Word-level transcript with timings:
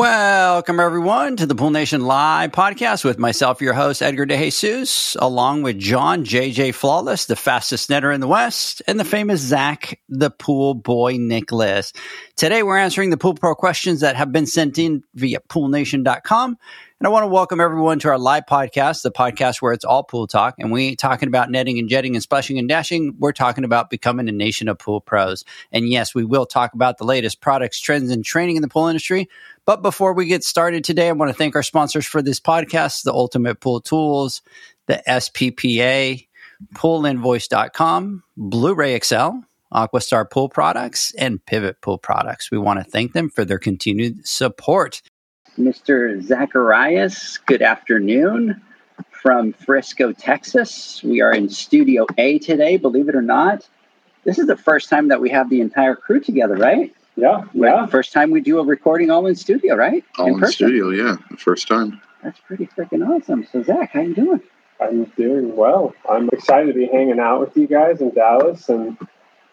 Welcome, 0.00 0.80
everyone, 0.80 1.36
to 1.36 1.44
the 1.44 1.54
Pool 1.54 1.68
Nation 1.68 2.06
Live 2.06 2.52
podcast 2.52 3.04
with 3.04 3.18
myself, 3.18 3.60
your 3.60 3.74
host, 3.74 4.00
Edgar 4.00 4.24
De 4.24 4.34
Jesus, 4.34 5.14
along 5.20 5.60
with 5.60 5.78
John 5.78 6.24
JJ 6.24 6.72
Flawless, 6.72 7.26
the 7.26 7.36
fastest 7.36 7.90
netter 7.90 8.14
in 8.14 8.22
the 8.22 8.26
West, 8.26 8.80
and 8.86 8.98
the 8.98 9.04
famous 9.04 9.42
Zach, 9.42 10.00
the 10.08 10.30
pool 10.30 10.72
boy 10.72 11.18
Nicholas. 11.18 11.92
Today, 12.36 12.62
we're 12.62 12.78
answering 12.78 13.10
the 13.10 13.18
Pool 13.18 13.34
Pro 13.34 13.54
questions 13.54 14.00
that 14.00 14.16
have 14.16 14.32
been 14.32 14.46
sent 14.46 14.78
in 14.78 15.02
via 15.16 15.40
poolnation.com. 15.50 16.56
And 17.00 17.06
I 17.06 17.10
want 17.12 17.22
to 17.22 17.28
welcome 17.28 17.60
everyone 17.60 17.98
to 18.00 18.08
our 18.08 18.18
live 18.18 18.44
podcast, 18.44 19.00
the 19.00 19.10
podcast 19.10 19.62
where 19.62 19.72
it's 19.72 19.86
all 19.86 20.04
pool 20.04 20.26
talk. 20.26 20.56
And 20.58 20.70
we 20.70 20.88
ain't 20.88 20.98
talking 20.98 21.28
about 21.28 21.50
netting 21.50 21.78
and 21.78 21.88
jetting 21.88 22.14
and 22.14 22.22
splashing 22.22 22.58
and 22.58 22.68
dashing. 22.68 23.14
We're 23.18 23.32
talking 23.32 23.64
about 23.64 23.88
becoming 23.88 24.28
a 24.28 24.32
nation 24.32 24.68
of 24.68 24.78
pool 24.78 25.00
pros. 25.00 25.46
And 25.72 25.88
yes, 25.88 26.14
we 26.14 26.26
will 26.26 26.44
talk 26.44 26.74
about 26.74 26.98
the 26.98 27.04
latest 27.04 27.40
products, 27.40 27.80
trends, 27.80 28.10
and 28.10 28.22
training 28.22 28.56
in 28.56 28.60
the 28.60 28.68
pool 28.68 28.86
industry. 28.86 29.30
But 29.64 29.80
before 29.80 30.12
we 30.12 30.26
get 30.26 30.44
started 30.44 30.84
today, 30.84 31.08
I 31.08 31.12
want 31.12 31.30
to 31.30 31.34
thank 31.34 31.56
our 31.56 31.62
sponsors 31.62 32.04
for 32.04 32.20
this 32.20 32.38
podcast, 32.38 33.04
the 33.04 33.14
Ultimate 33.14 33.60
Pool 33.60 33.80
Tools, 33.80 34.42
the 34.84 35.02
SPPA, 35.08 36.26
poolinvoice.com, 36.74 38.24
Blu-ray 38.36 39.00
XL, 39.00 39.38
Aquastar 39.72 40.30
Pool 40.30 40.50
Products, 40.50 41.14
and 41.14 41.42
Pivot 41.46 41.80
Pool 41.80 41.96
Products. 41.96 42.50
We 42.50 42.58
want 42.58 42.78
to 42.78 42.84
thank 42.84 43.14
them 43.14 43.30
for 43.30 43.46
their 43.46 43.58
continued 43.58 44.28
support. 44.28 45.00
Mr. 45.60 46.22
Zacharias, 46.22 47.38
good 47.44 47.60
afternoon 47.60 48.60
from 49.10 49.52
Frisco, 49.52 50.12
Texas. 50.12 51.02
We 51.04 51.20
are 51.20 51.32
in 51.32 51.50
Studio 51.50 52.06
A 52.16 52.38
today, 52.38 52.78
believe 52.78 53.10
it 53.10 53.14
or 53.14 53.22
not. 53.22 53.68
This 54.24 54.38
is 54.38 54.46
the 54.46 54.56
first 54.56 54.88
time 54.88 55.08
that 55.08 55.20
we 55.20 55.28
have 55.30 55.50
the 55.50 55.60
entire 55.60 55.94
crew 55.94 56.20
together, 56.20 56.56
right? 56.56 56.94
Yeah, 57.16 57.44
yeah. 57.52 57.84
First 57.86 58.12
time 58.12 58.30
we 58.30 58.40
do 58.40 58.58
a 58.58 58.64
recording 58.64 59.10
all 59.10 59.26
in 59.26 59.36
studio, 59.36 59.74
right? 59.74 60.02
All 60.18 60.28
in, 60.28 60.38
person. 60.38 60.52
studio, 60.52 60.88
yeah. 60.88 61.16
First 61.36 61.68
time. 61.68 62.00
That's 62.22 62.40
pretty 62.40 62.66
freaking 62.66 63.06
awesome. 63.06 63.46
So, 63.52 63.62
Zach, 63.62 63.90
how 63.92 64.00
you 64.00 64.14
doing? 64.14 64.40
I'm 64.80 65.04
doing 65.04 65.54
well. 65.54 65.94
I'm 66.08 66.30
excited 66.30 66.68
to 66.68 66.78
be 66.78 66.86
hanging 66.86 67.20
out 67.20 67.40
with 67.40 67.56
you 67.56 67.66
guys 67.66 68.00
in 68.00 68.14
Dallas. 68.14 68.68
And 68.70 68.96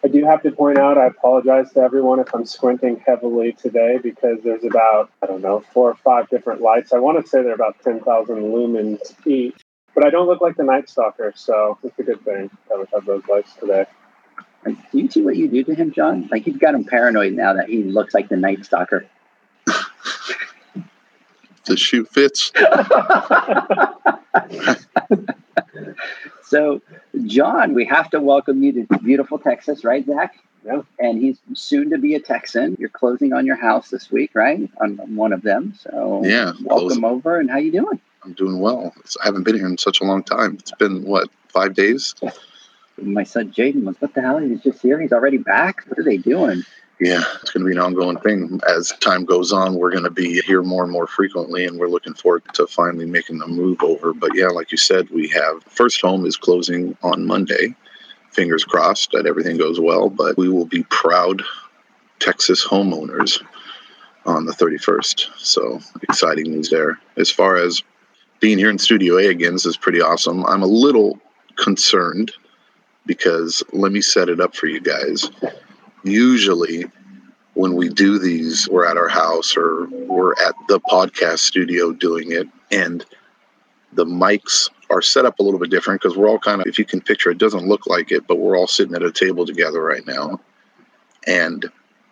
I 0.04 0.08
do 0.08 0.24
have 0.24 0.42
to 0.42 0.52
point 0.52 0.78
out, 0.78 0.96
I 0.96 1.06
apologize 1.06 1.72
to 1.72 1.80
everyone 1.80 2.20
if 2.20 2.32
I'm 2.32 2.46
squinting 2.46 3.02
heavily 3.04 3.52
today 3.52 3.98
because 4.00 4.38
there's 4.44 4.64
about, 4.64 5.10
I 5.22 5.26
don't 5.26 5.42
know, 5.42 5.64
four 5.72 5.90
or 5.90 5.96
five 5.96 6.28
different 6.28 6.60
lights. 6.60 6.92
I 6.92 6.98
want 6.98 7.22
to 7.22 7.28
say 7.28 7.42
they're 7.42 7.54
about 7.54 7.82
10,000 7.82 8.36
lumens 8.36 8.98
each. 9.26 9.56
But 9.94 10.06
I 10.06 10.10
don't 10.10 10.28
look 10.28 10.40
like 10.40 10.56
the 10.56 10.62
Night 10.62 10.88
Stalker, 10.88 11.32
so 11.34 11.78
it's 11.82 11.98
a 11.98 12.04
good 12.04 12.24
thing 12.24 12.50
that 12.68 12.78
we 12.78 12.84
have 12.94 13.04
those 13.04 13.22
lights 13.28 13.52
today. 13.54 13.86
Do 14.64 14.76
you 14.92 15.10
see 15.10 15.22
what 15.22 15.36
you 15.36 15.48
do 15.48 15.64
to 15.64 15.74
him, 15.74 15.90
John? 15.92 16.28
Like, 16.30 16.46
you've 16.46 16.60
got 16.60 16.74
him 16.74 16.84
paranoid 16.84 17.32
now 17.32 17.54
that 17.54 17.68
he 17.68 17.82
looks 17.82 18.14
like 18.14 18.28
the 18.28 18.36
Night 18.36 18.64
Stalker. 18.64 19.06
The 21.68 21.76
shoe 21.76 22.04
fits. 22.06 22.50
so, 26.42 26.80
John, 27.26 27.74
we 27.74 27.84
have 27.84 28.08
to 28.10 28.20
welcome 28.20 28.62
you 28.62 28.86
to 28.86 28.98
beautiful 28.98 29.38
Texas, 29.38 29.84
right, 29.84 30.04
Zach? 30.06 30.38
Yeah. 30.64 30.80
And 30.98 31.20
he's 31.20 31.38
soon 31.54 31.90
to 31.90 31.98
be 31.98 32.14
a 32.14 32.20
Texan. 32.20 32.76
You're 32.80 32.88
closing 32.88 33.32
on 33.34 33.44
your 33.46 33.56
house 33.56 33.90
this 33.90 34.10
week, 34.10 34.30
right? 34.34 34.68
On 34.80 34.96
one 35.14 35.32
of 35.34 35.42
them. 35.42 35.74
So, 35.78 36.22
Yeah, 36.24 36.46
welcome 36.62 36.66
closing. 36.66 37.04
over. 37.04 37.38
And 37.38 37.50
how 37.50 37.58
you 37.58 37.70
doing? 37.72 38.00
I'm 38.24 38.32
doing 38.32 38.58
well. 38.60 38.92
It's, 39.00 39.16
I 39.22 39.26
haven't 39.26 39.44
been 39.44 39.56
here 39.56 39.66
in 39.66 39.76
such 39.78 40.00
a 40.00 40.04
long 40.04 40.22
time. 40.22 40.54
It's 40.58 40.72
been, 40.72 41.04
what, 41.04 41.28
five 41.48 41.74
days? 41.74 42.14
My 43.00 43.22
son 43.24 43.52
Jaden 43.52 43.84
was, 43.84 43.96
what 44.00 44.14
the 44.14 44.22
hell? 44.22 44.38
He's 44.38 44.60
just 44.62 44.80
here. 44.82 44.98
He's 45.00 45.12
already 45.12 45.36
back. 45.38 45.84
What 45.86 45.98
are 45.98 46.02
they 46.04 46.16
doing? 46.16 46.62
Yeah, 47.00 47.22
it's 47.40 47.52
going 47.52 47.64
to 47.64 47.70
be 47.70 47.76
an 47.76 47.82
ongoing 47.82 48.18
thing. 48.18 48.60
As 48.68 48.92
time 49.00 49.24
goes 49.24 49.52
on, 49.52 49.74
we're 49.74 49.92
going 49.92 50.04
to 50.04 50.10
be 50.10 50.40
here 50.40 50.62
more 50.62 50.82
and 50.82 50.90
more 50.90 51.06
frequently, 51.06 51.64
and 51.64 51.78
we're 51.78 51.88
looking 51.88 52.14
forward 52.14 52.42
to 52.54 52.66
finally 52.66 53.06
making 53.06 53.38
the 53.38 53.46
move 53.46 53.80
over. 53.82 54.12
But 54.12 54.34
yeah, 54.34 54.48
like 54.48 54.72
you 54.72 54.78
said, 54.78 55.08
we 55.10 55.28
have 55.28 55.62
first 55.64 56.00
home 56.00 56.26
is 56.26 56.36
closing 56.36 56.96
on 57.02 57.24
Monday. 57.24 57.76
Fingers 58.32 58.64
crossed 58.64 59.12
that 59.12 59.26
everything 59.26 59.56
goes 59.56 59.78
well, 59.78 60.10
but 60.10 60.36
we 60.36 60.48
will 60.48 60.66
be 60.66 60.82
proud 60.84 61.42
Texas 62.18 62.66
homeowners 62.66 63.40
on 64.26 64.46
the 64.46 64.52
31st. 64.52 65.28
So 65.38 65.80
exciting 66.02 66.50
news 66.50 66.68
there. 66.68 66.98
As 67.16 67.30
far 67.30 67.56
as 67.56 67.82
being 68.40 68.58
here 68.58 68.70
in 68.70 68.78
Studio 68.78 69.18
A 69.18 69.28
again, 69.28 69.54
is 69.54 69.76
pretty 69.76 70.00
awesome. 70.00 70.44
I'm 70.46 70.62
a 70.62 70.66
little 70.66 71.20
concerned 71.56 72.32
because 73.06 73.62
let 73.72 73.92
me 73.92 74.00
set 74.00 74.28
it 74.28 74.40
up 74.40 74.56
for 74.56 74.66
you 74.66 74.80
guys. 74.80 75.30
Usually, 76.04 76.84
when 77.54 77.74
we 77.74 77.88
do 77.88 78.18
these, 78.18 78.68
we're 78.68 78.86
at 78.86 78.96
our 78.96 79.08
house 79.08 79.56
or 79.56 79.86
we're 79.86 80.32
at 80.34 80.54
the 80.68 80.80
podcast 80.80 81.40
studio 81.40 81.92
doing 81.92 82.32
it, 82.32 82.48
and 82.70 83.04
the 83.92 84.04
mics 84.04 84.70
are 84.90 85.02
set 85.02 85.26
up 85.26 85.38
a 85.38 85.42
little 85.42 85.60
bit 85.60 85.70
different 85.70 86.00
because 86.00 86.16
we're 86.16 86.28
all 86.28 86.38
kind 86.38 86.60
of, 86.60 86.66
if 86.66 86.78
you 86.78 86.84
can 86.84 87.00
picture, 87.00 87.30
it 87.30 87.38
doesn't 87.38 87.66
look 87.66 87.86
like 87.86 88.12
it, 88.12 88.26
but 88.26 88.38
we're 88.38 88.56
all 88.56 88.66
sitting 88.66 88.94
at 88.94 89.02
a 89.02 89.12
table 89.12 89.44
together 89.44 89.82
right 89.82 90.06
now. 90.06 90.40
And 91.26 91.70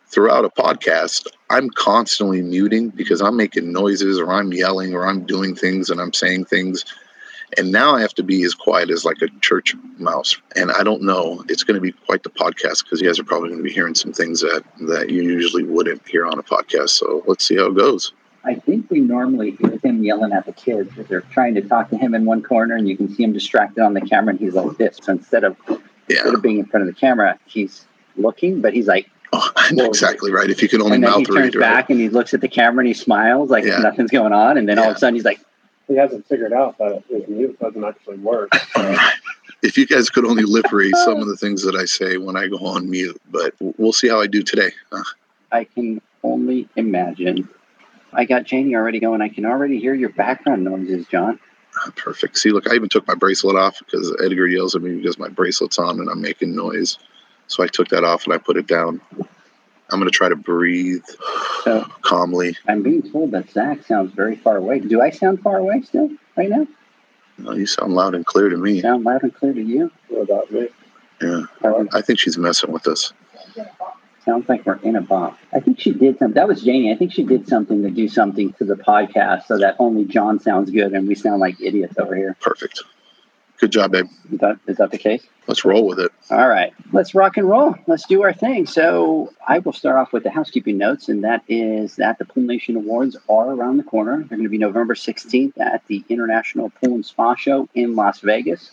throughout 0.08 0.44
a 0.44 0.50
podcast, 0.50 1.26
I'm 1.50 1.70
constantly 1.70 2.42
muting 2.42 2.90
because 2.90 3.20
I'm 3.20 3.36
making 3.36 3.72
noises 3.72 4.18
or 4.18 4.32
I'm 4.32 4.52
yelling 4.52 4.94
or 4.94 5.06
I'm 5.06 5.24
doing 5.24 5.54
things 5.54 5.90
and 5.90 6.00
I'm 6.00 6.12
saying 6.12 6.46
things. 6.46 6.84
And 7.56 7.70
now 7.72 7.94
I 7.94 8.00
have 8.00 8.14
to 8.14 8.22
be 8.22 8.42
as 8.44 8.54
quiet 8.54 8.90
as 8.90 9.04
like 9.04 9.22
a 9.22 9.28
church 9.40 9.74
mouse. 9.98 10.36
And 10.56 10.70
I 10.72 10.82
don't 10.82 11.02
know. 11.02 11.44
It's 11.48 11.62
going 11.62 11.76
to 11.76 11.80
be 11.80 11.92
quite 11.92 12.22
the 12.22 12.30
podcast 12.30 12.84
because 12.84 13.00
you 13.00 13.06
guys 13.06 13.18
are 13.18 13.24
probably 13.24 13.50
going 13.50 13.60
to 13.60 13.64
be 13.64 13.72
hearing 13.72 13.94
some 13.94 14.12
things 14.12 14.40
that, 14.40 14.64
that 14.88 15.10
you 15.10 15.22
usually 15.22 15.62
wouldn't 15.62 16.06
hear 16.08 16.26
on 16.26 16.38
a 16.38 16.42
podcast. 16.42 16.90
So 16.90 17.22
let's 17.26 17.44
see 17.46 17.56
how 17.56 17.66
it 17.66 17.76
goes. 17.76 18.12
I 18.44 18.54
think 18.54 18.90
we 18.90 19.00
normally 19.00 19.52
hear 19.52 19.78
him 19.82 20.04
yelling 20.04 20.32
at 20.32 20.46
the 20.46 20.52
kids 20.52 20.90
they're 21.08 21.20
trying 21.22 21.54
to 21.56 21.62
talk 21.62 21.90
to 21.90 21.96
him 21.96 22.14
in 22.14 22.24
one 22.24 22.42
corner, 22.42 22.76
and 22.76 22.88
you 22.88 22.96
can 22.96 23.12
see 23.12 23.24
him 23.24 23.32
distracted 23.32 23.82
on 23.82 23.94
the 23.94 24.00
camera, 24.00 24.30
and 24.30 24.38
he's 24.40 24.54
like 24.54 24.76
this. 24.78 24.98
So 25.02 25.12
instead 25.12 25.42
of 25.42 25.56
Yeah. 25.68 25.78
instead 26.10 26.34
of 26.34 26.42
being 26.42 26.58
in 26.58 26.66
front 26.66 26.86
of 26.88 26.94
the 26.94 26.98
camera, 26.98 27.38
he's 27.46 27.86
looking, 28.16 28.60
but 28.60 28.72
he's 28.72 28.86
like, 28.86 29.10
Oh, 29.32 29.50
exactly 29.72 30.30
right. 30.32 30.48
If 30.48 30.62
you 30.62 30.68
can 30.68 30.80
only 30.80 30.94
and 30.94 31.04
then 31.04 31.12
he 31.14 31.18
mouth 31.18 31.26
turns 31.26 31.38
read, 31.38 31.54
right? 31.56 31.60
back 31.60 31.90
and 31.90 31.98
he 31.98 32.08
looks 32.08 32.32
at 32.34 32.40
the 32.40 32.46
camera 32.48 32.82
and 32.82 32.86
he 32.88 32.94
smiles 32.94 33.50
like 33.50 33.64
Yeah. 33.64 33.78
nothing's 33.78 34.12
going 34.12 34.32
on, 34.32 34.56
and 34.58 34.68
then 34.68 34.78
all 34.78 34.90
of 34.90 34.96
a 34.96 34.98
sudden 34.98 35.16
he's 35.16 35.24
like, 35.24 35.40
He 35.88 35.96
hasn't 35.96 36.26
figured 36.26 36.52
out 36.52 36.78
that 36.78 37.04
his 37.08 37.28
mute 37.28 37.58
doesn't 37.60 37.84
actually 37.84 38.18
work. 38.18 38.54
So 38.74 38.96
If 39.62 39.78
you 39.78 39.86
guys 39.86 40.10
could 40.10 40.24
only 40.24 40.42
lip 40.42 40.70
read 40.70 40.94
some 40.96 41.18
of 41.18 41.28
the 41.28 41.36
things 41.36 41.62
that 41.62 41.74
I 41.74 41.84
say 41.86 42.18
when 42.18 42.36
I 42.36 42.48
go 42.48 42.58
on 42.58 42.90
mute, 42.90 43.20
but 43.30 43.54
we'll 43.60 43.92
see 43.92 44.08
how 44.08 44.20
I 44.20 44.26
do 44.26 44.42
today. 44.42 44.70
Uh, 44.92 45.02
I 45.50 45.64
can 45.64 46.00
only 46.22 46.68
imagine. 46.76 47.48
I 48.12 48.24
got 48.24 48.44
Janie 48.44 48.74
already 48.74 49.00
going. 49.00 49.22
I 49.22 49.28
can 49.28 49.46
already 49.46 49.78
hear 49.78 49.94
your 49.94 50.10
background 50.10 50.64
noises, 50.64 51.06
John. 51.06 51.38
Perfect. 51.96 52.38
See, 52.38 52.50
look, 52.50 52.70
I 52.70 52.74
even 52.74 52.88
took 52.88 53.06
my 53.06 53.14
bracelet 53.14 53.56
off 53.56 53.78
because 53.78 54.14
Edgar 54.22 54.46
yells 54.46 54.74
at 54.74 54.82
me 54.82 54.96
because 54.96 55.18
my 55.18 55.28
bracelet's 55.28 55.78
on 55.78 56.00
and 56.00 56.08
I'm 56.08 56.20
making 56.20 56.54
noise. 56.54 56.98
So 57.48 57.62
I 57.62 57.66
took 57.66 57.88
that 57.88 58.04
off 58.04 58.24
and 58.24 58.32
I 58.32 58.38
put 58.38 58.56
it 58.56 58.66
down. 58.66 59.00
I'm 59.90 60.00
going 60.00 60.10
to 60.10 60.16
try 60.16 60.28
to 60.28 60.36
breathe 60.36 61.04
So 61.62 61.86
calmly. 62.02 62.56
I'm 62.66 62.82
being 62.82 63.02
told 63.02 63.30
that 63.32 63.50
Zach 63.50 63.84
sounds 63.84 64.12
very 64.12 64.36
far 64.36 64.56
away. 64.56 64.80
Do 64.80 65.00
I 65.00 65.10
sound 65.10 65.40
far 65.42 65.58
away 65.58 65.82
still 65.82 66.10
right 66.36 66.48
now? 66.48 66.66
No, 67.38 67.52
you 67.52 67.66
sound 67.66 67.92
loud 67.94 68.14
and 68.14 68.24
clear 68.24 68.48
to 68.48 68.56
me. 68.56 68.80
Sound 68.80 69.04
loud 69.04 69.22
and 69.22 69.34
clear 69.34 69.52
to 69.52 69.62
you? 69.62 69.90
what 70.08 70.22
about 70.22 70.50
me? 70.50 70.68
Yeah. 71.20 71.44
Or 71.62 71.86
I 71.92 72.02
think 72.02 72.18
she's 72.18 72.36
messing 72.38 72.72
with 72.72 72.86
us. 72.88 73.12
sounds 74.24 74.48
like 74.48 74.66
we're 74.66 74.76
in 74.76 74.96
a 74.96 75.02
box. 75.02 75.38
I 75.52 75.60
think 75.60 75.78
she 75.78 75.92
did 75.92 76.18
something. 76.18 76.34
That 76.34 76.48
was 76.48 76.62
Janie. 76.62 76.92
I 76.92 76.96
think 76.96 77.12
she 77.12 77.22
did 77.22 77.46
something 77.46 77.82
to 77.82 77.90
do 77.90 78.08
something 78.08 78.52
to 78.54 78.64
the 78.64 78.74
podcast 78.74 79.46
so 79.46 79.58
that 79.58 79.76
only 79.78 80.04
John 80.04 80.40
sounds 80.40 80.70
good 80.70 80.92
and 80.92 81.06
we 81.06 81.14
sound 81.14 81.40
like 81.40 81.60
idiots 81.60 81.96
over 81.98 82.14
here. 82.16 82.36
Perfect. 82.40 82.82
Good 83.58 83.72
job, 83.72 83.92
babe. 83.92 84.06
Is 84.30 84.38
that, 84.40 84.58
is 84.66 84.76
that 84.76 84.90
the 84.90 84.98
case? 84.98 85.26
Let's 85.46 85.64
roll 85.64 85.86
with 85.86 85.98
it. 85.98 86.12
All 86.30 86.48
right, 86.48 86.74
let's 86.92 87.14
rock 87.14 87.36
and 87.36 87.48
roll. 87.48 87.74
Let's 87.86 88.06
do 88.06 88.22
our 88.22 88.32
thing. 88.32 88.66
So, 88.66 89.32
I 89.46 89.60
will 89.60 89.72
start 89.72 89.96
off 89.96 90.12
with 90.12 90.24
the 90.24 90.30
housekeeping 90.30 90.76
notes, 90.76 91.08
and 91.08 91.24
that 91.24 91.42
is 91.48 91.96
that 91.96 92.18
the 92.18 92.24
Pool 92.24 92.42
Nation 92.42 92.76
Awards 92.76 93.16
are 93.28 93.50
around 93.50 93.78
the 93.78 93.84
corner. 93.84 94.18
They're 94.18 94.36
going 94.36 94.42
to 94.42 94.48
be 94.48 94.58
November 94.58 94.94
16th 94.94 95.58
at 95.58 95.86
the 95.86 96.04
International 96.08 96.70
Pool 96.70 96.96
and 96.96 97.06
Spa 97.06 97.34
Show 97.34 97.68
in 97.74 97.96
Las 97.96 98.20
Vegas. 98.20 98.70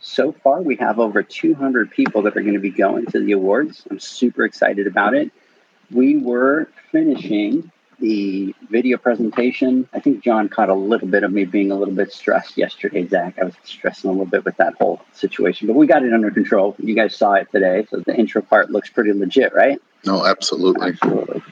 So 0.00 0.32
far, 0.32 0.62
we 0.62 0.76
have 0.76 0.98
over 0.98 1.22
200 1.22 1.90
people 1.90 2.22
that 2.22 2.36
are 2.36 2.42
going 2.42 2.54
to 2.54 2.60
be 2.60 2.70
going 2.70 3.06
to 3.06 3.20
the 3.20 3.32
awards. 3.32 3.82
I'm 3.90 3.98
super 3.98 4.44
excited 4.44 4.86
about 4.86 5.14
it. 5.14 5.32
We 5.90 6.16
were 6.16 6.68
finishing 6.92 7.70
the 8.04 8.54
video 8.68 8.98
presentation. 8.98 9.88
I 9.94 9.98
think 9.98 10.22
John 10.22 10.50
caught 10.50 10.68
a 10.68 10.74
little 10.74 11.08
bit 11.08 11.24
of 11.24 11.32
me 11.32 11.46
being 11.46 11.70
a 11.70 11.74
little 11.74 11.94
bit 11.94 12.12
stressed 12.12 12.58
yesterday, 12.58 13.08
Zach. 13.08 13.38
I 13.40 13.44
was 13.44 13.54
stressing 13.64 14.10
a 14.10 14.12
little 14.12 14.26
bit 14.26 14.44
with 14.44 14.58
that 14.58 14.74
whole 14.74 15.00
situation, 15.14 15.68
but 15.68 15.74
we 15.74 15.86
got 15.86 16.04
it 16.04 16.12
under 16.12 16.30
control. 16.30 16.76
You 16.78 16.94
guys 16.94 17.16
saw 17.16 17.32
it 17.34 17.50
today. 17.50 17.86
So 17.88 18.00
the 18.00 18.14
intro 18.14 18.42
part 18.42 18.70
looks 18.70 18.90
pretty 18.90 19.14
legit, 19.14 19.54
right? 19.54 19.80
No, 20.04 20.26
absolutely. 20.26 20.88
Absolutely. 20.90 21.42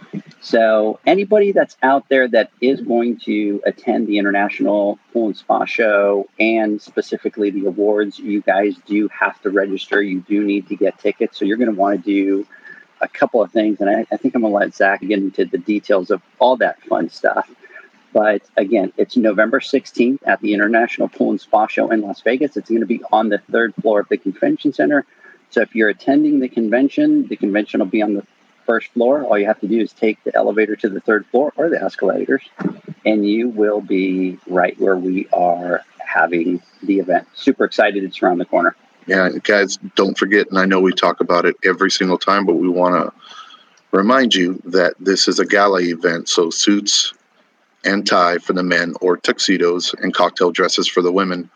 So, 0.43 0.99
anybody 1.07 1.53
that's 1.53 1.77
out 1.83 2.09
there 2.09 2.29
that 2.29 2.51
is 2.61 2.81
going 2.81 3.19
to 3.21 3.63
attend 3.65 4.09
the 4.09 4.19
International 4.19 4.99
Pool 5.13 5.27
and 5.27 5.37
Spa 5.37 5.65
Show 5.65 6.27
and 6.39 6.83
specifically 6.83 7.51
the 7.51 7.67
awards, 7.67 8.19
you 8.19 8.43
guys 8.43 8.75
do 8.85 9.09
have 9.09 9.41
to 9.43 9.51
register. 9.51 10.03
You 10.03 10.21
do 10.21 10.43
need 10.43 10.67
to 10.69 10.77
get 10.77 10.99
tickets. 10.99 11.39
So, 11.39 11.45
you're 11.45 11.59
going 11.59 11.73
to 11.73 11.81
want 11.81 12.05
to 12.05 12.05
do 12.05 12.47
a 13.03 13.09
couple 13.09 13.43
of 13.43 13.51
things, 13.53 13.81
and 13.81 13.91
I, 13.91 14.07
I 14.13 14.17
think 14.17 14.35
I'm 14.35 14.43
going 14.43 14.53
to 14.53 14.59
let 14.59 14.75
Zach 14.75 15.01
get 15.01 15.19
into 15.19 15.45
the 15.45 15.59
details 15.59 16.11
of 16.11 16.23
all 16.39 16.57
that 16.59 16.81
fun 16.83 17.11
stuff. 17.11 17.51
But 18.13 18.43
again, 18.57 18.93
it's 18.97 19.17
November 19.17 19.61
16th 19.61 20.21
at 20.25 20.41
the 20.41 20.55
International 20.55 21.09
Pool 21.09 21.31
and 21.31 21.41
Spa 21.41 21.67
Show 21.67 21.91
in 21.91 22.03
Las 22.03 22.21
Vegas. 22.21 22.57
It's 22.57 22.69
going 22.69 22.81
to 22.81 22.87
be 22.87 23.03
on 23.11 23.29
the 23.29 23.39
third 23.39 23.75
floor 23.75 24.01
of 24.01 24.09
the 24.09 24.19
convention 24.19 24.73
center. 24.73 25.05
So 25.51 25.63
if 25.63 25.75
you're 25.75 25.89
attending 25.89 26.41
the 26.41 26.49
convention, 26.49 27.27
the 27.27 27.37
convention 27.37 27.81
will 27.81 27.87
be 27.87 28.03
on 28.03 28.15
the 28.15 28.27
first 28.65 28.89
floor. 28.93 29.25
All 29.25 29.39
you 29.39 29.47
have 29.47 29.61
to 29.61 29.69
do 29.69 29.81
is 29.81 29.93
take 29.93 30.23
the 30.25 30.35
elevator 30.37 30.77
to 30.77 30.89
the 30.89 31.01
third 31.01 31.27
floor 31.27 31.53
or 31.57 31.69
the 31.69 31.83
escalators, 31.83 32.43
and 33.05 33.29
you 33.29 33.49
will 33.49 33.81
be 33.81 34.39
right 34.47 34.79
where 34.79 34.97
we 34.97 35.27
are 35.33 35.83
having 35.99 36.63
the 36.83 37.01
event. 37.01 37.27
Super 37.35 37.65
excited. 37.65 38.05
It's 38.05 38.23
around 38.23 38.39
the 38.39 38.45
corner. 38.45 38.77
Yeah, 39.07 39.31
guys, 39.43 39.79
don't 39.97 40.17
forget, 40.17 40.49
and 40.49 40.59
I 40.59 40.65
know 40.65 40.81
we 40.81 40.93
talk 40.93 41.21
about 41.21 41.45
it 41.45 41.57
every 41.65 41.91
single 41.91 42.19
time, 42.19 42.47
but 42.47 42.55
we 42.55 42.69
want 42.69 42.95
to 42.95 43.13
remind 43.91 44.35
you 44.35 44.63
that 44.65 44.95
this 45.01 45.27
is 45.27 45.41
a 45.41 45.47
gala 45.47 45.81
event. 45.81 46.29
So 46.29 46.51
suits 46.51 47.13
and 47.85 48.07
tie 48.07 48.39
for 48.39 48.53
the 48.53 48.63
men, 48.63 48.95
or 49.01 49.17
tuxedos 49.17 49.93
and 49.95 50.15
cocktail 50.15 50.53
dresses 50.53 50.87
for 50.87 51.03
the 51.03 51.11
women. 51.11 51.51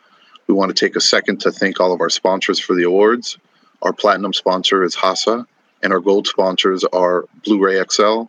We 0.49 0.55
want 0.55 0.75
to 0.75 0.85
take 0.87 0.97
a 0.97 1.01
second 1.01 1.41
to 1.43 1.53
thank 1.53 1.79
all 1.79 1.93
of 1.93 2.01
our 2.01 2.11
sponsors 2.11 2.59
for 2.59 2.75
the 2.75 2.83
awards. 2.83 3.39
Our 3.83 3.93
platinum 3.93 4.33
sponsor 4.33 4.83
is 4.83 4.97
HASA, 4.97 5.47
and 5.83 5.93
our 5.93 6.01
gold 6.01 6.27
sponsors 6.27 6.85
are 6.93 7.27
Blu 7.45 7.63
ray 7.63 7.81
XL, 7.89 8.23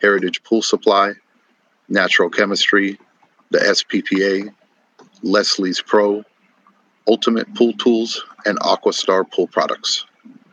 Heritage 0.00 0.42
Pool 0.42 0.62
Supply, 0.62 1.12
Natural 1.88 2.28
Chemistry, 2.30 2.98
the 3.50 3.58
SPPA, 3.58 4.52
Leslie's 5.22 5.80
Pro, 5.80 6.24
Ultimate 7.06 7.54
Pool 7.54 7.72
Tools, 7.74 8.24
and 8.44 8.58
Aquastar 8.60 9.30
Pool 9.30 9.46
Products. 9.46 10.04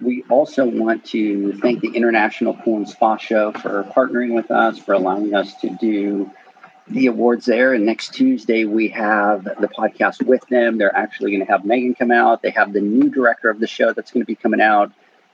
We 0.01 0.23
also 0.29 0.65
want 0.65 1.05
to 1.05 1.53
thank 1.59 1.79
the 1.81 1.89
International 1.89 2.53
Pool 2.53 2.77
and 2.77 2.89
Spa 2.89 3.17
Show 3.17 3.53
for 3.53 3.83
partnering 3.95 4.35
with 4.35 4.51
us, 4.51 4.77
for 4.77 4.93
allowing 4.93 5.33
us 5.33 5.55
to 5.61 5.69
do 5.79 6.29
the 6.87 7.07
awards 7.07 7.45
there. 7.45 7.73
And 7.73 7.85
next 7.85 8.13
Tuesday, 8.13 8.65
we 8.65 8.89
have 8.89 9.45
the 9.45 9.69
podcast 9.69 10.25
with 10.25 10.45
them. 10.47 10.77
They're 10.77 10.95
actually 10.95 11.31
going 11.31 11.45
to 11.45 11.51
have 11.51 11.63
Megan 11.63 11.95
come 11.95 12.11
out. 12.11 12.41
They 12.41 12.49
have 12.49 12.73
the 12.73 12.81
new 12.81 13.09
director 13.09 13.49
of 13.49 13.59
the 13.59 13.67
show 13.67 13.93
that's 13.93 14.11
going 14.11 14.21
to 14.21 14.27
be 14.27 14.35
coming 14.35 14.61
out. 14.61 14.91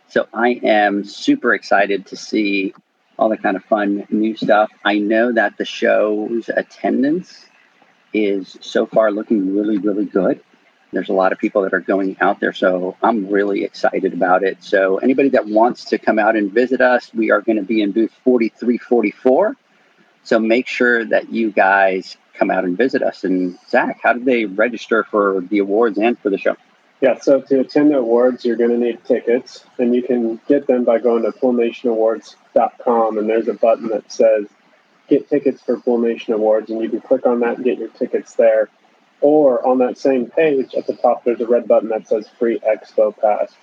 So 0.07 0.27
I 0.33 0.59
am 0.63 1.03
super 1.03 1.53
excited 1.53 2.05
to 2.07 2.15
see 2.15 2.73
all 3.17 3.29
the 3.29 3.37
kind 3.37 3.57
of 3.57 3.63
fun 3.65 4.05
new 4.09 4.35
stuff. 4.35 4.69
I 4.85 4.99
know 4.99 5.31
that 5.31 5.57
the 5.57 5.65
show's 5.65 6.49
attendance 6.49 7.45
is 8.13 8.57
so 8.61 8.85
far 8.85 9.11
looking 9.11 9.55
really, 9.55 9.77
really 9.77 10.05
good. 10.05 10.41
There's 10.91 11.09
a 11.09 11.13
lot 11.13 11.31
of 11.31 11.37
people 11.37 11.61
that 11.63 11.73
are 11.73 11.79
going 11.79 12.17
out 12.19 12.39
there, 12.39 12.53
so 12.53 12.97
I'm 13.03 13.27
really 13.27 13.63
excited 13.63 14.13
about 14.13 14.43
it. 14.43 14.63
So, 14.63 14.97
anybody 14.97 15.29
that 15.29 15.45
wants 15.45 15.85
to 15.85 15.97
come 15.97 16.17
out 16.17 16.35
and 16.35 16.51
visit 16.51 16.81
us, 16.81 17.13
we 17.13 17.29
are 17.31 17.41
going 17.41 17.57
to 17.57 17.63
be 17.63 17.81
in 17.81 17.91
booth 17.91 18.11
4344. 18.23 19.55
So, 20.23 20.39
make 20.39 20.67
sure 20.67 21.05
that 21.05 21.29
you 21.29 21.51
guys 21.51 22.17
come 22.33 22.49
out 22.49 22.63
and 22.63 22.75
visit 22.75 23.03
us. 23.03 23.23
And, 23.23 23.59
Zach, 23.69 23.99
how 24.01 24.13
do 24.13 24.23
they 24.23 24.45
register 24.45 25.03
for 25.03 25.41
the 25.41 25.59
awards 25.59 25.97
and 25.99 26.17
for 26.17 26.29
the 26.31 26.37
show? 26.37 26.55
Yeah, 27.01 27.17
so 27.19 27.39
to 27.39 27.61
attend 27.61 27.91
the 27.91 27.97
awards, 27.97 28.43
you're 28.43 28.57
going 28.57 28.71
to 28.71 28.77
need 28.77 29.05
tickets, 29.05 29.63
and 29.77 29.95
you 29.95 30.01
can 30.01 30.41
get 30.47 30.67
them 30.67 30.83
by 30.83 30.99
going 30.99 31.23
to 31.23 31.31
poolnationawards.com, 31.31 33.17
and 33.17 33.29
there's 33.29 33.47
a 33.47 33.53
button 33.53 33.87
that 33.89 34.11
says 34.11 34.47
Get 35.07 35.29
Tickets 35.29 35.61
for 35.61 35.79
Pool 35.79 35.99
Nation 35.99 36.33
Awards, 36.33 36.69
and 36.69 36.81
you 36.81 36.89
can 36.89 37.01
click 37.01 37.25
on 37.25 37.39
that 37.39 37.55
and 37.55 37.63
get 37.63 37.79
your 37.79 37.87
tickets 37.89 38.35
there. 38.35 38.69
Or 39.21 39.65
on 39.67 39.79
that 39.79 39.97
same 39.97 40.27
page 40.27 40.73
at 40.75 40.87
the 40.87 40.95
top, 40.95 41.23
there's 41.23 41.41
a 41.41 41.47
red 41.47 41.67
button 41.67 41.89
that 41.89 42.07
says 42.07 42.29
Free 42.39 42.59
Expo 42.59 43.17
Pass. 43.17 43.53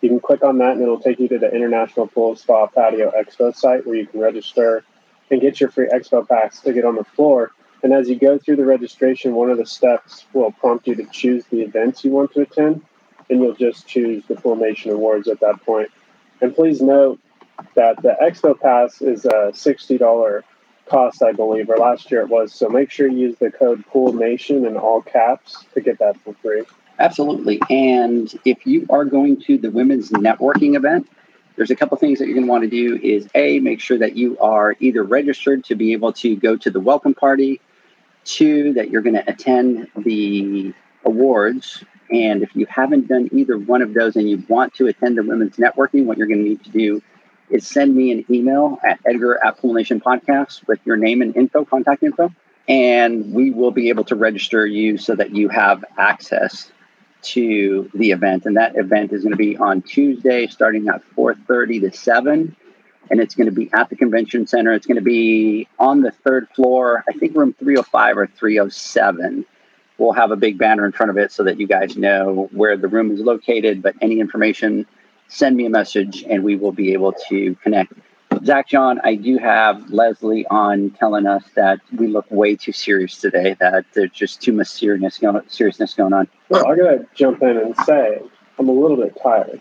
You 0.00 0.10
can 0.10 0.20
click 0.20 0.44
on 0.44 0.58
that 0.58 0.72
and 0.72 0.82
it'll 0.82 1.00
take 1.00 1.18
you 1.18 1.28
to 1.28 1.38
the 1.38 1.52
International 1.52 2.06
Pool 2.06 2.36
Spa 2.36 2.66
Patio 2.66 3.10
Expo 3.10 3.54
site 3.54 3.86
where 3.86 3.96
you 3.96 4.06
can 4.06 4.20
register 4.20 4.84
and 5.30 5.40
get 5.40 5.60
your 5.60 5.70
free 5.70 5.88
Expo 5.88 6.28
Pass 6.28 6.60
to 6.60 6.72
get 6.72 6.84
on 6.84 6.94
the 6.94 7.04
floor. 7.04 7.52
And 7.82 7.92
as 7.92 8.08
you 8.08 8.16
go 8.16 8.38
through 8.38 8.56
the 8.56 8.64
registration, 8.64 9.34
one 9.34 9.50
of 9.50 9.58
the 9.58 9.66
steps 9.66 10.24
will 10.32 10.52
prompt 10.52 10.86
you 10.86 10.94
to 10.96 11.04
choose 11.06 11.44
the 11.46 11.62
events 11.62 12.04
you 12.04 12.10
want 12.10 12.32
to 12.34 12.40
attend, 12.40 12.82
and 13.30 13.40
you'll 13.40 13.54
just 13.54 13.86
choose 13.86 14.24
the 14.26 14.34
Pool 14.34 14.56
Nation 14.56 14.90
Awards 14.90 15.28
at 15.28 15.40
that 15.40 15.64
point. 15.64 15.90
And 16.40 16.54
please 16.54 16.80
note 16.80 17.20
that 17.74 18.02
the 18.02 18.16
Expo 18.20 18.58
Pass 18.58 19.00
is 19.00 19.24
a 19.24 19.52
$60 19.52 20.42
cost, 20.88 21.22
I 21.22 21.32
believe, 21.32 21.70
or 21.70 21.76
last 21.76 22.10
year 22.10 22.22
it 22.22 22.28
was. 22.28 22.52
So 22.52 22.68
make 22.68 22.90
sure 22.90 23.08
you 23.08 23.18
use 23.28 23.36
the 23.38 23.50
code 23.50 23.84
Pool 23.86 24.12
Nation 24.12 24.64
in 24.66 24.76
all 24.76 25.02
caps 25.02 25.64
to 25.74 25.80
get 25.80 25.98
that 25.98 26.16
for 26.20 26.34
free. 26.34 26.64
Absolutely. 26.98 27.60
And 27.70 28.32
if 28.44 28.66
you 28.66 28.86
are 28.90 29.04
going 29.04 29.40
to 29.42 29.58
the 29.58 29.70
women's 29.70 30.10
networking 30.10 30.74
event, 30.74 31.08
there's 31.56 31.70
a 31.70 31.76
couple 31.76 31.96
things 31.96 32.20
that 32.20 32.26
you're 32.26 32.34
going 32.34 32.46
to 32.46 32.50
want 32.50 32.64
to 32.64 32.70
do 32.70 32.96
is 33.02 33.28
a 33.34 33.58
make 33.58 33.80
sure 33.80 33.98
that 33.98 34.16
you 34.16 34.38
are 34.38 34.76
either 34.78 35.02
registered 35.02 35.64
to 35.64 35.74
be 35.74 35.92
able 35.92 36.12
to 36.14 36.36
go 36.36 36.56
to 36.56 36.70
the 36.70 36.80
welcome 36.80 37.14
party 37.14 37.60
two 38.24 38.74
that 38.74 38.90
you're 38.90 39.02
going 39.02 39.14
to 39.16 39.28
attend 39.28 39.88
the 39.96 40.72
awards 41.04 41.82
and 42.10 42.42
if 42.42 42.54
you 42.54 42.66
haven't 42.66 43.08
done 43.08 43.28
either 43.32 43.58
one 43.58 43.82
of 43.82 43.94
those 43.94 44.16
and 44.16 44.28
you 44.28 44.42
want 44.48 44.74
to 44.74 44.86
attend 44.86 45.16
the 45.16 45.22
women's 45.22 45.56
networking 45.56 46.04
what 46.04 46.16
you're 46.16 46.26
going 46.26 46.42
to 46.42 46.48
need 46.48 46.62
to 46.62 46.70
do 46.70 47.02
is 47.50 47.66
send 47.66 47.94
me 47.94 48.12
an 48.12 48.24
email 48.30 48.78
at 48.84 49.00
edgar 49.06 49.38
at 49.44 49.58
pool 49.58 49.74
nation 49.74 50.00
podcast 50.00 50.66
with 50.66 50.80
your 50.84 50.96
name 50.96 51.22
and 51.22 51.36
info 51.36 51.64
contact 51.64 52.02
info 52.02 52.32
and 52.68 53.32
we 53.32 53.50
will 53.50 53.70
be 53.70 53.88
able 53.88 54.04
to 54.04 54.14
register 54.14 54.66
you 54.66 54.98
so 54.98 55.14
that 55.14 55.34
you 55.34 55.48
have 55.48 55.84
access 55.96 56.70
to 57.22 57.90
the 57.94 58.12
event. 58.12 58.44
And 58.44 58.56
that 58.56 58.76
event 58.76 59.12
is 59.12 59.22
going 59.22 59.32
to 59.32 59.38
be 59.38 59.56
on 59.56 59.82
tuesday 59.82 60.46
starting 60.46 60.88
at 60.88 61.02
4.30 61.16 61.90
to 61.90 61.96
7 61.96 62.56
and 63.10 63.20
it's 63.20 63.34
going 63.34 63.46
to 63.46 63.52
be 63.52 63.70
at 63.72 63.88
the 63.88 63.96
convention 63.96 64.46
center. 64.46 64.74
It's 64.74 64.86
going 64.86 64.96
to 64.96 65.02
be 65.02 65.66
on 65.78 66.02
the 66.02 66.10
third 66.10 66.48
floor 66.50 67.04
i 67.08 67.12
think 67.12 67.34
room 67.34 67.54
305 67.54 68.18
or 68.18 68.26
307 68.26 69.46
we'll 69.96 70.12
have 70.12 70.30
a 70.30 70.36
big 70.36 70.58
banner 70.58 70.84
in 70.84 70.92
front 70.92 71.10
of 71.10 71.16
it 71.16 71.32
so 71.32 71.44
that 71.44 71.58
you 71.58 71.66
guys 71.66 71.96
know 71.96 72.48
where 72.52 72.76
the 72.76 72.88
room 72.88 73.10
is 73.10 73.20
located 73.20 73.82
but 73.82 73.94
any 74.00 74.20
information 74.20 74.86
send 75.28 75.56
me 75.56 75.66
a 75.66 75.70
message 75.70 76.24
and 76.28 76.42
we 76.42 76.56
will 76.56 76.72
be 76.72 76.92
able 76.92 77.12
to 77.28 77.54
connect 77.62 77.92
Zach 78.44 78.68
John, 78.68 79.00
I 79.02 79.14
do 79.14 79.38
have 79.38 79.90
Leslie 79.90 80.46
on 80.46 80.90
telling 80.90 81.26
us 81.26 81.44
that 81.54 81.80
we 81.96 82.06
look 82.06 82.26
way 82.30 82.56
too 82.56 82.72
serious 82.72 83.18
today, 83.18 83.56
that 83.60 83.86
there's 83.94 84.10
just 84.10 84.40
too 84.40 84.52
much 84.52 84.68
seriousness 84.68 85.18
going, 85.18 85.42
seriousness 85.48 85.94
going 85.94 86.12
on. 86.12 86.28
Well, 86.48 86.66
I 86.66 86.76
gotta 86.76 87.06
jump 87.14 87.42
in 87.42 87.56
and 87.56 87.76
say 87.84 88.20
I'm 88.58 88.68
a 88.68 88.72
little 88.72 88.96
bit 88.96 89.18
tired. 89.22 89.60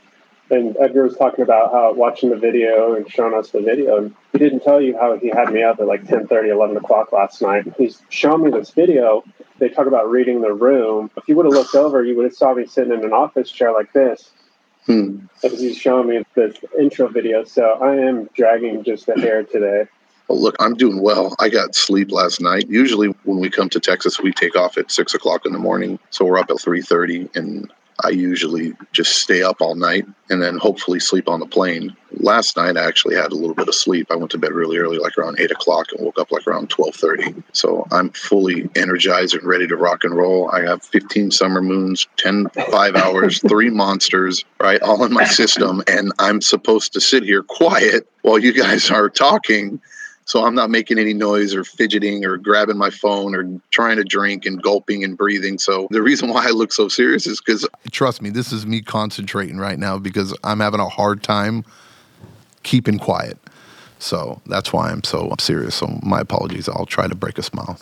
And 0.49 0.77
Edgar 0.79 1.03
was 1.03 1.17
talking 1.17 1.41
about 1.41 1.73
how 1.73 1.93
watching 1.93 2.29
the 2.29 2.37
video 2.37 2.95
and 2.95 3.09
showing 3.11 3.33
us 3.33 3.49
the 3.49 3.59
video, 3.59 3.97
and 3.97 4.15
he 4.31 4.37
didn't 4.37 4.61
tell 4.61 4.79
you 4.79 4.97
how 4.97 5.17
he 5.17 5.29
had 5.29 5.51
me 5.51 5.61
up 5.61 5.79
at 5.81 5.87
like 5.87 6.07
10 6.07 6.27
30, 6.27 6.49
11 6.49 6.77
o'clock 6.77 7.11
last 7.11 7.41
night. 7.41 7.65
He's 7.77 8.01
showing 8.09 8.43
me 8.43 8.51
this 8.51 8.69
video. 8.69 9.23
They 9.59 9.67
talk 9.67 9.87
about 9.87 10.09
reading 10.09 10.41
the 10.41 10.53
room. 10.53 11.11
If 11.17 11.27
you 11.27 11.35
would 11.35 11.45
have 11.47 11.53
looked 11.53 11.75
over, 11.75 12.01
you 12.03 12.15
would 12.15 12.25
have 12.25 12.35
saw 12.35 12.53
me 12.53 12.65
sitting 12.65 12.93
in 12.93 13.03
an 13.03 13.11
office 13.11 13.51
chair 13.51 13.73
like 13.73 13.91
this 13.91 14.31
Hmm. 14.87 15.25
as 15.43 15.59
he's 15.59 15.77
showing 15.77 16.07
me 16.07 16.23
this 16.33 16.55
intro 16.79 17.09
video. 17.09 17.43
So 17.43 17.73
I 17.81 17.95
am 17.97 18.29
dragging 18.33 18.85
just 18.85 19.09
a 19.09 19.19
hair 19.19 19.43
today. 19.43 19.85
Well, 20.29 20.41
look, 20.41 20.55
I'm 20.61 20.75
doing 20.75 21.01
well. 21.01 21.35
I 21.39 21.49
got 21.49 21.75
sleep 21.75 22.11
last 22.11 22.41
night. 22.41 22.69
Usually, 22.69 23.07
when 23.23 23.39
we 23.39 23.49
come 23.49 23.69
to 23.69 23.79
Texas, 23.81 24.19
we 24.19 24.31
take 24.31 24.55
off 24.55 24.77
at 24.77 24.89
six 24.89 25.13
o'clock 25.13 25.45
in 25.45 25.51
the 25.51 25.59
morning, 25.59 25.99
so 26.09 26.25
we're 26.25 26.39
up 26.39 26.49
at 26.49 26.59
three 26.59 26.81
thirty, 26.81 27.29
and 27.35 27.71
I 28.03 28.09
usually 28.09 28.73
just 28.91 29.15
stay 29.15 29.41
up 29.41 29.59
all 29.59 29.75
night 29.75 30.05
and 30.29 30.41
then 30.41 30.57
hopefully 30.57 30.99
sleep 30.99 31.27
on 31.27 31.39
the 31.39 31.47
plane. 31.47 31.95
Last 32.19 32.55
night 32.55 32.77
I 32.77 32.85
actually 32.85 33.15
had 33.15 33.31
a 33.31 33.35
little 33.35 33.55
bit 33.55 33.67
of 33.67 33.73
sleep. 33.75 34.07
I 34.11 34.15
went 34.15 34.31
to 34.31 34.37
bed 34.37 34.51
really 34.51 34.77
early, 34.77 34.99
like 34.99 35.17
around 35.17 35.39
eight 35.39 35.51
o'clock, 35.51 35.87
and 35.91 36.05
woke 36.05 36.19
up 36.19 36.31
like 36.31 36.45
around 36.45 36.69
twelve 36.69 36.95
thirty. 36.95 37.33
So 37.53 37.87
I'm 37.91 38.09
fully 38.11 38.69
energized 38.75 39.33
and 39.33 39.43
ready 39.43 39.67
to 39.67 39.75
rock 39.75 40.03
and 40.03 40.15
roll. 40.15 40.49
I 40.51 40.61
have 40.61 40.83
15 40.83 41.31
summer 41.31 41.61
moons, 41.61 42.07
10 42.17 42.49
five 42.71 42.95
hours, 42.95 43.41
three 43.47 43.69
monsters, 43.69 44.45
right, 44.59 44.81
all 44.81 45.03
in 45.03 45.13
my 45.13 45.25
system, 45.25 45.81
and 45.87 46.11
I'm 46.19 46.41
supposed 46.41 46.93
to 46.93 47.01
sit 47.01 47.23
here 47.23 47.43
quiet 47.43 48.07
while 48.21 48.37
you 48.37 48.53
guys 48.53 48.91
are 48.91 49.09
talking 49.09 49.81
so 50.27 50.43
I'm 50.43 50.53
not 50.53 50.69
making 50.69 50.99
any 50.99 51.13
noise 51.13 51.55
or 51.55 51.63
fidgeting 51.63 52.25
or 52.25 52.35
grabbing 52.35 52.77
my 52.77 52.89
phone 52.89 53.33
or 53.33 53.61
trying 53.71 53.95
to 53.95 54.03
drink 54.03 54.45
and 54.45 54.61
gulping 54.61 55.03
and 55.05 55.17
breathing. 55.17 55.57
So 55.57 55.87
the 55.89 56.01
reason 56.01 56.27
why 56.29 56.45
I 56.45 56.49
look 56.49 56.73
so 56.73 56.89
serious 56.89 57.25
is 57.25 57.39
because 57.39 57.65
Trust 57.91 58.21
me, 58.21 58.29
this 58.29 58.51
is 58.51 58.65
me 58.65 58.81
concentrating 58.81 59.57
right 59.57 59.79
now 59.79 59.97
because 59.97 60.37
I'm 60.43 60.59
having 60.59 60.81
a 60.81 60.89
hard 60.89 61.23
time 61.23 61.63
keeping 62.63 62.99
quiet. 62.99 63.37
So 63.99 64.41
that's 64.45 64.73
why 64.73 64.91
I'm 64.91 65.03
so 65.05 65.33
serious. 65.39 65.75
So 65.75 65.97
my 66.03 66.19
apologies. 66.19 66.67
I'll 66.67 66.85
try 66.85 67.07
to 67.07 67.15
break 67.15 67.37
a 67.37 67.43
smile. 67.43 67.79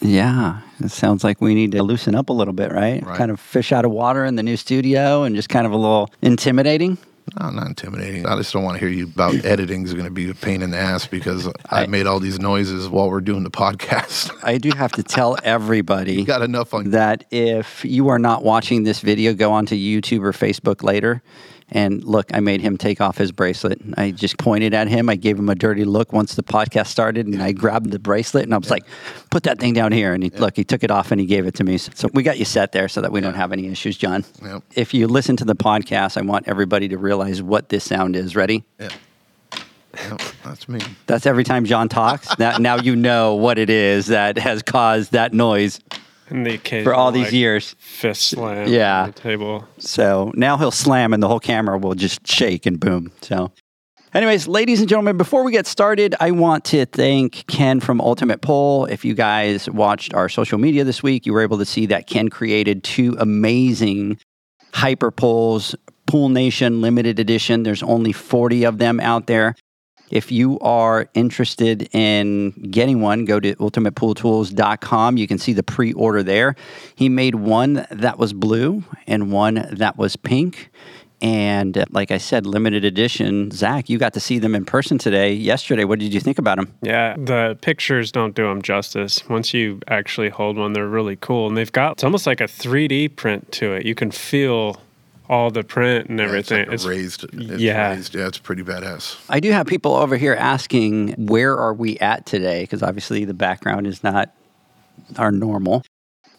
Yeah, 0.00 0.60
it 0.80 0.90
sounds 0.90 1.24
like 1.24 1.40
we 1.40 1.54
need 1.54 1.72
to 1.72 1.82
loosen 1.82 2.14
up 2.14 2.28
a 2.28 2.32
little 2.32 2.54
bit, 2.54 2.70
right? 2.70 3.02
Right. 3.02 3.16
Kind 3.16 3.30
of 3.30 3.40
fish 3.40 3.72
out 3.72 3.84
of 3.84 3.90
water 3.90 4.24
in 4.26 4.36
the 4.36 4.42
new 4.42 4.56
studio 4.56 5.22
and 5.22 5.34
just 5.34 5.48
kind 5.48 5.66
of 5.66 5.72
a 5.72 5.76
little 5.76 6.10
intimidating. 6.22 6.98
No, 7.40 7.50
not 7.50 7.66
intimidating. 7.66 8.26
I 8.26 8.36
just 8.36 8.52
don't 8.52 8.62
want 8.64 8.76
to 8.76 8.80
hear 8.80 8.88
you 8.88 9.04
about 9.04 9.34
editing 9.44 9.84
is 9.84 9.92
going 9.92 10.04
to 10.04 10.10
be 10.10 10.30
a 10.30 10.34
pain 10.34 10.62
in 10.62 10.70
the 10.70 10.78
ass 10.78 11.06
because 11.06 11.46
I, 11.70 11.82
I- 11.82 11.86
made 11.86 12.06
all 12.06 12.20
these 12.20 12.38
noises 12.38 12.88
while 12.88 13.10
we're 13.10 13.20
doing 13.20 13.44
the 13.44 13.50
podcast. 13.50 14.30
I 14.42 14.58
do 14.58 14.70
have 14.76 14.92
to 14.92 15.02
tell 15.02 15.36
everybody 15.42 16.24
Got 16.24 16.42
enough 16.42 16.74
on 16.74 16.90
that 16.90 17.24
if 17.30 17.84
you 17.84 18.08
are 18.08 18.18
not 18.18 18.44
watching 18.44 18.84
this 18.84 19.00
video, 19.00 19.34
go 19.34 19.52
onto 19.52 19.74
YouTube 19.74 20.22
or 20.24 20.32
Facebook 20.32 20.82
later. 20.82 21.22
And 21.70 22.02
look, 22.02 22.34
I 22.34 22.40
made 22.40 22.60
him 22.60 22.78
take 22.78 23.00
off 23.00 23.18
his 23.18 23.30
bracelet. 23.30 23.80
I 23.96 24.10
just 24.10 24.38
pointed 24.38 24.72
at 24.72 24.88
him. 24.88 25.10
I 25.10 25.16
gave 25.16 25.38
him 25.38 25.48
a 25.48 25.54
dirty 25.54 25.84
look 25.84 26.12
once 26.12 26.34
the 26.34 26.42
podcast 26.42 26.86
started, 26.86 27.26
and 27.26 27.42
I 27.42 27.52
grabbed 27.52 27.90
the 27.90 27.98
bracelet 27.98 28.44
and 28.44 28.54
I 28.54 28.58
was 28.58 28.70
like, 28.70 28.84
"Put 29.30 29.42
that 29.42 29.58
thing 29.58 29.74
down 29.74 29.92
here." 29.92 30.14
And 30.14 30.22
he, 30.22 30.30
look, 30.30 30.56
he 30.56 30.64
took 30.64 30.82
it 30.82 30.90
off 30.90 31.12
and 31.12 31.20
he 31.20 31.26
gave 31.26 31.46
it 31.46 31.54
to 31.56 31.64
me. 31.64 31.76
So 31.78 32.08
we 32.14 32.22
got 32.22 32.38
you 32.38 32.46
set 32.46 32.72
there 32.72 32.88
so 32.88 33.02
that 33.02 33.12
we 33.12 33.20
don't 33.20 33.34
have 33.34 33.52
any 33.52 33.68
issues, 33.68 33.98
John. 33.98 34.24
Yep. 34.42 34.62
If 34.74 34.94
you 34.94 35.08
listen 35.08 35.36
to 35.36 35.44
the 35.44 35.56
podcast, 35.56 36.16
I 36.16 36.22
want 36.22 36.48
everybody 36.48 36.88
to 36.88 36.98
realize 36.98 37.42
what 37.42 37.68
this 37.68 37.84
sound 37.84 38.16
is. 38.16 38.34
Ready? 38.34 38.64
Yeah. 38.80 38.88
Yep, 39.94 40.20
that's 40.44 40.68
me. 40.68 40.80
That's 41.06 41.26
every 41.26 41.44
time 41.44 41.64
John 41.64 41.88
talks. 41.88 42.38
now, 42.38 42.58
now 42.58 42.76
you 42.76 42.94
know 42.94 43.34
what 43.34 43.58
it 43.58 43.68
is 43.70 44.06
that 44.06 44.38
has 44.38 44.62
caused 44.62 45.12
that 45.12 45.32
noise 45.32 45.80
And 46.30 46.46
the 46.46 46.58
for 46.82 46.94
all 46.94 47.10
these 47.12 47.26
like, 47.26 47.32
years. 47.32 47.74
fist 47.78 48.22
slam 48.28 48.68
Yeah. 48.68 49.02
on 49.02 49.06
the 49.12 49.20
table. 49.20 49.66
So 49.78 50.32
now 50.34 50.56
he'll 50.56 50.70
slam 50.70 51.12
and 51.12 51.22
the 51.22 51.28
whole 51.28 51.40
camera 51.40 51.78
will 51.78 51.94
just 51.94 52.26
shake 52.26 52.66
and 52.66 52.78
boom. 52.78 53.12
So, 53.22 53.52
anyways, 54.14 54.46
ladies 54.48 54.80
and 54.80 54.88
gentlemen, 54.88 55.16
before 55.16 55.42
we 55.44 55.52
get 55.52 55.66
started, 55.66 56.14
I 56.20 56.30
want 56.32 56.64
to 56.66 56.86
thank 56.86 57.46
Ken 57.46 57.80
from 57.80 58.00
Ultimate 58.00 58.40
Poll. 58.42 58.84
If 58.86 59.04
you 59.04 59.14
guys 59.14 59.68
watched 59.70 60.14
our 60.14 60.28
social 60.28 60.58
media 60.58 60.84
this 60.84 61.02
week, 61.02 61.24
you 61.26 61.32
were 61.32 61.42
able 61.42 61.58
to 61.58 61.66
see 61.66 61.86
that 61.86 62.06
Ken 62.06 62.28
created 62.28 62.84
two 62.84 63.16
amazing 63.18 64.18
hyper 64.74 65.10
poles, 65.10 65.74
Pool 66.06 66.28
Nation 66.28 66.80
limited 66.80 67.18
edition. 67.18 67.62
There's 67.62 67.82
only 67.82 68.12
40 68.12 68.64
of 68.64 68.78
them 68.78 69.00
out 69.00 69.26
there. 69.26 69.54
If 70.10 70.32
you 70.32 70.58
are 70.60 71.08
interested 71.14 71.88
in 71.94 72.50
getting 72.70 73.00
one, 73.00 73.24
go 73.24 73.40
to 73.40 73.54
ultimatepooltools.com. 73.56 75.16
You 75.16 75.26
can 75.26 75.38
see 75.38 75.52
the 75.52 75.62
pre 75.62 75.92
order 75.92 76.22
there. 76.22 76.56
He 76.94 77.08
made 77.08 77.34
one 77.34 77.86
that 77.90 78.18
was 78.18 78.32
blue 78.32 78.84
and 79.06 79.32
one 79.32 79.68
that 79.72 79.96
was 79.98 80.16
pink. 80.16 80.70
And 81.20 81.76
uh, 81.76 81.84
like 81.90 82.10
I 82.10 82.18
said, 82.18 82.46
limited 82.46 82.84
edition. 82.84 83.50
Zach, 83.50 83.90
you 83.90 83.98
got 83.98 84.14
to 84.14 84.20
see 84.20 84.38
them 84.38 84.54
in 84.54 84.64
person 84.64 84.98
today, 84.98 85.32
yesterday. 85.32 85.84
What 85.84 85.98
did 85.98 86.14
you 86.14 86.20
think 86.20 86.38
about 86.38 86.58
them? 86.58 86.72
Yeah, 86.80 87.16
the 87.18 87.58
pictures 87.60 88.12
don't 88.12 88.34
do 88.34 88.44
them 88.44 88.62
justice. 88.62 89.28
Once 89.28 89.52
you 89.52 89.80
actually 89.88 90.28
hold 90.28 90.56
one, 90.56 90.74
they're 90.74 90.86
really 90.86 91.16
cool. 91.16 91.48
And 91.48 91.56
they've 91.56 91.72
got, 91.72 91.92
it's 91.92 92.04
almost 92.04 92.26
like 92.26 92.40
a 92.40 92.44
3D 92.44 93.16
print 93.16 93.50
to 93.52 93.72
it. 93.72 93.84
You 93.84 93.96
can 93.96 94.12
feel 94.12 94.80
all 95.28 95.50
the 95.50 95.62
print 95.62 96.08
and 96.08 96.18
Yeah, 96.18 96.26
everything. 96.26 96.72
It's, 96.72 96.84
like 96.84 96.94
a 96.94 96.96
raised. 96.96 97.24
It's 97.32 97.62
yeah. 97.62 97.90
raised. 97.94 98.14
Yeah, 98.14 98.26
it's 98.26 98.38
pretty 98.38 98.62
badass. 98.62 99.18
I 99.28 99.40
do 99.40 99.50
have 99.52 99.66
people 99.66 99.94
over 99.94 100.16
here 100.16 100.34
asking, 100.34 101.12
where 101.26 101.56
are 101.56 101.74
we 101.74 101.98
at 101.98 102.26
today? 102.26 102.62
Because 102.62 102.82
obviously 102.82 103.24
the 103.24 103.34
background 103.34 103.86
is 103.86 104.02
not 104.02 104.34
our 105.16 105.30
normal. 105.30 105.82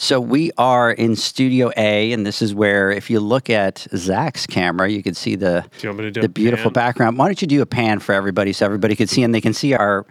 So 0.02 0.22
we 0.22 0.52
are 0.58 0.92
in 0.92 1.18
Studio 1.18 1.72
A, 1.76 2.14
and 2.14 2.26
this 2.26 2.42
is 2.42 2.56
where, 2.56 2.90
if 2.90 3.10
you 3.10 3.20
look 3.20 3.50
at 3.50 3.86
Zach's 3.96 4.48
camera, 4.48 4.90
you 4.90 5.04
can 5.04 5.14
see 5.14 5.36
the 5.36 5.66
Do 5.78 5.88
you 5.88 5.90
want 5.90 6.00
me 6.00 6.06
to 6.06 6.12
do 6.12 6.22
the 6.22 6.30
beautiful 6.30 6.72
pan? 6.72 6.74
background. 6.74 7.18
Why 7.18 7.26
don't 7.26 7.42
you 7.42 7.50
do 7.50 7.62
a 7.62 7.66
pan 7.66 8.00
for 8.00 8.14
everybody 8.14 8.54
so 8.54 8.66
everybody 8.66 8.96
can 8.96 9.08
see, 9.08 9.24
and 9.24 9.36
they 9.36 9.42
can 9.42 9.54
see 9.54 9.74
our 9.74 10.06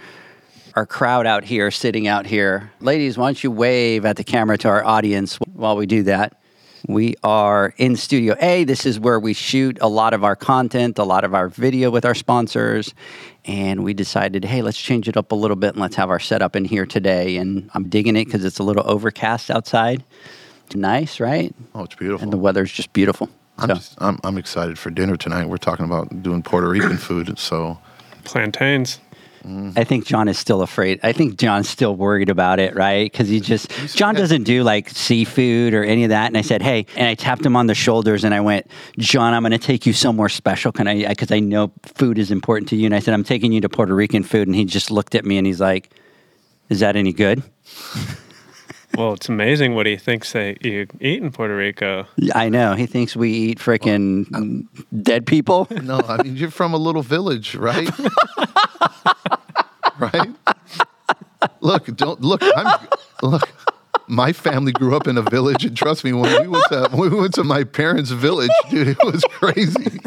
our 0.77 0.85
crowd 0.85 1.27
out 1.27 1.43
here, 1.43 1.71
sitting 1.71 2.07
out 2.07 2.27
here. 2.27 2.71
Ladies, 2.81 3.17
why 3.17 3.29
don't 3.29 3.43
you 3.43 3.51
wave 3.51 4.05
at 4.05 4.17
the 4.17 4.25
camera 4.25 4.59
to 4.59 4.69
our 4.69 4.85
audience 4.85 5.37
while 5.55 5.77
we 5.77 5.87
do 5.87 6.03
that? 6.05 6.39
We 6.89 7.17
are 7.23 7.75
in 7.77 7.97
Studio 7.97 8.35
A. 8.41 8.65
This 8.65 8.87
is 8.87 8.99
where 8.99 9.21
we 9.21 9.35
shoot 9.35 9.77
a 9.83 9.89
lot 9.89 10.15
of 10.15 10.25
our 10.25 10.35
content, 10.35 10.99
a 10.99 11.05
lot 11.05 11.23
of 11.23 11.35
our 11.35 11.51
video 11.51 11.91
with 11.91 12.07
our 12.07 12.15
sponsors. 12.15 12.95
And 13.45 13.85
we 13.85 13.93
decided, 13.93 14.43
hey, 14.43 14.63
let's 14.63 14.81
change 14.81 15.07
it 15.07 15.15
up 15.15 15.31
a 15.31 15.35
little 15.35 15.55
bit 15.57 15.75
and 15.75 15.83
let's 15.83 15.97
have 15.97 16.09
our 16.09 16.19
setup 16.19 16.57
in 16.57 16.65
here 16.65 16.87
today. 16.87 17.37
And 17.37 17.71
I'm 17.75 17.91
digging 17.91 18.17
it 18.17 18.25
because 18.25 18.43
it's 18.43 18.59
a 18.59 18.63
little 18.63 18.89
overcast 18.91 19.51
outside. 19.51 20.03
Nice, 20.75 21.21
right? 21.21 21.55
Oh, 21.75 21.85
it's 21.85 21.95
beautiful. 21.95 22.23
And 22.23 22.33
the 22.33 22.39
weather's 22.39 22.73
just 22.73 22.95
beautiful. 22.95 23.29
I'm, 23.59 23.69
So- 23.69 23.75
just, 23.75 23.95
I'm, 23.99 24.19
I'm 24.25 24.39
excited 24.39 24.79
for 24.79 24.89
dinner 24.89 25.17
tonight. 25.17 25.47
We're 25.47 25.59
talking 25.59 25.85
about 25.85 26.23
doing 26.23 26.43
Puerto 26.43 26.71
Rican 26.71 26.97
food. 26.97 27.39
So 27.39 27.79
Plantains. 28.25 28.99
I 29.77 29.85
think 29.85 30.05
John 30.05 30.29
is 30.29 30.39
still 30.39 30.63
afraid. 30.63 31.01
I 31.03 31.13
think 31.13 31.37
John's 31.39 31.69
still 31.69 31.97
worried 31.97 32.29
about 32.29 32.59
it, 32.59 32.75
right? 32.75 33.11
Because 33.11 33.29
he 33.29 33.41
just 33.41 33.71
John 33.95 34.15
doesn't 34.15 34.45
do 34.45 34.63
like 34.63 34.91
seafood 34.91 35.75
or 35.75 35.85
any 35.85 36.05
of 36.05 36.11
that. 36.11 36.27
And 36.27 36.37
I 36.37 36.43
said, 36.43 36.63
hey, 36.63 36.87
and 36.97 37.09
I 37.09 37.15
tapped 37.15 37.45
him 37.45 37.57
on 37.57 37.67
the 37.67 37.75
shoulders 37.75 38.25
and 38.25 38.35
I 38.35 38.41
went, 38.41 38.67
John, 38.99 39.35
I'm 39.35 39.43
going 39.43 39.53
to 39.53 39.59
take 39.59 39.87
you 39.87 39.93
somewhere 39.93 40.29
special. 40.29 40.73
Can 40.73 40.87
I? 40.87 41.09
Because 41.09 41.31
I 41.33 41.41
know 41.41 41.73
food 41.95 42.19
is 42.19 42.31
important 42.31 42.69
to 42.71 42.77
you. 42.77 42.87
And 42.87 42.95
I 42.95 42.99
said, 42.99 43.15
I'm 43.15 43.25
taking 43.25 43.53
you 43.53 43.61
to 43.63 43.69
Puerto 43.69 43.95
Rican 43.95 44.23
food. 44.23 44.49
And 44.49 44.55
he 44.55 44.65
just 44.65 44.91
looked 44.91 45.15
at 45.15 45.25
me 45.25 45.39
and 45.39 45.47
he's 45.47 45.61
like, 45.61 45.91
Is 46.69 46.81
that 46.81 46.97
any 46.97 47.13
good? 47.13 47.43
Well, 48.97 49.13
it's 49.13 49.29
amazing 49.29 49.77
what 49.77 49.87
he 49.87 49.97
thinks 49.97 50.33
they 50.33 50.57
you 50.61 50.89
eat 51.01 51.23
in 51.23 51.31
Puerto 51.31 51.55
Rico. 51.55 52.07
I 52.35 52.49
know. 52.49 52.75
He 52.75 52.87
thinks 52.87 53.15
we 53.15 53.31
eat 53.31 53.59
freaking 53.59 54.67
dead 55.03 55.25
people. 55.25 55.69
no, 55.71 56.01
I 56.01 56.23
mean 56.23 56.37
you're 56.37 56.51
from 56.51 56.75
a 56.75 56.79
little 56.79 57.03
village, 57.03 57.55
right? 57.55 57.89
right? 59.99 60.31
Look, 61.61 61.87
don't 61.97 62.21
look. 62.21 62.43
I'm 62.43 62.89
look. 63.23 63.49
My 64.07 64.33
family 64.33 64.73
grew 64.73 64.97
up 64.97 65.07
in 65.07 65.19
a 65.19 65.23
village, 65.23 65.65
and 65.65 65.77
trust 65.77 66.03
me, 66.03 66.13
when 66.13 66.43
we 66.43 66.49
went 66.49 66.65
to 66.71 66.89
when 66.93 67.11
we 67.11 67.21
went 67.21 67.35
to 67.35 67.45
my 67.45 67.65
parents' 67.65 68.11
village, 68.11 68.51
dude, 68.71 68.89
it 68.89 68.99
was 69.05 69.23
crazy 69.31 70.01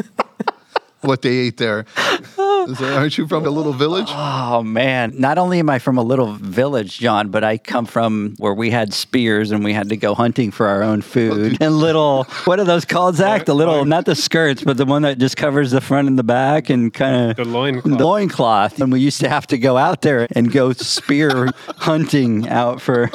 what 1.02 1.22
they 1.22 1.30
ate 1.30 1.56
there. 1.58 1.84
Aren't 1.98 3.18
you 3.18 3.26
from 3.26 3.44
a 3.44 3.50
little 3.50 3.72
village? 3.72 4.06
Oh 4.10 4.62
man! 4.62 5.14
Not 5.18 5.36
only 5.38 5.58
am 5.58 5.68
I 5.68 5.78
from 5.80 5.98
a 5.98 6.02
little 6.02 6.32
village, 6.34 6.98
John, 6.98 7.30
but 7.30 7.42
I 7.42 7.58
come 7.58 7.86
from 7.86 8.34
where 8.38 8.54
we 8.54 8.70
had 8.70 8.94
spears 8.94 9.50
and 9.50 9.64
we 9.64 9.72
had 9.72 9.88
to 9.88 9.96
go 9.96 10.14
hunting 10.14 10.50
for 10.52 10.68
our 10.68 10.82
own 10.82 11.02
food. 11.02 11.58
And 11.62 11.76
little, 11.78 12.24
what 12.44 12.58
are 12.60 12.64
those 12.64 12.84
called, 12.84 13.16
Zach? 13.16 13.44
The 13.46 13.54
little, 13.54 13.84
not 13.84 14.04
the 14.04 14.14
skirts, 14.14 14.62
but 14.64 14.76
the 14.76 14.84
one 14.86 15.02
that 15.02 15.18
just 15.18 15.36
covers 15.36 15.70
the 15.72 15.80
front 15.80 16.08
and 16.08 16.18
the 16.18 16.22
back 16.24 16.70
and 16.70 16.92
kind 16.92 17.30
of 17.30 17.36
The 17.36 17.42
of 17.42 17.48
loincloth. 17.48 18.00
loincloth. 18.00 18.80
And 18.80 18.92
we 18.92 19.00
used 19.00 19.20
to 19.20 19.28
have 19.28 19.46
to 19.48 19.58
go 19.58 19.76
out 19.76 20.02
there 20.02 20.26
and 20.34 20.50
go 20.52 20.72
spear 20.72 21.50
hunting 21.78 22.48
out 22.48 22.80
for. 22.80 23.10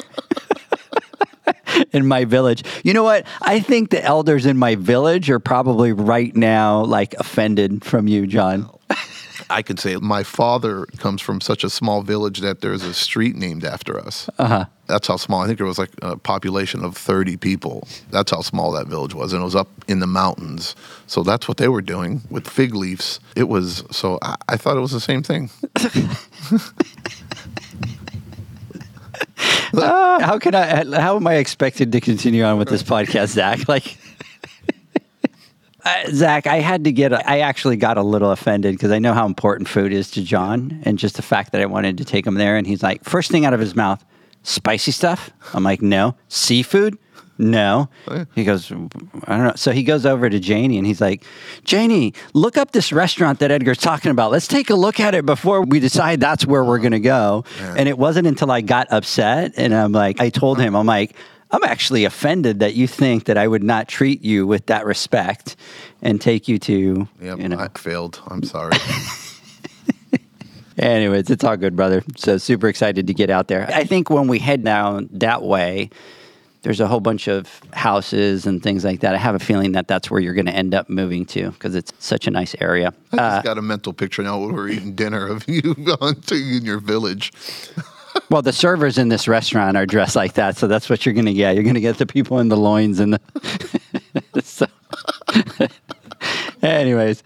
in 1.92 2.06
my 2.06 2.24
village. 2.24 2.64
You 2.84 2.94
know 2.94 3.04
what? 3.04 3.26
I 3.42 3.60
think 3.60 3.90
the 3.90 4.04
elders 4.04 4.46
in 4.46 4.56
my 4.56 4.74
village 4.74 5.30
are 5.30 5.40
probably 5.40 5.92
right 5.92 6.34
now 6.34 6.84
like 6.84 7.14
offended 7.14 7.84
from 7.84 8.08
you, 8.08 8.26
John. 8.26 8.70
I 9.50 9.62
can 9.62 9.78
say 9.78 9.96
my 9.96 10.24
father 10.24 10.84
comes 10.98 11.22
from 11.22 11.40
such 11.40 11.64
a 11.64 11.70
small 11.70 12.02
village 12.02 12.40
that 12.40 12.60
there's 12.60 12.82
a 12.82 12.92
street 12.92 13.34
named 13.34 13.64
after 13.64 13.98
us. 13.98 14.28
Uh-huh. 14.38 14.66
That's 14.86 15.08
how 15.08 15.16
small. 15.16 15.42
I 15.42 15.46
think 15.46 15.56
there 15.58 15.66
was 15.66 15.78
like 15.78 15.88
a 16.02 16.18
population 16.18 16.84
of 16.84 16.94
30 16.96 17.38
people. 17.38 17.88
That's 18.10 18.30
how 18.30 18.42
small 18.42 18.72
that 18.72 18.88
village 18.88 19.14
was. 19.14 19.32
And 19.32 19.40
it 19.40 19.44
was 19.44 19.56
up 19.56 19.68
in 19.86 20.00
the 20.00 20.06
mountains. 20.06 20.76
So 21.06 21.22
that's 21.22 21.48
what 21.48 21.56
they 21.56 21.68
were 21.68 21.80
doing 21.80 22.20
with 22.30 22.46
fig 22.46 22.74
leaves. 22.74 23.20
It 23.36 23.48
was, 23.48 23.84
so 23.90 24.18
I, 24.20 24.36
I 24.48 24.58
thought 24.58 24.76
it 24.76 24.80
was 24.80 24.92
the 24.92 25.00
same 25.00 25.22
thing. 25.22 25.48
how 29.74 30.38
can 30.38 30.54
I? 30.54 31.00
How 31.00 31.16
am 31.16 31.26
I 31.26 31.34
expected 31.34 31.92
to 31.92 32.00
continue 32.00 32.44
on 32.44 32.58
with 32.58 32.68
this 32.68 32.82
podcast, 32.82 33.28
Zach? 33.28 33.68
Like, 33.68 33.96
uh, 35.84 36.04
Zach, 36.10 36.46
I 36.46 36.56
had 36.56 36.84
to 36.84 36.92
get. 36.92 37.12
A, 37.12 37.28
I 37.28 37.40
actually 37.40 37.76
got 37.76 37.98
a 37.98 38.02
little 38.02 38.30
offended 38.30 38.74
because 38.74 38.90
I 38.90 38.98
know 38.98 39.14
how 39.14 39.26
important 39.26 39.68
food 39.68 39.92
is 39.92 40.10
to 40.12 40.22
John, 40.22 40.80
and 40.84 40.98
just 40.98 41.16
the 41.16 41.22
fact 41.22 41.52
that 41.52 41.60
I 41.60 41.66
wanted 41.66 41.98
to 41.98 42.04
take 42.04 42.26
him 42.26 42.34
there, 42.34 42.56
and 42.56 42.66
he's 42.66 42.82
like, 42.82 43.04
first 43.04 43.30
thing 43.30 43.44
out 43.44 43.54
of 43.54 43.60
his 43.60 43.74
mouth, 43.74 44.04
spicy 44.42 44.92
stuff. 44.92 45.30
I'm 45.52 45.64
like, 45.64 45.82
no, 45.82 46.16
seafood. 46.28 46.98
No. 47.38 47.88
Oh, 48.08 48.26
he 48.34 48.42
goes, 48.44 48.70
I 48.72 48.74
don't 49.36 49.46
know. 49.46 49.52
So 49.54 49.70
he 49.70 49.84
goes 49.84 50.04
over 50.04 50.28
to 50.28 50.40
Janie 50.40 50.76
and 50.76 50.86
he's 50.86 51.00
like, 51.00 51.24
Janie, 51.64 52.12
look 52.34 52.56
up 52.56 52.72
this 52.72 52.92
restaurant 52.92 53.38
that 53.38 53.52
Edgar's 53.52 53.78
talking 53.78 54.10
about. 54.10 54.32
Let's 54.32 54.48
take 54.48 54.70
a 54.70 54.74
look 54.74 54.98
at 54.98 55.14
it 55.14 55.24
before 55.24 55.62
we 55.64 55.78
decide 55.78 56.18
that's 56.18 56.44
where 56.44 56.64
we're 56.64 56.78
going 56.80 56.92
to 56.92 57.00
go. 57.00 57.44
And 57.60 57.88
it 57.88 57.96
wasn't 57.96 58.26
until 58.26 58.50
I 58.50 58.60
got 58.60 58.88
upset 58.92 59.52
and 59.56 59.72
I'm 59.72 59.92
like, 59.92 60.20
I 60.20 60.30
told 60.30 60.58
him, 60.58 60.74
I'm 60.74 60.86
like, 60.86 61.14
I'm 61.50 61.62
actually 61.64 62.04
offended 62.04 62.58
that 62.60 62.74
you 62.74 62.86
think 62.88 63.24
that 63.24 63.38
I 63.38 63.46
would 63.46 63.62
not 63.62 63.88
treat 63.88 64.22
you 64.22 64.46
with 64.46 64.66
that 64.66 64.84
respect 64.84 65.56
and 66.02 66.20
take 66.20 66.48
you 66.48 66.58
to, 66.58 67.08
Yeah, 67.22 67.36
you 67.36 67.48
know. 67.48 67.58
I 67.58 67.68
failed. 67.78 68.20
I'm 68.26 68.42
sorry. 68.42 68.72
Anyways, 70.78 71.28
it's 71.30 71.42
all 71.42 71.56
good, 71.56 71.74
brother. 71.74 72.04
So 72.16 72.38
super 72.38 72.68
excited 72.68 73.06
to 73.08 73.14
get 73.14 73.30
out 73.30 73.48
there. 73.48 73.68
I 73.72 73.84
think 73.84 74.10
when 74.10 74.28
we 74.28 74.38
head 74.38 74.62
down 74.62 75.08
that 75.12 75.42
way, 75.42 75.90
there's 76.62 76.80
a 76.80 76.86
whole 76.86 77.00
bunch 77.00 77.28
of 77.28 77.60
houses 77.72 78.46
and 78.46 78.62
things 78.62 78.84
like 78.84 79.00
that. 79.00 79.14
I 79.14 79.18
have 79.18 79.34
a 79.34 79.38
feeling 79.38 79.72
that 79.72 79.86
that's 79.88 80.10
where 80.10 80.20
you're 80.20 80.34
going 80.34 80.46
to 80.46 80.54
end 80.54 80.74
up 80.74 80.88
moving 80.88 81.24
to 81.26 81.50
because 81.52 81.74
it's 81.74 81.92
such 81.98 82.26
a 82.26 82.30
nice 82.30 82.54
area. 82.60 82.92
I 83.12 83.16
Uh, 83.16 83.30
just 83.36 83.44
got 83.44 83.58
a 83.58 83.62
mental 83.62 83.92
picture 83.92 84.22
now. 84.22 84.38
when 84.40 84.52
We're 84.54 84.68
eating 84.68 84.94
dinner 84.94 85.26
of 85.26 85.44
you 85.48 85.74
in 85.76 86.64
your 86.64 86.80
village. 86.80 87.32
well, 88.30 88.42
the 88.42 88.52
servers 88.52 88.98
in 88.98 89.08
this 89.08 89.28
restaurant 89.28 89.76
are 89.76 89.86
dressed 89.86 90.16
like 90.16 90.34
that, 90.34 90.56
so 90.56 90.66
that's 90.66 90.90
what 90.90 91.06
you're 91.06 91.14
going 91.14 91.26
to 91.26 91.32
get. 91.34 91.54
You're 91.54 91.64
going 91.64 91.74
to 91.76 91.80
get 91.80 91.98
the 91.98 92.06
people 92.06 92.38
in 92.40 92.48
the 92.48 92.56
loins 92.56 92.98
and 93.00 93.14
the. 93.14 94.42
so, 94.42 94.66
anyways, 96.62 97.22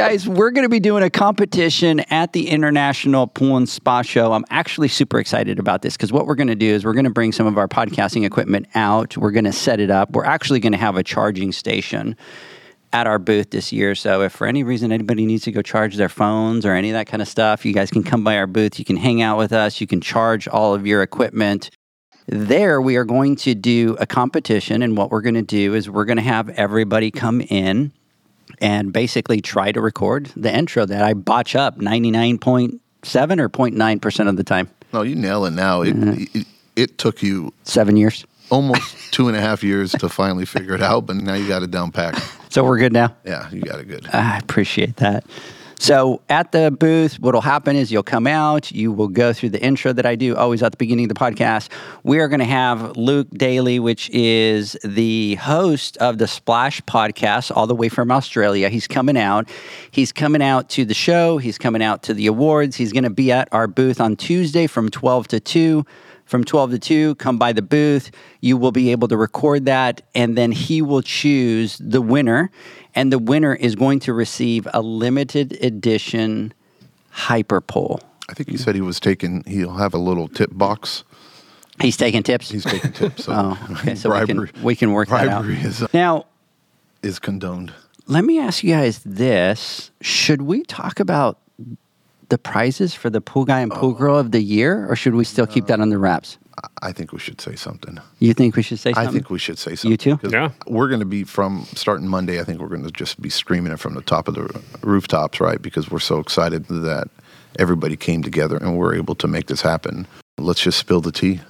guys, 0.00 0.26
we're 0.26 0.50
going 0.50 0.64
to 0.64 0.70
be 0.70 0.80
doing 0.80 1.02
a 1.02 1.10
competition 1.10 2.00
at 2.08 2.32
the 2.32 2.48
International 2.48 3.26
Pool 3.26 3.58
and 3.58 3.68
Spa 3.68 4.00
Show. 4.00 4.32
I'm 4.32 4.46
actually 4.48 4.88
super 4.88 5.20
excited 5.20 5.58
about 5.58 5.82
this 5.82 5.94
because 5.94 6.10
what 6.10 6.26
we're 6.26 6.36
going 6.36 6.48
to 6.48 6.54
do 6.54 6.68
is 6.68 6.86
we're 6.86 6.94
going 6.94 7.04
to 7.04 7.10
bring 7.10 7.32
some 7.32 7.46
of 7.46 7.58
our 7.58 7.68
podcasting 7.68 8.24
equipment 8.24 8.66
out. 8.74 9.18
We're 9.18 9.30
going 9.30 9.44
to 9.44 9.52
set 9.52 9.78
it 9.78 9.90
up. 9.90 10.12
We're 10.12 10.24
actually 10.24 10.60
going 10.60 10.72
to 10.72 10.78
have 10.78 10.96
a 10.96 11.02
charging 11.02 11.52
station 11.52 12.16
at 12.94 13.06
our 13.06 13.18
booth 13.18 13.50
this 13.50 13.74
year. 13.74 13.94
So 13.94 14.22
if 14.22 14.32
for 14.32 14.46
any 14.46 14.62
reason 14.62 14.90
anybody 14.90 15.26
needs 15.26 15.44
to 15.44 15.52
go 15.52 15.60
charge 15.60 15.96
their 15.96 16.08
phones 16.08 16.64
or 16.64 16.72
any 16.72 16.88
of 16.88 16.94
that 16.94 17.06
kind 17.06 17.20
of 17.20 17.28
stuff, 17.28 17.66
you 17.66 17.74
guys 17.74 17.90
can 17.90 18.02
come 18.02 18.24
by 18.24 18.38
our 18.38 18.46
booth. 18.46 18.78
You 18.78 18.86
can 18.86 18.96
hang 18.96 19.20
out 19.20 19.36
with 19.36 19.52
us. 19.52 19.82
You 19.82 19.86
can 19.86 20.00
charge 20.00 20.48
all 20.48 20.72
of 20.72 20.86
your 20.86 21.02
equipment. 21.02 21.68
There, 22.26 22.80
we 22.80 22.96
are 22.96 23.04
going 23.04 23.36
to 23.36 23.54
do 23.54 23.98
a 24.00 24.06
competition. 24.06 24.80
And 24.80 24.96
what 24.96 25.10
we're 25.10 25.20
going 25.20 25.34
to 25.34 25.42
do 25.42 25.74
is 25.74 25.90
we're 25.90 26.06
going 26.06 26.16
to 26.16 26.22
have 26.22 26.48
everybody 26.48 27.10
come 27.10 27.42
in 27.42 27.92
and 28.60 28.92
basically 28.92 29.40
try 29.40 29.72
to 29.72 29.80
record 29.80 30.26
the 30.36 30.54
intro 30.54 30.84
that 30.86 31.02
I 31.02 31.14
botch 31.14 31.54
up 31.56 31.78
99.7 31.78 32.78
or 33.40 33.48
0.9% 33.48 34.28
of 34.28 34.36
the 34.36 34.44
time. 34.44 34.68
No, 34.92 35.02
you 35.02 35.14
nail 35.14 35.44
it 35.44 35.52
now. 35.52 35.82
It, 35.82 35.94
it, 36.34 36.46
it 36.76 36.98
took 36.98 37.22
you 37.22 37.52
Seven 37.64 37.96
years. 37.96 38.24
almost 38.50 38.96
two 39.12 39.28
and 39.28 39.36
a 39.36 39.40
half 39.40 39.62
years 39.62 39.92
to 39.92 40.08
finally 40.08 40.44
figure 40.46 40.74
it 40.74 40.82
out, 40.82 41.06
but 41.06 41.16
now 41.16 41.34
you 41.34 41.46
got 41.46 41.62
it 41.62 41.70
down 41.70 41.92
packed. 41.92 42.20
So 42.48 42.64
we're 42.64 42.78
good 42.78 42.92
now? 42.92 43.14
Yeah, 43.24 43.48
you 43.50 43.62
got 43.62 43.78
it 43.80 43.86
good. 43.88 44.08
I 44.12 44.38
appreciate 44.38 44.96
that. 44.96 45.24
So 45.80 46.20
at 46.28 46.52
the 46.52 46.70
booth, 46.70 47.18
what'll 47.20 47.40
happen 47.40 47.74
is 47.74 47.90
you'll 47.90 48.02
come 48.02 48.26
out, 48.26 48.70
you 48.70 48.92
will 48.92 49.08
go 49.08 49.32
through 49.32 49.48
the 49.48 49.62
intro 49.62 49.94
that 49.94 50.04
I 50.04 50.14
do 50.14 50.36
always 50.36 50.62
at 50.62 50.72
the 50.72 50.76
beginning 50.76 51.06
of 51.06 51.08
the 51.08 51.14
podcast. 51.14 51.70
We 52.02 52.18
are 52.18 52.28
going 52.28 52.40
to 52.40 52.44
have 52.44 52.98
Luke 52.98 53.28
Daly, 53.30 53.80
which 53.80 54.10
is 54.10 54.76
the 54.84 55.36
host 55.36 55.96
of 55.96 56.18
the 56.18 56.28
Splash 56.28 56.82
podcast, 56.82 57.50
all 57.56 57.66
the 57.66 57.74
way 57.74 57.88
from 57.88 58.10
Australia. 58.10 58.68
He's 58.68 58.86
coming 58.86 59.16
out. 59.16 59.48
He's 59.90 60.12
coming 60.12 60.42
out 60.42 60.68
to 60.68 60.84
the 60.84 60.92
show. 60.92 61.38
He's 61.38 61.56
coming 61.56 61.82
out 61.82 62.02
to 62.02 62.12
the 62.12 62.26
awards. 62.26 62.76
He's 62.76 62.92
going 62.92 63.04
to 63.04 63.10
be 63.10 63.32
at 63.32 63.48
our 63.50 63.66
booth 63.66 64.02
on 64.02 64.16
Tuesday 64.16 64.66
from 64.66 64.90
12 64.90 65.28
to 65.28 65.40
2 65.40 65.86
from 66.30 66.44
12 66.44 66.70
to 66.70 66.78
2 66.78 67.14
come 67.16 67.38
by 67.38 67.52
the 67.52 67.60
booth 67.60 68.12
you 68.40 68.56
will 68.56 68.70
be 68.70 68.92
able 68.92 69.08
to 69.08 69.16
record 69.16 69.66
that 69.66 70.00
and 70.14 70.38
then 70.38 70.52
he 70.52 70.80
will 70.80 71.02
choose 71.02 71.76
the 71.78 72.00
winner 72.00 72.52
and 72.94 73.12
the 73.12 73.18
winner 73.18 73.52
is 73.52 73.74
going 73.74 73.98
to 73.98 74.12
receive 74.12 74.66
a 74.72 74.80
limited 74.80 75.52
edition 75.62 76.54
hyper 77.10 77.56
hyperpole 77.56 78.00
I 78.28 78.32
think 78.32 78.48
he 78.48 78.56
said 78.56 78.76
he 78.76 78.80
was 78.80 79.00
taking, 79.00 79.42
he'll 79.44 79.74
have 79.74 79.92
a 79.92 79.98
little 79.98 80.28
tip 80.28 80.50
box. 80.52 81.02
he's 81.80 81.96
taking 81.96 82.22
tips 82.22 82.48
He's 82.48 82.64
taking 82.64 82.92
tips. 82.92 83.24
So 83.24 83.32
oh 83.36 83.76
okay 83.80 83.96
so 83.96 84.16
we 84.16 84.26
can, 84.26 84.50
we 84.62 84.76
can 84.76 84.92
work 84.92 85.08
that 85.08 85.26
out 85.26 85.42
bribery 85.42 85.60
is, 85.66 85.82
uh, 85.82 85.88
now 85.92 86.26
is 87.02 87.18
condoned. 87.18 87.72
let 88.06 88.24
me 88.24 88.38
ask 88.38 88.62
you 88.62 88.72
guys 88.72 89.00
this 89.04 89.90
should 90.00 90.42
we 90.42 90.62
talk 90.62 91.00
about 91.00 91.40
the 92.30 92.38
prizes 92.38 92.94
for 92.94 93.10
the 93.10 93.20
pool 93.20 93.44
guy 93.44 93.60
and 93.60 93.70
pool 93.70 93.92
girl 93.92 94.16
of 94.16 94.30
the 94.32 94.40
year 94.40 94.86
or 94.88 94.96
should 94.96 95.14
we 95.14 95.24
still 95.24 95.46
keep 95.46 95.66
that 95.66 95.80
under 95.80 95.98
wraps 95.98 96.38
I 96.82 96.92
think 96.92 97.12
we 97.12 97.18
should 97.18 97.40
say 97.40 97.54
something. 97.56 97.98
you 98.18 98.34
think 98.34 98.54
we 98.54 98.62
should 98.62 98.78
say 98.78 98.92
something? 98.92 99.08
I 99.08 99.12
think 99.12 99.30
we 99.30 99.38
should 99.38 99.58
say 99.58 99.74
something. 99.76 99.90
You 99.92 99.96
too? 99.96 100.16
'Cause 100.18 100.32
Yeah. 100.32 100.50
We're 100.66 100.88
going 100.88 101.00
to 101.00 101.06
be 101.06 101.24
from 101.24 101.64
starting 101.74 102.06
Monday. 102.06 102.38
I 102.38 102.44
think 102.44 102.60
we're 102.60 102.68
going 102.68 102.84
to 102.84 102.90
just 102.90 103.20
be 103.22 103.30
screaming 103.30 103.72
it 103.72 103.78
from 103.78 103.94
the 103.94 104.02
top 104.02 104.28
of 104.28 104.34
the 104.34 104.60
rooftops, 104.82 105.40
right? 105.40 105.60
Because 105.62 105.90
we're 105.90 106.00
so 106.00 106.18
excited 106.18 106.66
that 106.68 107.08
everybody 107.58 107.96
came 107.96 108.22
together 108.22 108.58
and 108.58 108.76
we're 108.76 108.94
able 108.94 109.14
to 109.16 109.26
make 109.28 109.46
this 109.46 109.62
happen. 109.62 110.06
Let's 110.38 110.60
just 110.60 110.78
spill 110.78 111.00
the 111.00 111.12
tea. 111.12 111.40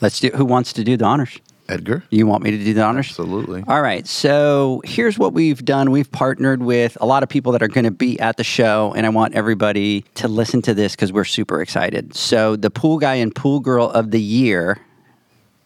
let's 0.00 0.18
do 0.18 0.30
who 0.34 0.44
wants 0.46 0.72
to 0.74 0.82
do 0.84 0.96
the 0.96 1.04
honors 1.04 1.38
Edgar? 1.68 2.02
you 2.10 2.26
want 2.26 2.42
me 2.42 2.50
to 2.50 2.58
do 2.58 2.74
the 2.74 2.82
honors 2.82 3.08
Absolutely. 3.08 3.62
All 3.66 3.82
right. 3.82 4.06
So 4.06 4.80
here's 4.84 5.18
what 5.18 5.32
we've 5.32 5.64
done. 5.64 5.90
We've 5.90 6.10
partnered 6.10 6.62
with 6.62 6.96
a 7.00 7.06
lot 7.06 7.22
of 7.22 7.28
people 7.28 7.52
that 7.52 7.62
are 7.62 7.68
going 7.68 7.84
to 7.84 7.90
be 7.90 8.18
at 8.20 8.36
the 8.36 8.44
show, 8.44 8.94
and 8.96 9.04
I 9.04 9.10
want 9.10 9.34
everybody 9.34 10.02
to 10.14 10.28
listen 10.28 10.62
to 10.62 10.74
this 10.74 10.94
because 10.94 11.12
we're 11.12 11.24
super 11.24 11.60
excited. 11.60 12.14
So 12.14 12.56
the 12.56 12.70
pool 12.70 12.98
guy 12.98 13.16
and 13.16 13.34
pool 13.34 13.60
girl 13.60 13.90
of 13.90 14.10
the 14.10 14.20
year, 14.20 14.78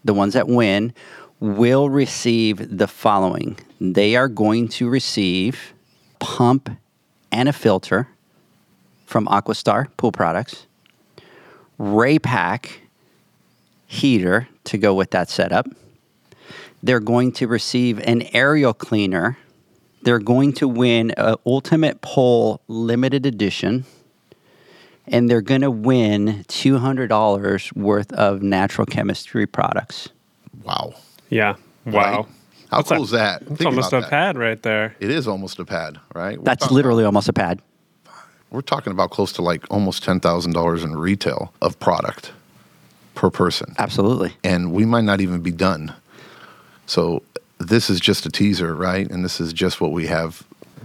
the 0.04 0.14
ones 0.14 0.34
that 0.34 0.48
win, 0.48 0.92
will 1.40 1.88
receive 1.90 2.76
the 2.76 2.86
following. 2.86 3.58
They 3.80 4.16
are 4.16 4.28
going 4.28 4.68
to 4.68 4.88
receive 4.88 5.74
pump 6.18 6.70
and 7.32 7.48
a 7.48 7.52
filter 7.52 8.08
from 9.06 9.26
Aquastar 9.26 9.88
Pool 9.96 10.12
Products, 10.12 10.66
Raypak 11.78 12.70
heater 13.86 14.48
to 14.64 14.78
go 14.78 14.94
with 14.94 15.10
that 15.10 15.28
setup 15.28 15.66
they're 16.82 17.00
going 17.00 17.32
to 17.32 17.46
receive 17.46 17.98
an 18.00 18.22
Ariel 18.34 18.74
cleaner. 18.74 19.38
They're 20.02 20.18
going 20.18 20.52
to 20.54 20.66
win 20.68 21.12
a 21.16 21.36
Ultimate 21.46 22.00
Pole 22.00 22.60
limited 22.68 23.24
edition. 23.26 23.84
And 25.06 25.28
they're 25.28 25.40
going 25.42 25.60
to 25.62 25.70
win 25.70 26.44
$200 26.48 27.72
worth 27.76 28.12
of 28.12 28.42
natural 28.42 28.86
chemistry 28.86 29.46
products. 29.46 30.08
Wow. 30.62 30.94
Yeah. 31.28 31.56
Wow. 31.86 31.92
Right? 31.92 32.26
How 32.70 32.76
That's 32.78 32.88
cool 32.88 32.98
a- 32.98 33.02
is 33.02 33.10
that? 33.10 33.42
It's 33.42 33.50
Think 33.58 33.66
almost 33.66 33.92
a 33.92 34.00
that. 34.00 34.10
pad 34.10 34.38
right 34.38 34.62
there. 34.62 34.94
It 35.00 35.10
is 35.10 35.26
almost 35.28 35.58
a 35.58 35.64
pad, 35.64 35.98
right? 36.14 36.38
We're 36.38 36.44
That's 36.44 36.62
talking- 36.62 36.76
literally 36.76 37.04
almost 37.04 37.28
a 37.28 37.32
pad. 37.32 37.60
We're 38.50 38.60
talking 38.60 38.92
about 38.92 39.10
close 39.10 39.32
to 39.34 39.42
like 39.42 39.64
almost 39.70 40.04
$10,000 40.04 40.84
in 40.84 40.94
retail 40.96 41.52
of 41.62 41.78
product 41.80 42.32
per 43.14 43.28
person. 43.30 43.74
Absolutely. 43.78 44.34
and 44.44 44.72
we 44.72 44.84
might 44.84 45.04
not 45.04 45.20
even 45.20 45.40
be 45.40 45.50
done. 45.52 45.92
So 46.92 47.22
this 47.57 47.88
is 47.88 48.00
just 48.00 48.26
a 48.26 48.31
teaser, 48.31 48.74
right? 48.74 49.11
And 49.11 49.24
this 49.24 49.40
is 49.40 49.55
just 49.55 49.81
what 49.81 49.92
we 49.92 50.09
have 50.09 50.42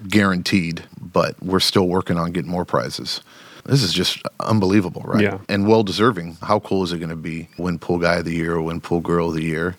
guaranteed, 0.08 0.86
but 1.02 1.36
we're 1.44 1.60
still 1.60 1.90
working 1.90 2.18
on 2.18 2.32
getting 2.32 2.50
more 2.50 2.64
prizes. 2.64 3.20
This 3.66 3.84
is 3.84 3.92
just 3.92 4.22
unbelievable, 4.40 5.02
right? 5.04 5.22
Yeah. 5.22 5.40
And 5.50 5.68
well 5.68 5.84
deserving. 5.84 6.38
How 6.42 6.60
cool 6.60 6.86
is 6.86 6.94
it 6.94 7.00
going 7.00 7.10
to 7.10 7.18
be 7.18 7.50
win 7.58 7.78
pool 7.78 8.00
guy 8.00 8.20
of 8.20 8.26
the 8.26 8.34
year 8.34 8.56
or 8.56 8.62
win 8.62 8.80
pool 8.80 9.02
girl 9.02 9.28
of 9.28 9.36
the 9.36 9.44
year? 9.44 9.76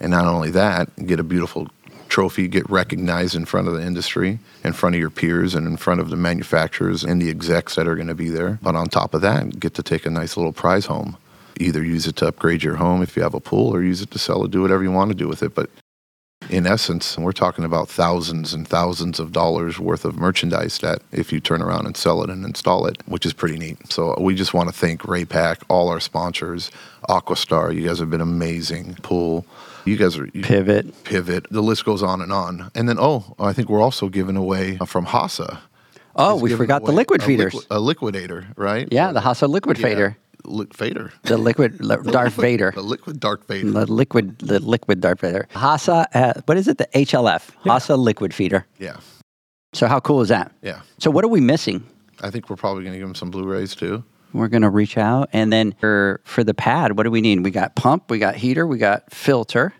And 0.00 0.10
not 0.10 0.24
only 0.24 0.50
that, 0.50 1.06
get 1.06 1.20
a 1.20 1.22
beautiful 1.22 1.68
trophy, 2.08 2.48
get 2.48 2.68
recognized 2.68 3.36
in 3.36 3.44
front 3.44 3.68
of 3.68 3.74
the 3.74 3.82
industry, 3.82 4.40
in 4.64 4.72
front 4.72 4.96
of 4.96 5.00
your 5.00 5.10
peers, 5.10 5.54
and 5.54 5.64
in 5.68 5.76
front 5.76 6.00
of 6.00 6.10
the 6.10 6.16
manufacturers 6.16 7.04
and 7.04 7.22
the 7.22 7.30
execs 7.30 7.76
that 7.76 7.86
are 7.86 7.94
going 7.94 8.08
to 8.08 8.16
be 8.16 8.30
there. 8.30 8.58
But 8.62 8.74
on 8.74 8.88
top 8.88 9.14
of 9.14 9.20
that, 9.20 9.60
get 9.60 9.74
to 9.74 9.84
take 9.84 10.06
a 10.06 10.10
nice 10.10 10.36
little 10.36 10.52
prize 10.52 10.86
home. 10.86 11.16
Either 11.60 11.82
use 11.84 12.06
it 12.06 12.16
to 12.16 12.26
upgrade 12.28 12.62
your 12.62 12.76
home 12.76 13.02
if 13.02 13.16
you 13.16 13.22
have 13.22 13.34
a 13.34 13.40
pool, 13.40 13.74
or 13.74 13.82
use 13.82 14.00
it 14.02 14.10
to 14.12 14.18
sell 14.18 14.44
it, 14.44 14.50
do 14.50 14.62
whatever 14.62 14.82
you 14.82 14.92
want 14.92 15.10
to 15.10 15.14
do 15.16 15.28
with 15.28 15.42
it. 15.42 15.54
But 15.54 15.70
in 16.50 16.66
essence, 16.66 17.18
we're 17.18 17.32
talking 17.32 17.64
about 17.64 17.88
thousands 17.88 18.54
and 18.54 18.66
thousands 18.66 19.18
of 19.20 19.32
dollars 19.32 19.78
worth 19.78 20.04
of 20.04 20.16
merchandise 20.16 20.78
that 20.78 21.00
if 21.12 21.32
you 21.32 21.40
turn 21.40 21.60
around 21.60 21.84
and 21.86 21.96
sell 21.96 22.22
it 22.22 22.30
and 22.30 22.44
install 22.44 22.86
it, 22.86 22.96
which 23.06 23.26
is 23.26 23.32
pretty 23.32 23.58
neat. 23.58 23.76
So 23.92 24.14
we 24.20 24.34
just 24.34 24.54
want 24.54 24.68
to 24.68 24.74
thank 24.74 25.02
Raypak, 25.02 25.62
all 25.68 25.88
our 25.88 26.00
sponsors, 26.00 26.70
Aquastar. 27.08 27.74
You 27.74 27.86
guys 27.88 27.98
have 27.98 28.08
been 28.10 28.20
amazing. 28.20 28.94
Pool. 29.02 29.44
You 29.84 29.96
guys 29.96 30.16
are 30.18 30.28
you- 30.32 30.42
Pivot. 30.42 31.04
pivot. 31.04 31.46
The 31.50 31.62
list 31.62 31.84
goes 31.84 32.02
on 32.02 32.20
and 32.20 32.32
on. 32.32 32.70
And 32.74 32.88
then, 32.88 32.98
oh, 33.00 33.34
I 33.38 33.52
think 33.52 33.68
we're 33.68 33.82
also 33.82 34.08
giving 34.08 34.36
away 34.36 34.76
from 34.86 35.06
Hasa. 35.06 35.58
Oh, 36.14 36.36
we 36.36 36.54
forgot 36.54 36.84
the 36.84 36.92
liquid 36.92 37.22
feeders. 37.22 37.54
liqui- 37.54 37.66
a 37.70 37.78
liquidator, 37.80 38.46
right? 38.56 38.88
yeah, 38.90 39.12
the 39.12 39.20
Hasa 39.20 39.48
liquid 39.48 39.78
Yeah. 39.78 39.82
fader. 39.86 40.16
Li- 40.48 40.66
fader. 40.72 41.12
The 41.22 41.36
liquid 41.36 41.80
li- 41.84 41.96
Darth 42.12 42.34
Vader. 42.34 42.72
The 42.74 42.82
liquid 42.82 43.20
Darth 43.20 43.46
Vader. 43.46 43.70
The 43.70 43.86
liquid, 43.86 44.38
the 44.38 44.58
liquid 44.60 45.00
Darth 45.00 45.20
Vader. 45.20 45.46
Hasa, 45.54 46.06
uh, 46.14 46.34
what 46.46 46.56
is 46.58 46.68
it? 46.68 46.78
The 46.78 46.88
HLF, 46.94 47.50
Hasa 47.64 47.96
liquid 47.98 48.32
feeder. 48.34 48.66
yeah. 48.78 48.96
So 49.74 49.86
how 49.86 50.00
cool 50.00 50.22
is 50.22 50.28
that? 50.30 50.50
Yeah. 50.62 50.80
So 50.98 51.10
what 51.10 51.24
are 51.24 51.28
we 51.28 51.40
missing? 51.40 51.84
I 52.22 52.30
think 52.30 52.48
we're 52.48 52.56
probably 52.56 52.84
going 52.84 52.94
to 52.94 52.98
give 52.98 53.06
them 53.06 53.14
some 53.14 53.30
Blu-rays 53.30 53.74
too. 53.74 54.02
We're 54.34 54.48
gonna 54.48 54.68
reach 54.70 54.98
out, 54.98 55.30
and 55.32 55.50
then 55.52 55.72
for 55.80 56.20
for 56.24 56.44
the 56.44 56.52
pad, 56.52 56.96
what 56.98 57.04
do 57.04 57.10
we 57.10 57.22
need? 57.22 57.42
We 57.44 57.50
got 57.50 57.74
pump, 57.76 58.10
we 58.10 58.18
got 58.18 58.36
heater, 58.36 58.66
we 58.66 58.76
got 58.76 59.10
filter. 59.10 59.72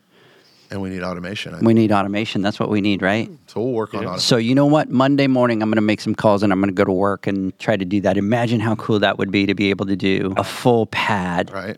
And 0.70 0.82
we 0.82 0.90
need 0.90 1.02
automation. 1.02 1.54
I 1.54 1.60
We 1.60 1.72
need 1.74 1.92
automation. 1.92 2.42
That's 2.42 2.60
what 2.60 2.68
we 2.68 2.80
need, 2.80 3.00
right? 3.02 3.30
So 3.46 3.60
we'll 3.62 3.72
work 3.72 3.94
on 3.94 4.00
automation. 4.00 4.20
So 4.20 4.36
you 4.36 4.54
know 4.54 4.66
what? 4.66 4.90
Monday 4.90 5.26
morning, 5.26 5.62
I'm 5.62 5.68
going 5.70 5.76
to 5.76 5.80
make 5.80 6.00
some 6.00 6.14
calls 6.14 6.42
and 6.42 6.52
I'm 6.52 6.60
going 6.60 6.68
to 6.68 6.74
go 6.74 6.84
to 6.84 6.92
work 6.92 7.26
and 7.26 7.58
try 7.58 7.76
to 7.76 7.84
do 7.84 8.00
that. 8.02 8.16
Imagine 8.18 8.60
how 8.60 8.74
cool 8.76 8.98
that 8.98 9.16
would 9.18 9.30
be 9.30 9.46
to 9.46 9.54
be 9.54 9.70
able 9.70 9.86
to 9.86 9.96
do 9.96 10.34
a 10.36 10.44
full 10.44 10.86
pad, 10.86 11.50
Right? 11.50 11.76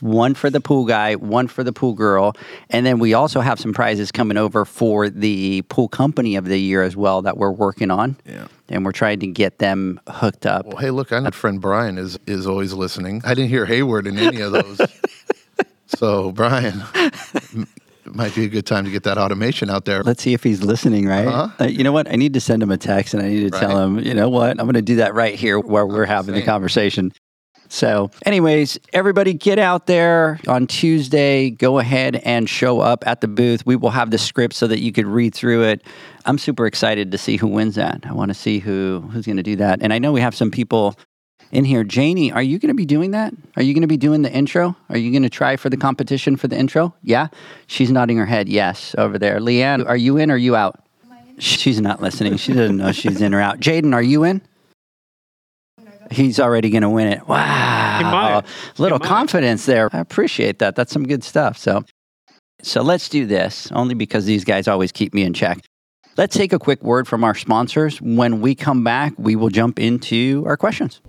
one 0.00 0.32
for 0.34 0.48
the 0.48 0.60
pool 0.60 0.84
guy, 0.84 1.16
one 1.16 1.48
for 1.48 1.64
the 1.64 1.72
pool 1.72 1.92
girl, 1.92 2.36
and 2.70 2.86
then 2.86 3.00
we 3.00 3.14
also 3.14 3.40
have 3.40 3.58
some 3.58 3.72
prizes 3.72 4.12
coming 4.12 4.36
over 4.36 4.64
for 4.64 5.10
the 5.10 5.62
pool 5.62 5.88
company 5.88 6.36
of 6.36 6.44
the 6.44 6.56
year 6.56 6.84
as 6.84 6.96
well 6.96 7.20
that 7.22 7.36
we're 7.36 7.50
working 7.50 7.90
on. 7.90 8.16
Yeah. 8.24 8.46
And 8.68 8.84
we're 8.84 8.92
trying 8.92 9.18
to 9.18 9.26
get 9.26 9.58
them 9.58 9.98
hooked 10.06 10.46
up. 10.46 10.66
Well, 10.66 10.76
hey, 10.76 10.90
look, 10.90 11.10
I 11.12 11.18
know 11.18 11.30
friend 11.32 11.60
Brian 11.60 11.98
is 11.98 12.16
is 12.28 12.46
always 12.46 12.72
listening. 12.74 13.22
I 13.24 13.34
didn't 13.34 13.48
hear 13.50 13.66
Hayward 13.66 14.06
in 14.06 14.18
any 14.18 14.40
of 14.40 14.52
those. 14.52 14.80
so, 15.86 16.30
Brian, 16.32 16.82
m- 17.54 17.66
it 18.08 18.14
might 18.14 18.34
be 18.34 18.44
a 18.44 18.48
good 18.48 18.66
time 18.66 18.84
to 18.84 18.90
get 18.90 19.02
that 19.04 19.18
automation 19.18 19.70
out 19.70 19.84
there. 19.84 20.02
Let's 20.02 20.22
see 20.22 20.34
if 20.34 20.42
he's 20.42 20.62
listening, 20.62 21.06
right? 21.06 21.26
Uh-huh. 21.26 21.64
Uh, 21.64 21.68
you 21.68 21.84
know 21.84 21.92
what? 21.92 22.10
I 22.10 22.16
need 22.16 22.34
to 22.34 22.40
send 22.40 22.62
him 22.62 22.70
a 22.70 22.78
text 22.78 23.14
and 23.14 23.22
I 23.22 23.28
need 23.28 23.52
to 23.52 23.58
tell 23.58 23.78
him, 23.78 23.98
you 23.98 24.14
know 24.14 24.28
what? 24.28 24.50
I'm 24.50 24.66
going 24.66 24.74
to 24.74 24.82
do 24.82 24.96
that 24.96 25.14
right 25.14 25.34
here 25.34 25.58
where 25.60 25.86
we're 25.86 26.06
having 26.06 26.34
the 26.34 26.42
conversation. 26.42 27.12
So, 27.70 28.10
anyways, 28.24 28.78
everybody 28.94 29.34
get 29.34 29.58
out 29.58 29.86
there 29.86 30.40
on 30.48 30.66
Tuesday. 30.66 31.50
Go 31.50 31.78
ahead 31.78 32.16
and 32.16 32.48
show 32.48 32.80
up 32.80 33.06
at 33.06 33.20
the 33.20 33.28
booth. 33.28 33.66
We 33.66 33.76
will 33.76 33.90
have 33.90 34.10
the 34.10 34.16
script 34.16 34.54
so 34.54 34.66
that 34.66 34.80
you 34.80 34.90
could 34.90 35.06
read 35.06 35.34
through 35.34 35.64
it. 35.64 35.82
I'm 36.24 36.38
super 36.38 36.66
excited 36.66 37.12
to 37.12 37.18
see 37.18 37.36
who 37.36 37.46
wins 37.46 37.74
that. 37.74 38.04
I 38.06 38.14
want 38.14 38.30
to 38.30 38.34
see 38.34 38.58
who 38.58 39.06
who's 39.12 39.26
going 39.26 39.36
to 39.36 39.42
do 39.42 39.56
that. 39.56 39.82
And 39.82 39.92
I 39.92 39.98
know 39.98 40.12
we 40.12 40.22
have 40.22 40.34
some 40.34 40.50
people 40.50 40.96
in 41.52 41.64
here. 41.64 41.84
Janie, 41.84 42.32
are 42.32 42.42
you 42.42 42.58
going 42.58 42.68
to 42.68 42.74
be 42.74 42.86
doing 42.86 43.12
that? 43.12 43.34
Are 43.56 43.62
you 43.62 43.74
going 43.74 43.82
to 43.82 43.88
be 43.88 43.96
doing 43.96 44.22
the 44.22 44.32
intro? 44.32 44.76
Are 44.88 44.98
you 44.98 45.10
going 45.10 45.22
to 45.22 45.30
try 45.30 45.56
for 45.56 45.70
the 45.70 45.76
competition 45.76 46.36
for 46.36 46.48
the 46.48 46.56
intro? 46.56 46.94
Yeah? 47.02 47.28
She's 47.66 47.90
nodding 47.90 48.16
her 48.18 48.26
head 48.26 48.48
yes 48.48 48.94
over 48.98 49.18
there. 49.18 49.40
Leanne, 49.40 49.86
are 49.86 49.96
you 49.96 50.16
in 50.16 50.30
or 50.30 50.34
are 50.34 50.38
you 50.38 50.56
out? 50.56 50.84
She's 51.38 51.80
not 51.80 52.02
listening. 52.02 52.36
She 52.36 52.52
doesn't 52.52 52.76
know 52.76 52.90
she's 52.92 53.20
in 53.20 53.32
or 53.32 53.40
out. 53.40 53.60
Jaden, 53.60 53.94
are 53.94 54.02
you 54.02 54.24
in? 54.24 54.42
He's 56.10 56.40
already 56.40 56.70
going 56.70 56.82
to 56.82 56.90
win 56.90 57.08
it. 57.08 57.28
Wow. 57.28 58.42
Little 58.78 58.98
confidence 58.98 59.66
there. 59.66 59.88
I 59.92 60.00
appreciate 60.00 60.58
that. 60.58 60.74
That's 60.74 60.92
some 60.92 61.06
good 61.06 61.22
stuff. 61.22 61.56
So, 61.56 61.84
so 62.62 62.82
let's 62.82 63.08
do 63.08 63.26
this 63.26 63.70
only 63.72 63.94
because 63.94 64.24
these 64.24 64.44
guys 64.44 64.66
always 64.66 64.90
keep 64.90 65.14
me 65.14 65.22
in 65.22 65.32
check. 65.32 65.60
Let's 66.18 66.36
take 66.36 66.52
a 66.52 66.58
quick 66.58 66.82
word 66.82 67.06
from 67.06 67.22
our 67.22 67.36
sponsors. 67.36 68.02
When 68.02 68.40
we 68.40 68.56
come 68.56 68.82
back, 68.82 69.14
we 69.18 69.36
will 69.36 69.50
jump 69.50 69.78
into 69.78 70.42
our 70.48 70.56
questions. 70.56 71.00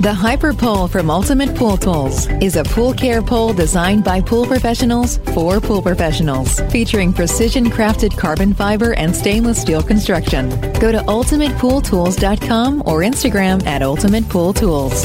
The 0.00 0.14
Hyper 0.14 0.54
Pole 0.54 0.88
from 0.88 1.10
Ultimate 1.10 1.54
Pool 1.54 1.76
Tools 1.76 2.26
is 2.40 2.56
a 2.56 2.64
pool 2.64 2.94
care 2.94 3.20
pole 3.20 3.52
designed 3.52 4.02
by 4.02 4.22
pool 4.22 4.46
professionals 4.46 5.18
for 5.34 5.60
pool 5.60 5.82
professionals, 5.82 6.58
featuring 6.72 7.12
precision 7.12 7.66
crafted 7.66 8.16
carbon 8.16 8.54
fiber 8.54 8.94
and 8.94 9.14
stainless 9.14 9.60
steel 9.60 9.82
construction. 9.82 10.48
Go 10.80 10.90
to 10.90 11.00
ultimatepooltools.com 11.00 12.80
or 12.86 13.00
Instagram 13.00 13.66
at 13.66 13.82
Ultimate 13.82 14.26
Pool 14.30 14.54
Tools. 14.54 15.04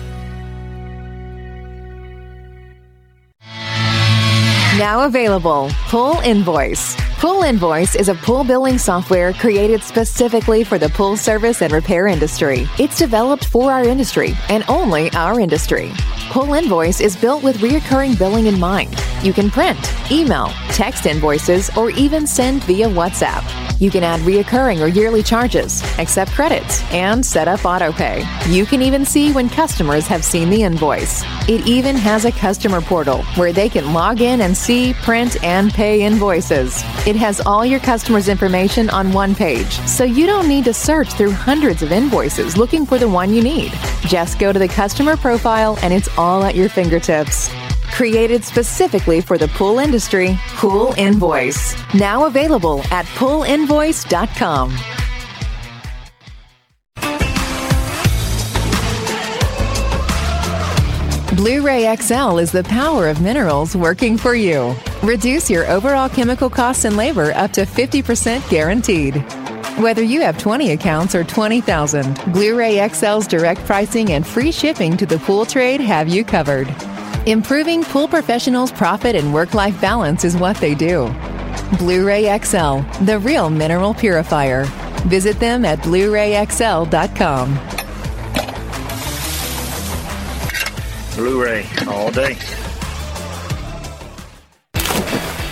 Now 4.81 5.05
available, 5.05 5.69
Pool 5.89 6.15
Invoice. 6.21 6.95
Pool 7.19 7.43
Invoice 7.43 7.93
is 7.93 8.09
a 8.09 8.15
pool 8.15 8.43
billing 8.43 8.79
software 8.79 9.31
created 9.31 9.83
specifically 9.83 10.63
for 10.63 10.79
the 10.79 10.89
pool 10.89 11.15
service 11.15 11.61
and 11.61 11.71
repair 11.71 12.07
industry. 12.07 12.67
It's 12.79 12.97
developed 12.97 13.45
for 13.45 13.71
our 13.71 13.83
industry 13.83 14.33
and 14.49 14.65
only 14.67 15.11
our 15.11 15.39
industry. 15.39 15.91
Pool 16.31 16.55
Invoice 16.55 16.99
is 16.99 17.15
built 17.15 17.43
with 17.43 17.57
reoccurring 17.57 18.17
billing 18.17 18.47
in 18.47 18.59
mind. 18.59 18.95
You 19.21 19.33
can 19.33 19.51
print, 19.51 19.77
email, 20.11 20.47
text 20.69 21.05
invoices, 21.05 21.69
or 21.77 21.91
even 21.91 22.25
send 22.25 22.63
via 22.63 22.87
WhatsApp. 22.87 23.70
You 23.81 23.89
can 23.89 24.03
add 24.03 24.19
reoccurring 24.19 24.79
or 24.79 24.87
yearly 24.87 25.23
charges, 25.23 25.81
accept 25.97 26.33
credits, 26.33 26.83
and 26.91 27.25
set 27.25 27.47
up 27.47 27.61
autopay. 27.61 28.23
You 28.47 28.63
can 28.63 28.83
even 28.83 29.03
see 29.05 29.33
when 29.33 29.49
customers 29.49 30.05
have 30.05 30.23
seen 30.23 30.51
the 30.51 30.61
invoice. 30.61 31.23
It 31.49 31.65
even 31.65 31.95
has 31.95 32.25
a 32.25 32.31
customer 32.31 32.79
portal 32.79 33.23
where 33.37 33.51
they 33.51 33.69
can 33.69 33.91
log 33.91 34.21
in 34.21 34.41
and 34.41 34.55
see, 34.55 34.93
print, 34.93 35.43
and 35.43 35.73
pay 35.73 36.03
invoices. 36.03 36.83
It 37.07 37.15
has 37.15 37.41
all 37.41 37.65
your 37.65 37.79
customers' 37.79 38.27
information 38.27 38.87
on 38.91 39.11
one 39.13 39.33
page, 39.33 39.79
so 39.87 40.03
you 40.03 40.27
don't 40.27 40.47
need 40.47 40.65
to 40.65 40.75
search 40.75 41.13
through 41.13 41.31
hundreds 41.31 41.81
of 41.81 41.91
invoices 41.91 42.57
looking 42.57 42.85
for 42.85 42.99
the 42.99 43.09
one 43.09 43.33
you 43.33 43.41
need. 43.41 43.71
Just 44.01 44.37
go 44.37 44.53
to 44.53 44.59
the 44.59 44.67
customer 44.67 45.17
profile 45.17 45.79
and 45.81 45.91
it's 45.91 46.15
all 46.19 46.43
at 46.43 46.53
your 46.53 46.69
fingertips. 46.69 47.49
Created 47.93 48.43
specifically 48.43 49.21
for 49.21 49.37
the 49.37 49.47
pool 49.49 49.79
industry, 49.79 50.37
Pool 50.55 50.93
Invoice. 50.97 51.75
Now 51.93 52.25
available 52.25 52.81
at 52.91 53.05
poolinvoice.com. 53.17 54.75
Blu 61.35 61.65
ray 61.65 61.95
XL 61.95 62.37
is 62.37 62.51
the 62.51 62.63
power 62.65 63.09
of 63.09 63.19
minerals 63.19 63.75
working 63.75 64.15
for 64.15 64.35
you. 64.35 64.75
Reduce 65.01 65.49
your 65.49 65.65
overall 65.71 66.07
chemical 66.07 66.51
costs 66.51 66.85
and 66.85 66.95
labor 66.95 67.31
up 67.31 67.51
to 67.53 67.61
50% 67.61 68.47
guaranteed. 68.47 69.15
Whether 69.79 70.03
you 70.03 70.21
have 70.21 70.37
20 70.37 70.71
accounts 70.71 71.15
or 71.15 71.23
20,000, 71.23 72.31
Blu 72.31 72.55
ray 72.55 72.75
XL's 72.75 73.25
direct 73.25 73.61
pricing 73.65 74.11
and 74.11 74.27
free 74.27 74.51
shipping 74.51 74.95
to 74.97 75.07
the 75.07 75.17
pool 75.19 75.45
trade 75.45 75.81
have 75.81 76.07
you 76.07 76.23
covered. 76.23 76.67
Improving 77.27 77.83
pool 77.83 78.07
professionals' 78.07 78.71
profit 78.71 79.15
and 79.15 79.31
work 79.33 79.53
life 79.53 79.79
balance 79.79 80.23
is 80.23 80.35
what 80.35 80.57
they 80.57 80.73
do. 80.73 81.13
Blu 81.77 82.07
ray 82.07 82.35
XL, 82.39 82.81
the 83.05 83.19
real 83.21 83.49
mineral 83.49 83.93
purifier. 83.93 84.65
Visit 85.07 85.39
them 85.39 85.63
at 85.63 85.81
Blu 85.83 86.11
rayxl.com. 86.11 87.59
Blu-ray 91.15 91.67
all 91.87 92.09
day. 92.09 92.37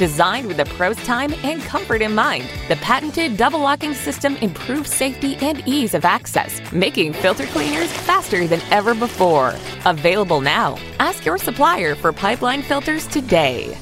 Designed 0.00 0.46
with 0.46 0.56
the 0.56 0.64
pro's 0.64 0.96
time 1.04 1.34
and 1.42 1.60
comfort 1.60 2.00
in 2.00 2.14
mind, 2.14 2.48
the 2.68 2.76
patented 2.76 3.36
double 3.36 3.60
locking 3.60 3.92
system 3.92 4.34
improves 4.36 4.90
safety 4.90 5.36
and 5.42 5.62
ease 5.68 5.92
of 5.92 6.06
access, 6.06 6.58
making 6.72 7.12
filter 7.12 7.44
cleaners 7.48 7.92
faster 7.92 8.46
than 8.46 8.62
ever 8.70 8.94
before. 8.94 9.54
Available 9.84 10.40
now. 10.40 10.78
Ask 11.00 11.26
your 11.26 11.36
supplier 11.36 11.94
for 11.94 12.14
pipeline 12.14 12.62
filters 12.62 13.06
today. 13.08 13.76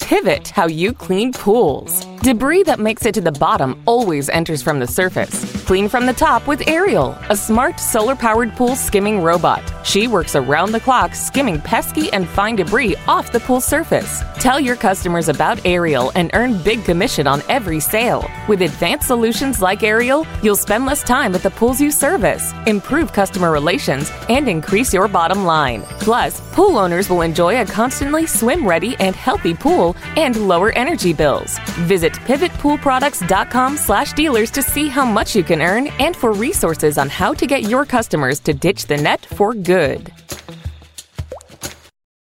Pivot 0.00 0.48
how 0.48 0.66
you 0.66 0.92
clean 0.92 1.32
pools. 1.32 2.04
Debris 2.16 2.64
that 2.64 2.80
makes 2.80 3.06
it 3.06 3.14
to 3.14 3.20
the 3.20 3.30
bottom 3.30 3.80
always 3.86 4.28
enters 4.30 4.62
from 4.62 4.80
the 4.80 4.86
surface. 4.88 5.51
Clean 5.72 5.88
from 5.88 6.04
the 6.04 6.12
top 6.12 6.46
with 6.46 6.68
Ariel, 6.68 7.16
a 7.30 7.34
smart 7.34 7.80
solar 7.80 8.14
powered 8.14 8.54
pool 8.56 8.76
skimming 8.76 9.22
robot. 9.22 9.62
She 9.86 10.06
works 10.06 10.36
around 10.36 10.72
the 10.72 10.80
clock 10.80 11.14
skimming 11.14 11.62
pesky 11.62 12.12
and 12.12 12.28
fine 12.28 12.56
debris 12.56 12.94
off 13.08 13.32
the 13.32 13.40
pool 13.40 13.62
surface. 13.62 14.22
Tell 14.38 14.60
your 14.60 14.76
customers 14.76 15.30
about 15.30 15.64
Ariel 15.64 16.12
and 16.14 16.30
earn 16.34 16.62
big 16.62 16.84
commission 16.84 17.26
on 17.26 17.42
every 17.48 17.80
sale. 17.80 18.28
With 18.48 18.60
advanced 18.60 19.06
solutions 19.06 19.62
like 19.62 19.82
Ariel, 19.82 20.26
you'll 20.42 20.56
spend 20.56 20.84
less 20.84 21.02
time 21.02 21.34
at 21.34 21.42
the 21.42 21.50
pools 21.50 21.80
you 21.80 21.90
service, 21.90 22.52
improve 22.66 23.14
customer 23.14 23.50
relations, 23.50 24.12
and 24.28 24.50
increase 24.50 24.92
your 24.92 25.08
bottom 25.08 25.46
line. 25.46 25.84
Plus, 26.00 26.38
pool 26.52 26.76
owners 26.76 27.08
will 27.08 27.22
enjoy 27.22 27.62
a 27.62 27.64
constantly 27.64 28.26
swim 28.26 28.68
ready 28.68 28.94
and 28.98 29.16
healthy 29.16 29.54
pool 29.54 29.96
and 30.16 30.36
lower 30.36 30.70
energy 30.72 31.14
bills. 31.14 31.58
Visit 31.88 32.12
pivotpoolproducts.com 32.12 33.78
slash 33.78 34.12
dealers 34.12 34.50
to 34.50 34.60
see 34.60 34.88
how 34.88 35.06
much 35.06 35.34
you 35.34 35.42
can 35.42 35.61
earn 35.62 35.86
and 35.98 36.14
for 36.16 36.32
resources 36.32 36.98
on 36.98 37.08
how 37.08 37.32
to 37.34 37.46
get 37.46 37.62
your 37.62 37.86
customers 37.86 38.40
to 38.40 38.52
ditch 38.52 38.86
the 38.86 38.96
net 38.96 39.24
for 39.24 39.54
good. 39.54 40.12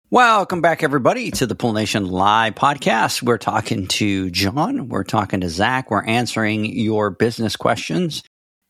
Welcome 0.09 0.59
back, 0.59 0.83
everybody, 0.83 1.31
to 1.31 1.45
the 1.45 1.55
Pool 1.55 1.71
Nation 1.71 2.05
Live 2.05 2.55
podcast. 2.55 3.23
We're 3.23 3.37
talking 3.37 3.87
to 3.87 4.29
John. 4.29 4.89
We're 4.89 5.05
talking 5.05 5.39
to 5.39 5.47
Zach. 5.47 5.89
We're 5.89 6.03
answering 6.03 6.65
your 6.65 7.11
business 7.11 7.55
questions. 7.55 8.21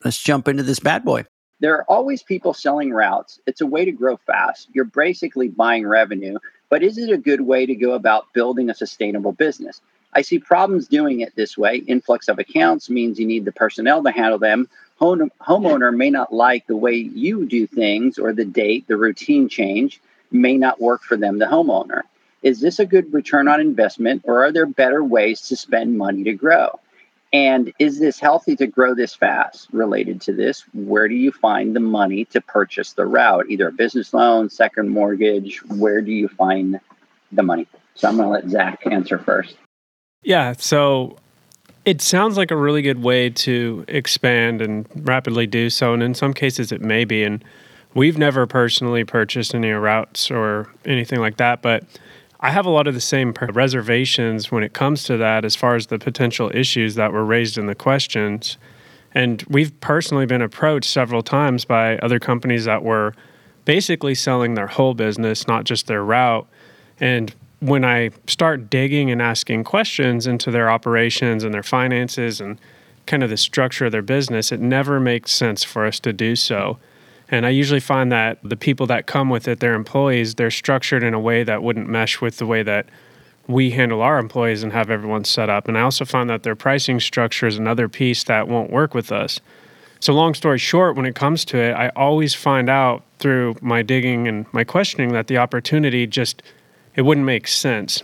Let's 0.06 0.22
jump 0.22 0.48
into 0.48 0.62
this 0.62 0.80
bad 0.80 1.04
boy. 1.04 1.26
There 1.60 1.76
are 1.76 1.84
always 1.86 2.22
people 2.22 2.54
selling 2.54 2.92
routes. 2.92 3.40
It's 3.48 3.62
a 3.62 3.66
way 3.66 3.86
to 3.86 3.92
grow 3.92 4.18
fast. 4.18 4.70
You're 4.74 4.86
basically 4.86 5.48
buying 5.48 5.88
revenue, 5.88 6.38
but 6.70 6.84
is 6.84 7.00
it 7.00 7.12
a 7.12 7.18
good 7.18 7.42
way 7.42 7.66
to 7.66 7.74
go 7.74 7.94
about 7.94 8.34
building 8.34 8.70
a 8.70 8.76
sustainable 8.76 9.32
business? 9.32 9.82
I 10.14 10.22
see 10.22 10.40
problems 10.40 10.88
doing 10.88 11.22
it 11.22 11.36
this 11.36 11.58
way. 11.58 11.78
Influx 11.78 12.28
of 12.28 12.40
accounts 12.40 12.90
means 12.90 13.20
you 13.20 13.26
need 13.26 13.46
the 13.46 13.52
personnel 13.52 14.04
to 14.04 14.12
handle 14.12 14.40
them. 14.40 14.68
Home, 15.00 15.32
homeowner 15.42 15.96
may 15.96 16.10
not 16.10 16.34
like 16.34 16.68
the 16.68 16.76
way 16.76 16.96
you 16.96 17.46
do 17.46 17.66
things 17.66 18.20
or 18.20 18.34
the 18.34 18.46
date, 18.46 18.88
the 18.88 18.98
routine 18.98 19.50
change 19.50 20.02
may 20.32 20.58
not 20.58 20.82
work 20.82 21.04
for 21.04 21.18
them, 21.18 21.40
the 21.40 21.46
homeowner. 21.46 22.02
Is 22.44 22.60
this 22.60 22.80
a 22.80 22.86
good 22.86 23.14
return 23.14 23.48
on 23.48 23.62
investment 23.62 24.24
or 24.26 24.44
are 24.44 24.52
there 24.52 24.66
better 24.66 25.04
ways 25.04 25.42
to 25.50 25.56
spend 25.56 25.98
money 25.98 26.24
to 26.24 26.34
grow? 26.34 26.80
And 27.34 27.72
is 27.80 27.98
this 27.98 28.20
healthy 28.20 28.58
to 28.58 28.68
grow 28.68 28.94
this 28.94 29.16
fast? 29.16 29.70
Related 29.72 30.22
to 30.22 30.34
this, 30.34 30.62
where 30.74 31.08
do 31.08 31.16
you 31.16 31.32
find 31.32 31.74
the 31.74 31.80
money 31.80 32.26
to 32.26 32.42
purchase 32.42 32.92
the 32.94 33.06
route? 33.06 33.46
Either 33.50 33.70
a 33.70 33.72
business 33.72 34.14
loan, 34.14 34.50
second 34.50 34.90
mortgage, 34.90 35.64
where 35.64 36.02
do 36.02 36.12
you 36.12 36.28
find 36.28 36.82
the 37.32 37.44
money? 37.44 37.68
So 37.96 38.10
I'm 38.10 38.18
going 38.18 38.28
to 38.28 38.32
let 38.32 38.50
Zach 38.50 38.86
answer 38.86 39.18
first. 39.18 39.56
Yeah, 40.24 40.54
so 40.58 41.18
it 41.84 42.02
sounds 42.02 42.38
like 42.38 42.52
a 42.52 42.56
really 42.56 42.84
good 42.84 43.02
way 43.02 43.30
to 43.30 43.86
expand 43.88 44.62
and 44.62 44.88
rapidly 44.96 45.48
do 45.48 45.70
so. 45.70 45.94
And 45.94 46.04
in 46.04 46.14
some 46.14 46.34
cases, 46.34 46.72
it 46.72 46.82
may 46.82 47.06
be. 47.06 47.24
And 47.24 47.44
we've 47.96 48.18
never 48.18 48.46
personally 48.46 49.04
purchased 49.04 49.56
any 49.56 49.72
routes 49.72 50.30
or 50.30 50.70
anything 50.86 51.20
like 51.20 51.38
that. 51.38 51.64
But 51.64 51.84
I 52.40 52.52
have 52.52 52.66
a 52.66 52.70
lot 52.70 52.88
of 52.88 52.94
the 52.94 53.02
same 53.02 53.34
reservations 53.54 54.52
when 54.52 54.64
it 54.64 54.74
comes 54.74 55.04
to 55.06 55.18
that 55.18 55.44
as 55.44 55.56
far 55.56 55.76
as 55.76 55.88
the 55.88 55.98
potential 55.98 56.52
issues 56.54 56.96
that 56.96 57.12
were 57.12 57.26
raised 57.26 57.58
in 57.58 57.66
the 57.66 57.76
questions. 57.76 58.58
And 59.14 59.44
we've 59.50 59.78
personally 59.82 60.28
been 60.28 60.42
approached 60.42 60.90
several 60.90 61.24
times 61.24 61.66
by 61.66 61.98
other 61.98 62.20
companies 62.20 62.66
that 62.66 62.84
were 62.84 63.14
basically 63.66 64.16
selling 64.16 64.54
their 64.54 64.68
whole 64.68 64.94
business, 64.94 65.48
not 65.48 65.64
just 65.64 65.88
their 65.88 66.04
route. 66.04 66.48
And 67.00 67.34
when 67.62 67.86
I 67.86 68.10
start 68.28 68.70
digging 68.72 69.12
and 69.12 69.22
asking 69.22 69.64
questions 69.64 70.26
into 70.26 70.50
their 70.50 70.70
operations 70.70 71.44
and 71.44 71.54
their 71.54 71.64
finances 71.64 72.42
and 72.42 72.60
kind 73.06 73.24
of 73.24 73.30
the 73.30 73.38
structure 73.38 73.86
of 73.86 73.92
their 73.92 74.02
business, 74.02 74.52
it 74.52 74.60
never 74.60 75.00
makes 75.00 75.32
sense 75.32 75.64
for 75.64 75.86
us 75.86 76.00
to 76.02 76.12
do 76.12 76.36
so. 76.36 76.80
And 77.30 77.46
I 77.46 77.50
usually 77.50 77.80
find 77.80 78.12
that 78.12 78.40
the 78.44 78.58
people 78.58 78.88
that 78.88 79.06
come 79.06 79.30
with 79.30 79.48
it, 79.48 79.60
their 79.60 79.76
employees, 79.76 80.36
they're 80.36 80.52
structured 80.52 81.04
in 81.04 81.14
a 81.14 81.20
way 81.20 81.44
that 81.44 81.62
wouldn't 81.62 81.88
mesh 81.88 82.20
with 82.20 82.38
the 82.38 82.48
way 82.48 82.64
that 82.64 82.88
we 83.48 83.72
handle 83.72 84.02
our 84.02 84.18
employees 84.18 84.64
and 84.64 84.74
have 84.74 84.90
everyone 84.90 85.24
set 85.24 85.50
up. 85.50 85.68
And 85.68 85.78
I 85.78 85.82
also 85.82 86.04
find 86.04 86.30
that 86.32 86.42
their 86.44 86.56
pricing 86.56 87.00
structure 87.00 87.46
is 87.46 87.58
another 87.58 87.88
piece 87.88 88.24
that 88.24 88.48
won't 88.48 88.72
work 88.72 88.96
with 88.96 89.12
us. 89.12 89.40
So, 90.00 90.14
long 90.14 90.34
story 90.34 90.58
short, 90.58 90.96
when 90.96 91.06
it 91.06 91.14
comes 91.14 91.46
to 91.46 91.58
it, 91.58 91.74
I 91.74 91.90
always 91.90 92.34
find 92.34 92.70
out 92.70 93.04
through 93.20 93.56
my 93.62 93.84
digging 93.84 94.28
and 94.28 94.52
my 94.52 94.64
questioning 94.64 95.14
that 95.14 95.28
the 95.28 95.38
opportunity 95.38 96.08
just 96.08 96.42
it 96.96 97.04
wouldn't 97.04 97.26
make 97.26 97.48
sense. 97.48 98.04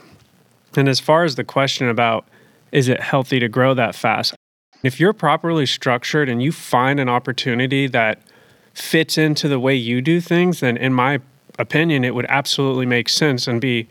And 0.75 0.87
as 0.87 0.99
far 0.99 1.23
as 1.23 1.35
the 1.35 1.43
question 1.43 1.87
about 1.89 2.27
is 2.71 2.89
it 2.89 2.99
healthy 2.99 3.39
to 3.39 3.47
grow 3.47 3.73
that 3.73 3.95
fast? 3.95 4.35
If 4.83 4.99
you're 4.99 5.13
properly 5.13 5.65
structured 5.65 6.29
and 6.29 6.41
you 6.41 6.51
find 6.51 6.99
an 6.99 7.09
opportunity 7.09 7.87
that 7.87 8.21
fits 8.73 9.17
into 9.17 9.47
the 9.47 9.59
way 9.59 9.73
you 9.73 10.01
do 10.01 10.21
things, 10.21 10.59
then 10.59 10.77
in 10.77 10.93
my 10.93 11.19
opinion, 11.57 12.03
it 12.03 12.13
would 12.13 12.27
absolutely 12.29 12.85
make 12.85 13.09
sense 13.09 13.47
and 13.47 13.59
be 13.59 13.87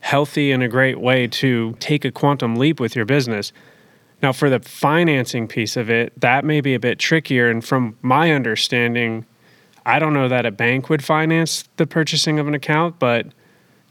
healthy 0.00 0.50
and 0.50 0.62
a 0.62 0.68
great 0.68 0.98
way 0.98 1.26
to 1.26 1.76
take 1.78 2.04
a 2.04 2.10
quantum 2.10 2.56
leap 2.56 2.80
with 2.80 2.96
your 2.96 3.04
business. 3.04 3.52
Now, 4.22 4.32
for 4.32 4.48
the 4.48 4.60
financing 4.60 5.46
piece 5.46 5.76
of 5.76 5.90
it, 5.90 6.18
that 6.20 6.44
may 6.44 6.60
be 6.60 6.74
a 6.74 6.80
bit 6.80 6.98
trickier. 6.98 7.50
And 7.50 7.64
from 7.64 7.96
my 8.00 8.32
understanding, 8.32 9.26
I 9.84 9.98
don't 9.98 10.14
know 10.14 10.28
that 10.28 10.46
a 10.46 10.50
bank 10.50 10.88
would 10.88 11.04
finance 11.04 11.64
the 11.76 11.86
purchasing 11.86 12.38
of 12.38 12.48
an 12.48 12.54
account, 12.54 12.98
but 12.98 13.26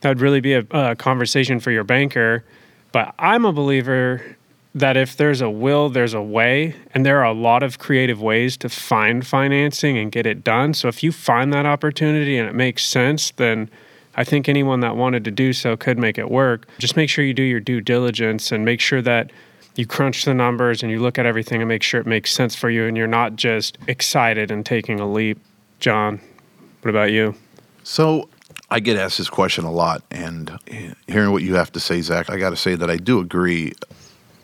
that 0.02 0.10
would 0.10 0.22
really 0.22 0.42
be 0.42 0.54
a, 0.54 0.66
a 0.72 0.96
conversation 0.96 1.60
for 1.60 1.72
your 1.72 1.84
banker. 1.84 2.44
But 2.92 3.14
I'm 3.20 3.46
a 3.46 3.54
believer 3.54 4.38
that 4.76 4.98
if 4.98 5.18
there's 5.18 5.42
a 5.42 5.50
will, 5.50 5.90
there's 5.90 6.14
a 6.14 6.22
way. 6.22 6.76
And 6.94 7.06
there 7.06 7.20
are 7.20 7.26
a 7.26 7.34
lot 7.34 7.64
of 7.64 7.80
creative 7.80 8.22
ways 8.22 8.56
to 8.58 8.70
find 8.70 9.26
financing 9.26 9.98
and 9.98 10.12
get 10.12 10.26
it 10.26 10.44
done. 10.44 10.74
So 10.74 10.88
if 10.88 11.04
you 11.04 11.12
find 11.12 11.54
that 11.54 11.66
opportunity 11.66 12.38
and 12.38 12.48
it 12.48 12.56
makes 12.56 12.86
sense, 12.86 13.32
then 13.32 13.70
I 14.16 14.24
think 14.24 14.48
anyone 14.48 14.80
that 14.82 14.96
wanted 14.96 15.24
to 15.26 15.32
do 15.32 15.54
so 15.54 15.76
could 15.76 15.98
make 15.98 16.18
it 16.18 16.30
work. 16.30 16.68
Just 16.78 16.96
make 16.96 17.10
sure 17.10 17.24
you 17.24 17.34
do 17.34 17.44
your 17.44 17.60
due 17.60 17.82
diligence 17.82 18.52
and 18.52 18.64
make 18.64 18.80
sure 18.80 19.02
that 19.02 19.32
you 19.76 19.86
crunch 19.86 20.26
the 20.26 20.34
numbers 20.34 20.84
and 20.84 20.92
you 20.92 21.00
look 21.00 21.18
at 21.18 21.26
everything 21.26 21.62
and 21.62 21.70
make 21.70 21.84
sure 21.84 22.02
it 22.02 22.08
makes 22.08 22.32
sense 22.32 22.54
for 22.54 22.70
you 22.70 22.86
and 22.86 22.98
you're 22.98 23.08
not 23.08 23.36
just 23.36 23.78
excited 23.88 24.52
and 24.52 24.66
taking 24.66 25.00
a 25.00 25.10
leap. 25.10 25.40
John, 25.80 26.20
what 26.82 26.90
about 26.90 27.12
you? 27.12 27.36
So 27.84 28.30
I 28.72 28.80
get 28.80 28.98
asked 28.98 29.18
this 29.18 29.30
question 29.30 29.66
a 29.66 29.72
lot, 29.72 30.04
and 30.12 30.60
hearing 31.08 31.32
what 31.32 31.42
you 31.42 31.56
have 31.56 31.72
to 31.72 31.80
say, 31.80 32.02
Zach, 32.02 32.30
I 32.30 32.38
got 32.38 32.52
to 32.52 32.56
say 32.56 32.76
that 32.76 32.90
I 32.90 32.98
do 32.98 33.20
agree 33.20 33.74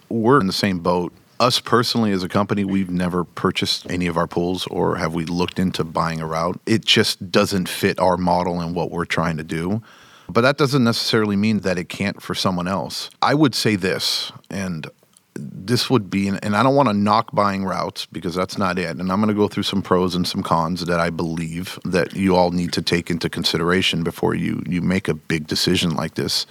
we're 0.10 0.40
in 0.40 0.48
the 0.48 0.54
same 0.54 0.80
boat. 0.80 1.14
Us 1.40 1.60
personally, 1.60 2.12
as 2.12 2.24
a 2.24 2.30
company, 2.30 2.64
we've 2.64 2.90
never 2.90 3.24
purchased 3.24 3.90
any 3.92 4.08
of 4.08 4.18
our 4.18 4.26
pools 4.26 4.66
or 4.68 4.96
have 4.96 5.14
we 5.14 5.26
looked 5.26 5.60
into 5.60 5.84
buying 5.84 6.22
a 6.22 6.26
route. 6.26 6.60
It 6.66 6.86
just 6.86 7.32
doesn't 7.32 7.68
fit 7.68 8.00
our 8.00 8.18
model 8.18 8.62
and 8.62 8.74
what 8.74 8.90
we're 8.90 9.06
trying 9.06 9.38
to 9.38 9.44
do. 9.44 9.84
But 10.30 10.42
that 10.42 10.58
doesn't 10.58 10.84
necessarily 10.84 11.36
mean 11.36 11.60
that 11.60 11.78
it 11.78 11.90
can't 11.90 12.22
for 12.22 12.34
someone 12.34 12.68
else. 12.68 13.12
I 13.22 13.36
would 13.36 13.54
say 13.54 13.76
this, 13.76 14.32
and 14.50 14.88
this 15.36 15.90
would 15.90 16.10
be, 16.10 16.28
and 16.28 16.56
I 16.56 16.64
don't 16.64 16.76
want 16.76 16.88
to 16.90 16.94
knock 16.94 17.34
buying 17.34 17.66
routes 17.66 18.06
because 18.06 18.36
that's 18.36 18.58
not 18.58 18.80
it. 18.80 18.98
And 18.98 19.12
I'm 19.12 19.20
going 19.20 19.28
to 19.28 19.34
go 19.34 19.48
through 19.48 19.64
some 19.64 19.82
pros 19.82 20.16
and 20.16 20.28
some 20.28 20.42
cons 20.42 20.86
that 20.86 21.00
I 21.00 21.10
believe 21.10 21.78
that 21.84 22.16
you 22.16 22.36
all 22.36 22.52
need 22.52 22.72
to 22.74 22.82
take 22.82 23.10
into 23.10 23.30
consideration 23.30 24.04
before 24.04 24.34
you 24.34 24.64
you 24.66 24.82
make 24.82 25.08
a 25.08 25.14
big 25.14 25.48
decision 25.48 25.96
like 25.96 26.16
this. 26.16 26.46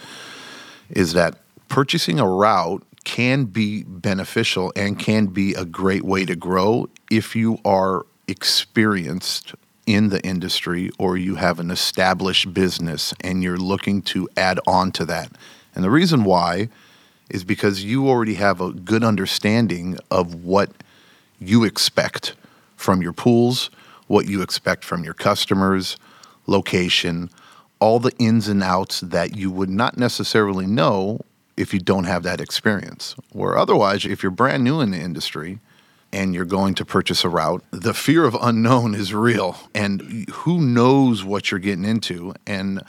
Is 0.91 1.15
that 1.15 1.39
purchasing 1.69 2.21
a 2.21 2.29
route 2.29 2.83
can 3.05 3.45
be 3.45 3.85
beneficial 3.85 4.73
and 4.77 4.99
can 4.99 5.27
be 5.27 5.55
a 5.55 5.65
great 5.65 6.05
way 6.05 6.25
to 6.25 6.37
grow 6.37 6.89
if 7.11 7.35
you 7.35 7.59
are 7.65 8.05
experienced 8.29 9.55
in 9.87 10.09
the 10.09 10.23
industry 10.23 10.91
or 10.99 11.17
you 11.17 11.35
have 11.37 11.61
an 11.61 11.71
established 11.71 12.53
business 12.55 13.13
and 13.21 13.43
you're 13.43 13.59
looking 13.59 14.01
to 14.01 14.29
add 14.37 14.59
on 14.67 14.91
to 14.93 15.05
that. 15.05 15.31
And 15.75 15.85
the 15.85 15.91
reason 15.91 16.25
why 16.25 16.69
is 17.35 17.43
because 17.43 17.83
you 17.83 18.09
already 18.09 18.35
have 18.35 18.61
a 18.61 18.71
good 18.71 19.03
understanding 19.03 19.99
of 20.09 20.45
what 20.45 20.71
you 21.41 21.65
expect 21.65 22.37
from 22.77 23.03
your 23.03 23.13
pools, 23.13 23.71
what 24.07 24.29
you 24.29 24.41
expect 24.41 24.85
from 24.85 25.03
your 25.03 25.15
customers, 25.15 25.97
location, 26.47 27.29
all 27.81 27.99
the 27.99 28.13
ins 28.19 28.47
and 28.47 28.63
outs 28.63 29.01
that 29.01 29.37
you 29.37 29.51
would 29.51 29.69
not 29.69 29.99
necessarily 29.99 30.65
know 30.65 31.21
if 31.57 31.75
you 31.75 31.81
don't 31.81 32.05
have 32.05 32.23
that 32.23 32.41
experience. 32.41 33.17
Where 33.33 33.59
otherwise, 33.59 34.05
if 34.05 34.23
you're 34.23 34.31
brand 34.31 34.63
new 34.63 34.81
in 34.81 34.93
the 34.93 35.01
industry 35.01 35.59
and 36.13 36.37
you're 36.37 36.45
going 36.45 36.77
to 36.77 36.85
purchase 36.85 37.25
a 37.25 37.29
route, 37.29 37.65
the 37.73 37.95
fear 37.95 38.25
of 38.25 38.37
unknown 38.41 38.95
is 38.95 39.13
real. 39.13 39.57
And 39.75 40.29
who 40.31 40.61
knows 40.61 41.25
what 41.25 41.51
you're 41.51 41.59
getting 41.59 41.85
into? 41.85 42.33
And 42.47 42.81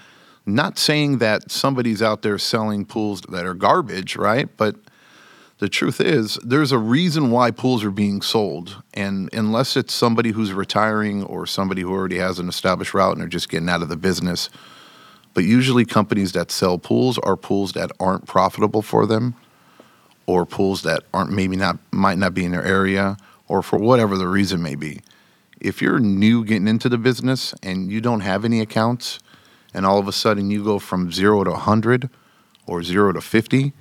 not 0.45 0.77
saying 0.77 1.17
that 1.19 1.51
somebody's 1.51 2.01
out 2.01 2.21
there 2.21 2.37
selling 2.37 2.85
pools 2.85 3.21
that 3.21 3.45
are 3.45 3.53
garbage, 3.53 4.15
right? 4.15 4.49
But 4.57 4.75
the 5.57 5.69
truth 5.69 6.01
is, 6.01 6.37
there's 6.43 6.71
a 6.71 6.77
reason 6.77 7.31
why 7.31 7.51
pools 7.51 7.83
are 7.83 7.91
being 7.91 8.21
sold. 8.21 8.83
And 8.93 9.29
unless 9.33 9.77
it's 9.77 9.93
somebody 9.93 10.31
who's 10.31 10.51
retiring 10.51 11.23
or 11.23 11.45
somebody 11.45 11.81
who 11.81 11.91
already 11.91 12.17
has 12.17 12.39
an 12.39 12.49
established 12.49 12.93
route 12.93 13.15
and 13.15 13.23
are 13.23 13.29
just 13.29 13.49
getting 13.49 13.69
out 13.69 13.81
of 13.81 13.89
the 13.89 13.97
business, 13.97 14.49
but 15.35 15.43
usually, 15.43 15.83
companies 15.83 16.31
that 16.31 16.49
sell 16.49 16.77
pools 16.79 17.19
are 17.19 17.35
pools 17.35 17.73
that 17.73 17.91
aren't 17.99 18.25
profitable 18.25 18.81
for 18.81 19.05
them, 19.05 19.35
or 20.27 20.45
pools 20.45 20.83
that 20.83 21.03
aren't 21.13 21.29
maybe 21.29 21.57
not 21.57 21.77
might 21.91 22.17
not 22.17 22.33
be 22.33 22.45
in 22.45 22.53
their 22.53 22.63
area, 22.63 23.17
or 23.49 23.61
for 23.61 23.77
whatever 23.77 24.17
the 24.17 24.29
reason 24.29 24.61
may 24.61 24.75
be. 24.75 25.01
If 25.59 25.81
you're 25.81 25.99
new 25.99 26.45
getting 26.45 26.69
into 26.69 26.87
the 26.87 26.97
business 26.97 27.53
and 27.61 27.91
you 27.91 27.99
don't 27.99 28.21
have 28.21 28.45
any 28.45 28.61
accounts, 28.61 29.19
and 29.75 29.85
all 29.85 29.99
of 29.99 30.07
a 30.07 30.11
sudden 30.11 30.49
you 30.49 30.63
go 30.63 30.79
from 30.79 31.11
zero 31.11 31.43
to 31.43 31.51
100 31.51 32.09
or 32.65 32.81
zero 32.81 33.11
to 33.11 33.21
50, 33.21 33.73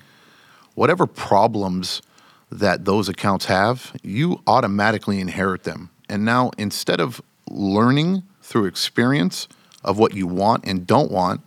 whatever 0.74 1.06
problems 1.06 2.02
that 2.50 2.84
those 2.84 3.08
accounts 3.08 3.46
have, 3.46 3.96
you 4.02 4.42
automatically 4.46 5.20
inherit 5.20 5.64
them. 5.64 5.88
And 6.08 6.24
now 6.24 6.50
instead 6.58 7.00
of 7.00 7.22
learning 7.48 8.24
through 8.42 8.66
experience, 8.66 9.48
of 9.84 9.98
what 9.98 10.14
you 10.14 10.26
want 10.26 10.64
and 10.64 10.86
don't 10.86 11.10
want 11.10 11.42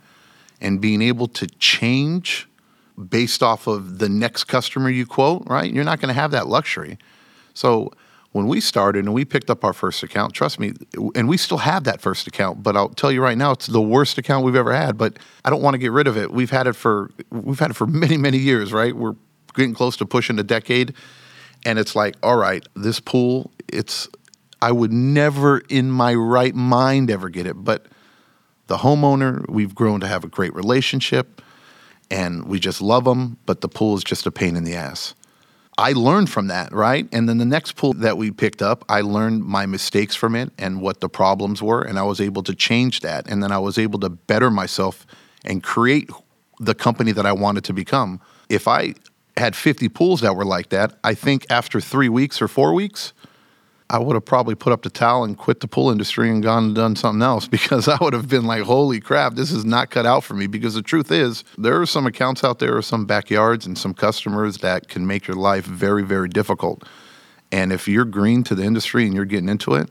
and 0.62 0.80
being 0.80 1.02
able 1.02 1.28
to 1.28 1.48
change 1.48 2.48
based 3.10 3.44
off 3.44 3.68
of 3.68 4.00
the 4.00 4.10
next 4.10 4.46
customer 4.46 4.90
you 4.90 5.06
quote, 5.06 5.44
right? 5.48 5.72
You're 5.72 5.84
not 5.84 6.00
going 6.00 6.14
to 6.14 6.20
have 6.20 6.32
that 6.32 6.48
luxury. 6.48 6.98
So 7.54 7.92
when 8.38 8.48
we 8.48 8.62
started 8.62 9.06
and 9.06 9.16
we 9.16 9.26
picked 9.26 9.50
up 9.50 9.64
our 9.64 9.74
first 9.74 10.04
account, 10.04 10.32
trust 10.34 10.60
me, 10.60 10.74
and 11.16 11.28
we 11.28 11.38
still 11.38 11.58
have 11.58 11.86
that 11.86 12.02
first 12.02 12.28
account, 12.28 12.62
but 12.62 12.78
I'll 12.78 12.90
tell 12.90 13.12
you 13.12 13.20
right 13.20 13.38
now, 13.38 13.52
it's 13.52 13.66
the 13.66 13.82
worst 13.82 14.20
account 14.20 14.46
we've 14.46 14.56
ever 14.56 14.72
had. 14.72 14.96
But 14.96 15.18
I 15.44 15.50
don't 15.50 15.64
want 15.64 15.74
to 15.74 15.80
get 15.80 15.92
rid 15.92 16.06
of 16.06 16.16
it. 16.16 16.32
We've 16.32 16.52
had 16.52 16.68
it 16.68 16.74
for 16.74 17.10
we've 17.32 17.58
had 17.58 17.72
it 17.72 17.74
for 17.74 17.88
many, 18.04 18.16
many 18.16 18.38
years, 18.38 18.72
right? 18.72 18.96
We're 18.96 19.16
getting 19.56 19.74
close 19.74 19.98
to 19.98 20.06
pushing 20.06 20.38
a 20.38 20.44
decade. 20.44 20.94
And 21.66 21.80
it's 21.80 21.96
like, 21.96 22.16
all 22.22 22.38
right, 22.38 22.64
this 22.76 23.00
pool, 23.00 23.52
it's 23.68 24.08
I 24.62 24.72
would 24.72 24.94
never 24.94 25.64
in 25.68 25.90
my 25.90 26.14
right 26.14 26.54
mind 26.54 27.10
ever 27.10 27.30
get 27.30 27.48
it. 27.48 27.56
But 27.56 27.88
the 28.68 28.78
homeowner, 28.78 29.50
we've 29.50 29.74
grown 29.74 30.00
to 30.02 30.08
have 30.08 30.24
a 30.24 30.28
great 30.28 30.54
relationship 30.54 31.42
and 32.12 32.46
we 32.46 32.60
just 32.60 32.82
love 32.82 33.06
them, 33.06 33.38
but 33.48 33.62
the 33.62 33.68
pool 33.68 33.98
is 33.98 34.04
just 34.04 34.28
a 34.28 34.32
pain 34.32 34.56
in 34.56 34.64
the 34.64 34.76
ass. 34.76 35.16
I 35.78 35.92
learned 35.92 36.30
from 36.30 36.48
that, 36.48 36.74
right? 36.74 37.08
And 37.12 37.30
then 37.30 37.38
the 37.38 37.46
next 37.46 37.74
pool 37.74 37.94
that 37.94 38.18
we 38.18 38.32
picked 38.32 38.64
up, 38.64 38.84
I 38.90 39.02
learned 39.02 39.44
my 39.44 39.68
mistakes 39.68 40.16
from 40.16 40.36
it 40.36 40.52
and 40.58 40.82
what 40.82 41.02
the 41.02 41.10
problems 41.10 41.62
were, 41.62 41.82
and 41.82 42.00
I 42.00 42.04
was 42.04 42.20
able 42.20 42.42
to 42.44 42.56
change 42.56 43.02
that. 43.02 43.30
And 43.30 43.44
then 43.44 43.52
I 43.52 43.60
was 43.60 43.78
able 43.78 44.00
to 44.00 44.10
better 44.10 44.50
myself 44.50 45.06
and 45.46 45.62
create 45.62 46.10
the 46.60 46.74
company 46.74 47.12
that 47.12 47.28
I 47.28 47.32
wanted 47.32 47.64
to 47.66 47.74
become. 47.74 48.20
If 48.50 48.68
I 48.68 48.96
had 49.38 49.56
50 49.56 49.90
pools 49.90 50.22
that 50.22 50.36
were 50.36 50.46
like 50.46 50.70
that, 50.70 50.98
I 51.04 51.14
think 51.14 51.46
after 51.52 51.80
three 51.80 52.10
weeks 52.10 52.42
or 52.42 52.48
four 52.48 52.74
weeks, 52.74 53.14
I 53.90 54.00
would 54.00 54.16
have 54.16 54.26
probably 54.26 54.56
put 54.56 54.74
up 54.74 54.82
the 54.82 54.90
towel 54.90 55.24
and 55.24 55.38
quit 55.38 55.62
the 55.62 55.68
pool 55.68 55.90
industry 55.92 56.30
and 56.30 56.44
gone 56.44 56.66
and 56.66 56.76
done 56.76 56.96
something 56.96 57.22
else 57.22 57.48
because 57.58 57.88
I 57.88 57.98
would 58.02 58.14
have 58.14 58.28
been 58.28 58.46
like, 58.46 58.64
holy 58.64 59.00
crap, 59.00 59.36
this 59.36 59.52
is 59.52 59.64
not 59.64 59.90
cut 59.90 60.06
out 60.06 60.24
for 60.24 60.34
me. 60.34 60.48
Because 60.48 60.74
the 60.74 60.82
truth 60.82 61.12
is, 61.12 61.44
there 61.58 61.80
are 61.80 61.86
some 61.86 62.06
accounts 62.06 62.44
out 62.44 62.60
there 62.60 62.76
or 62.76 62.82
some 62.82 63.06
backyards 63.06 63.66
and 63.66 63.78
some 63.78 63.94
customers 63.94 64.58
that 64.58 64.90
can 64.90 65.08
make 65.08 65.28
your 65.28 65.38
life 65.38 65.66
very, 65.66 66.04
very 66.04 66.28
difficult. 66.28 66.84
And 67.52 67.72
if 67.72 67.88
you're 67.88 68.06
green 68.06 68.44
to 68.44 68.56
the 68.56 68.64
industry 68.64 69.06
and 69.06 69.16
you're 69.16 69.26
getting 69.26 69.48
into 69.48 69.76
it 69.76 69.90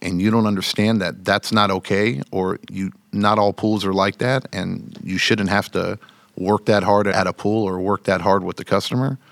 and 0.00 0.22
you 0.22 0.30
don't 0.30 0.46
understand 0.46 1.00
that 1.00 1.24
that's 1.24 1.50
not 1.50 1.70
okay 1.70 2.22
or 2.30 2.60
you 2.70 2.92
not 3.12 3.38
all 3.38 3.52
pools 3.52 3.84
are 3.84 3.92
like 3.94 4.18
that 4.18 4.46
and 4.52 4.96
you 5.02 5.18
shouldn't 5.18 5.48
have 5.48 5.70
to 5.72 5.98
work 6.36 6.66
that 6.66 6.84
hard 6.84 7.08
at 7.08 7.26
a 7.26 7.32
pool 7.32 7.64
or 7.64 7.80
work 7.80 8.04
that 8.04 8.20
hard 8.20 8.44
with 8.44 8.58
the 8.58 8.64
customer– 8.64 9.18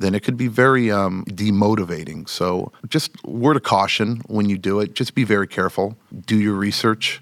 then 0.00 0.14
it 0.14 0.22
could 0.22 0.36
be 0.36 0.48
very 0.48 0.90
um, 0.90 1.24
demotivating. 1.28 2.28
So, 2.28 2.72
just 2.88 3.22
word 3.24 3.56
of 3.56 3.62
caution 3.62 4.22
when 4.26 4.48
you 4.48 4.58
do 4.58 4.80
it, 4.80 4.94
just 4.94 5.14
be 5.14 5.24
very 5.24 5.46
careful. 5.46 5.96
Do 6.26 6.38
your 6.38 6.54
research. 6.54 7.20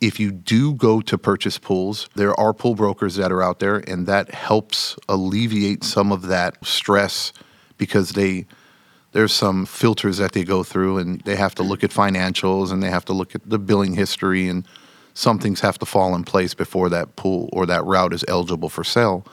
If 0.00 0.20
you 0.20 0.30
do 0.30 0.74
go 0.74 1.00
to 1.00 1.16
purchase 1.16 1.58
pools, 1.58 2.08
there 2.14 2.38
are 2.38 2.52
pool 2.52 2.74
brokers 2.74 3.14
that 3.16 3.32
are 3.32 3.42
out 3.42 3.60
there, 3.60 3.78
and 3.78 4.06
that 4.06 4.32
helps 4.34 4.96
alleviate 5.08 5.84
some 5.84 6.12
of 6.12 6.22
that 6.22 6.64
stress 6.64 7.32
because 7.78 8.10
they 8.10 8.46
there's 9.12 9.32
some 9.32 9.64
filters 9.64 10.18
that 10.18 10.32
they 10.32 10.44
go 10.44 10.62
through 10.62 10.98
and 10.98 11.22
they 11.22 11.36
have 11.36 11.54
to 11.54 11.62
look 11.62 11.82
at 11.82 11.90
financials 11.90 12.70
and 12.70 12.82
they 12.82 12.90
have 12.90 13.04
to 13.06 13.14
look 13.14 13.34
at 13.34 13.48
the 13.48 13.58
billing 13.58 13.94
history 13.94 14.46
and 14.46 14.68
some 15.14 15.38
things 15.38 15.60
have 15.60 15.78
to 15.78 15.86
fall 15.86 16.14
in 16.14 16.22
place 16.22 16.52
before 16.52 16.90
that 16.90 17.16
pool 17.16 17.48
or 17.50 17.64
that 17.64 17.82
route 17.84 18.12
is 18.12 18.26
eligible 18.28 18.68
for 18.68 18.84
sale 18.84 19.26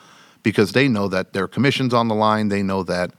because 0.44 0.74
they 0.74 0.88
know 0.88 1.08
that 1.08 1.34
their 1.34 1.48
commission's 1.48 1.94
on 1.94 2.08
the 2.08 2.16
line. 2.16 2.50
They 2.50 2.62
know 2.62 2.84
that 2.84 3.12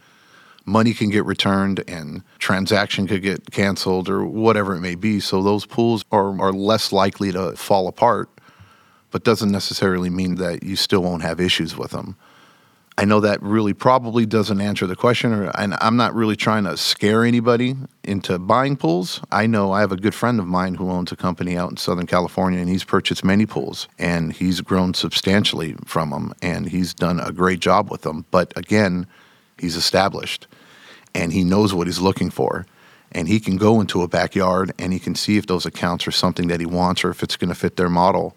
money 0.66 0.94
can 0.94 1.10
get 1.10 1.24
returned 1.24 1.82
and 1.88 2.22
transaction 2.38 3.06
could 3.06 3.22
get 3.22 3.50
canceled 3.50 4.08
or 4.08 4.24
whatever 4.24 4.74
it 4.74 4.80
may 4.80 4.94
be. 4.94 5.20
So 5.20 5.42
those 5.42 5.66
pools 5.66 6.04
are, 6.12 6.40
are 6.40 6.52
less 6.52 6.92
likely 6.92 7.32
to 7.32 7.56
fall 7.56 7.88
apart, 7.88 8.28
but 9.10 9.24
doesn't 9.24 9.50
necessarily 9.50 10.10
mean 10.10 10.36
that 10.36 10.62
you 10.62 10.76
still 10.76 11.02
won't 11.02 11.22
have 11.22 11.40
issues 11.40 11.76
with 11.76 11.90
them. 11.90 12.16
I 12.96 13.04
know 13.04 13.18
that 13.20 13.42
really 13.42 13.74
probably 13.74 14.24
doesn't 14.24 14.60
answer 14.60 14.86
the 14.86 14.94
question, 14.94 15.32
or, 15.32 15.50
and 15.58 15.74
I'm 15.80 15.96
not 15.96 16.14
really 16.14 16.36
trying 16.36 16.62
to 16.64 16.76
scare 16.76 17.24
anybody 17.24 17.74
into 18.04 18.38
buying 18.38 18.76
pools. 18.76 19.20
I 19.32 19.48
know 19.48 19.72
I 19.72 19.80
have 19.80 19.90
a 19.90 19.96
good 19.96 20.14
friend 20.14 20.38
of 20.38 20.46
mine 20.46 20.76
who 20.76 20.88
owns 20.88 21.10
a 21.10 21.16
company 21.16 21.56
out 21.56 21.70
in 21.70 21.76
Southern 21.76 22.06
California, 22.06 22.60
and 22.60 22.68
he's 22.68 22.84
purchased 22.84 23.24
many 23.24 23.46
pools, 23.46 23.88
and 23.98 24.32
he's 24.32 24.60
grown 24.60 24.94
substantially 24.94 25.74
from 25.84 26.10
them, 26.10 26.34
and 26.40 26.68
he's 26.68 26.94
done 26.94 27.18
a 27.18 27.32
great 27.32 27.58
job 27.58 27.90
with 27.90 28.02
them. 28.02 28.26
But 28.30 28.52
again, 28.56 29.08
he's 29.58 29.74
established, 29.74 30.46
and 31.16 31.32
he 31.32 31.42
knows 31.42 31.74
what 31.74 31.88
he's 31.88 32.00
looking 32.00 32.30
for. 32.30 32.64
And 33.10 33.26
he 33.28 33.38
can 33.38 33.56
go 33.56 33.80
into 33.80 34.02
a 34.02 34.08
backyard 34.08 34.72
and 34.76 34.92
he 34.92 34.98
can 34.98 35.14
see 35.14 35.36
if 35.36 35.46
those 35.46 35.64
accounts 35.64 36.08
are 36.08 36.10
something 36.10 36.48
that 36.48 36.58
he 36.58 36.66
wants 36.66 37.04
or 37.04 37.10
if 37.10 37.22
it's 37.22 37.36
going 37.36 37.48
to 37.48 37.54
fit 37.54 37.76
their 37.76 37.88
model 37.88 38.36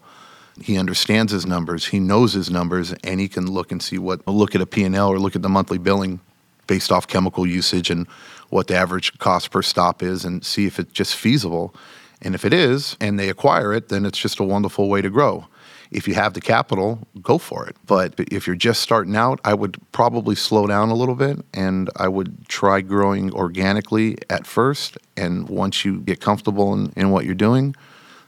he 0.61 0.77
understands 0.77 1.31
his 1.31 1.45
numbers, 1.45 1.87
he 1.87 1.99
knows 1.99 2.33
his 2.33 2.49
numbers, 2.49 2.93
and 3.03 3.19
he 3.19 3.27
can 3.27 3.49
look 3.49 3.71
and 3.71 3.81
see 3.81 3.97
what 3.97 4.25
look 4.27 4.55
at 4.55 4.61
a 4.61 4.65
P&L 4.65 5.09
or 5.09 5.19
look 5.19 5.35
at 5.35 5.41
the 5.41 5.49
monthly 5.49 5.77
billing 5.77 6.19
based 6.67 6.91
off 6.91 7.07
chemical 7.07 7.47
usage 7.47 7.89
and 7.89 8.07
what 8.49 8.67
the 8.67 8.75
average 8.75 9.17
cost 9.19 9.51
per 9.51 9.61
stop 9.61 10.03
is 10.03 10.25
and 10.25 10.45
see 10.45 10.65
if 10.65 10.79
it's 10.79 10.91
just 10.91 11.15
feasible. 11.15 11.73
And 12.21 12.35
if 12.35 12.45
it 12.45 12.53
is, 12.53 12.97
and 12.99 13.19
they 13.19 13.29
acquire 13.29 13.73
it, 13.73 13.89
then 13.89 14.05
it's 14.05 14.17
just 14.17 14.39
a 14.39 14.43
wonderful 14.43 14.89
way 14.89 15.01
to 15.01 15.09
grow. 15.09 15.45
If 15.91 16.07
you 16.07 16.15
have 16.15 16.33
the 16.33 16.41
capital, 16.41 16.99
go 17.21 17.37
for 17.37 17.65
it. 17.67 17.75
But 17.85 18.15
if 18.17 18.45
you're 18.45 18.55
just 18.55 18.81
starting 18.81 19.15
out, 19.15 19.39
I 19.45 19.53
would 19.53 19.77
probably 19.91 20.35
slow 20.35 20.67
down 20.67 20.89
a 20.89 20.95
little 20.95 21.15
bit 21.15 21.39
and 21.53 21.89
I 21.95 22.07
would 22.09 22.47
try 22.49 22.81
growing 22.81 23.31
organically 23.33 24.17
at 24.29 24.45
first. 24.45 24.97
And 25.15 25.47
once 25.47 25.85
you 25.85 26.01
get 26.01 26.19
comfortable 26.19 26.73
in, 26.73 26.91
in 26.97 27.11
what 27.11 27.23
you're 27.25 27.35
doing, 27.35 27.75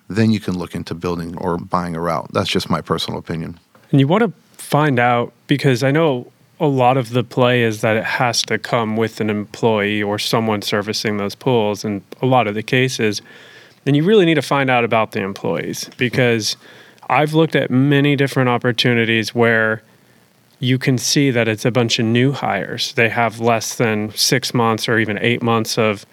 then 0.10 0.32
you 0.32 0.39
can 0.39 0.58
look 0.58 0.76
into 0.76 0.93
building 0.93 1.38
or 1.38 1.58
buying 1.58 1.95
a 1.95 2.02
route. 2.02 2.30
That's 2.34 2.50
just 2.50 2.69
my 2.69 2.82
personal 2.82 3.19
opinion. 3.19 3.60
And 3.91 4.00
you 4.00 4.08
want 4.08 4.24
to 4.24 4.34
find 4.62 5.00
out 5.00 5.32
because 5.48 5.84
I 5.84 5.91
know 5.91 6.32
a 6.60 6.67
lot 6.67 6.98
of 6.98 7.12
the 7.12 7.24
play 7.24 7.63
is 7.63 7.82
that 7.82 7.95
it 7.95 8.04
has 8.04 8.41
to 8.43 8.58
come 8.58 8.98
with 8.98 9.22
an 9.22 9.30
employee 9.30 10.04
or 10.04 10.19
someone 10.19 10.62
servicing 10.62 11.17
those 11.17 11.36
pools. 11.36 11.86
And 11.86 12.02
a 12.22 12.26
lot 12.26 12.48
of 12.48 12.56
the 12.56 12.63
cases, 12.63 13.22
then 13.86 13.95
you 13.95 14.04
really 14.04 14.26
need 14.26 14.36
to 14.36 14.41
find 14.41 14.69
out 14.69 14.84
about 14.84 15.12
the 15.12 15.22
employees 15.22 15.89
because 15.98 16.58
I've 17.10 17.34
looked 17.34 17.56
at 17.56 17.72
many 17.72 18.15
different 18.15 18.50
opportunities 18.50 19.34
where 19.34 19.82
you 20.60 20.78
can 20.78 20.98
see 20.98 21.32
that 21.32 21.48
it's 21.48 21.63
a 21.63 21.72
bunch 21.72 22.00
of 22.00 22.06
new 22.06 22.34
hires. 22.34 22.93
They 22.93 23.10
have 23.10 23.39
less 23.39 23.76
than 23.76 24.12
six 24.15 24.54
months 24.54 24.89
or 24.89 25.00
even 25.00 25.17
eight 25.19 25.41
months 25.41 25.78
of 25.78 26.06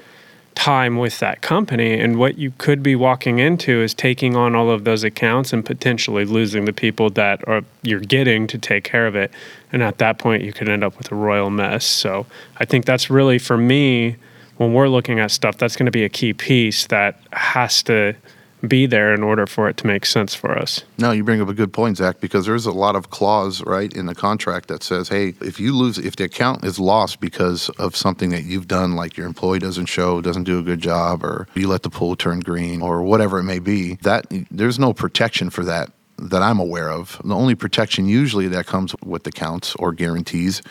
time 0.56 0.96
with 0.96 1.20
that 1.20 1.42
company. 1.42 2.00
And 2.00 2.18
what 2.18 2.38
you 2.38 2.52
could 2.58 2.82
be 2.82 2.96
walking 2.96 3.38
into 3.38 3.82
is 3.82 3.94
taking 3.94 4.34
on 4.34 4.56
all 4.56 4.70
of 4.70 4.82
those 4.82 5.04
accounts 5.04 5.52
and 5.52 5.64
potentially 5.64 6.24
losing 6.24 6.64
the 6.64 6.72
people 6.72 7.10
that 7.10 7.46
are, 7.46 7.62
you're 7.82 8.00
getting 8.00 8.48
to 8.48 8.58
take 8.58 8.82
care 8.82 9.06
of 9.06 9.14
it. 9.14 9.30
And 9.70 9.82
at 9.82 9.98
that 9.98 10.18
point, 10.18 10.42
you 10.42 10.52
could 10.52 10.68
end 10.68 10.82
up 10.82 10.98
with 10.98 11.12
a 11.12 11.14
royal 11.14 11.50
mess. 11.50 11.84
So 11.84 12.26
I 12.56 12.64
think 12.64 12.84
that's 12.84 13.08
really, 13.10 13.38
for 13.38 13.56
me, 13.56 14.16
when 14.56 14.72
we're 14.72 14.88
looking 14.88 15.20
at 15.20 15.30
stuff, 15.30 15.58
that's 15.58 15.76
going 15.76 15.86
to 15.86 15.92
be 15.92 16.04
a 16.04 16.08
key 16.08 16.32
piece 16.32 16.86
that 16.86 17.20
has 17.32 17.82
to 17.84 18.16
be 18.66 18.86
there 18.86 19.14
in 19.14 19.22
order 19.22 19.46
for 19.46 19.68
it 19.68 19.76
to 19.78 19.86
make 19.86 20.06
sense 20.06 20.34
for 20.34 20.58
us. 20.58 20.82
No, 20.98 21.12
you 21.12 21.24
bring 21.24 21.40
up 21.40 21.48
a 21.48 21.54
good 21.54 21.72
point, 21.72 21.98
Zach, 21.98 22.20
because 22.20 22.46
there's 22.46 22.66
a 22.66 22.72
lot 22.72 22.96
of 22.96 23.10
clause 23.10 23.62
right 23.64 23.92
in 23.92 24.06
the 24.06 24.14
contract 24.14 24.68
that 24.68 24.82
says, 24.82 25.08
hey, 25.08 25.34
if 25.40 25.60
you 25.60 25.76
lose, 25.76 25.98
if 25.98 26.16
the 26.16 26.24
account 26.24 26.64
is 26.64 26.78
lost 26.78 27.20
because 27.20 27.68
of 27.78 27.94
something 27.94 28.30
that 28.30 28.44
you've 28.44 28.68
done, 28.68 28.96
like 28.96 29.16
your 29.16 29.26
employee 29.26 29.58
doesn't 29.58 29.86
show, 29.86 30.20
doesn't 30.20 30.44
do 30.44 30.58
a 30.58 30.62
good 30.62 30.80
job, 30.80 31.24
or 31.24 31.46
you 31.54 31.68
let 31.68 31.82
the 31.82 31.90
pool 31.90 32.16
turn 32.16 32.40
green, 32.40 32.80
or 32.80 33.02
whatever 33.02 33.38
it 33.38 33.44
may 33.44 33.58
be, 33.58 33.96
that 33.96 34.26
there's 34.50 34.78
no 34.78 34.92
protection 34.92 35.50
for 35.50 35.64
that 35.64 35.90
that 36.18 36.42
I'm 36.42 36.58
aware 36.58 36.90
of. 36.90 37.20
The 37.24 37.34
only 37.34 37.54
protection 37.54 38.06
usually 38.06 38.48
that 38.48 38.66
comes 38.66 38.94
with 39.04 39.26
accounts 39.26 39.74
or 39.76 39.92
guarantees 39.92 40.62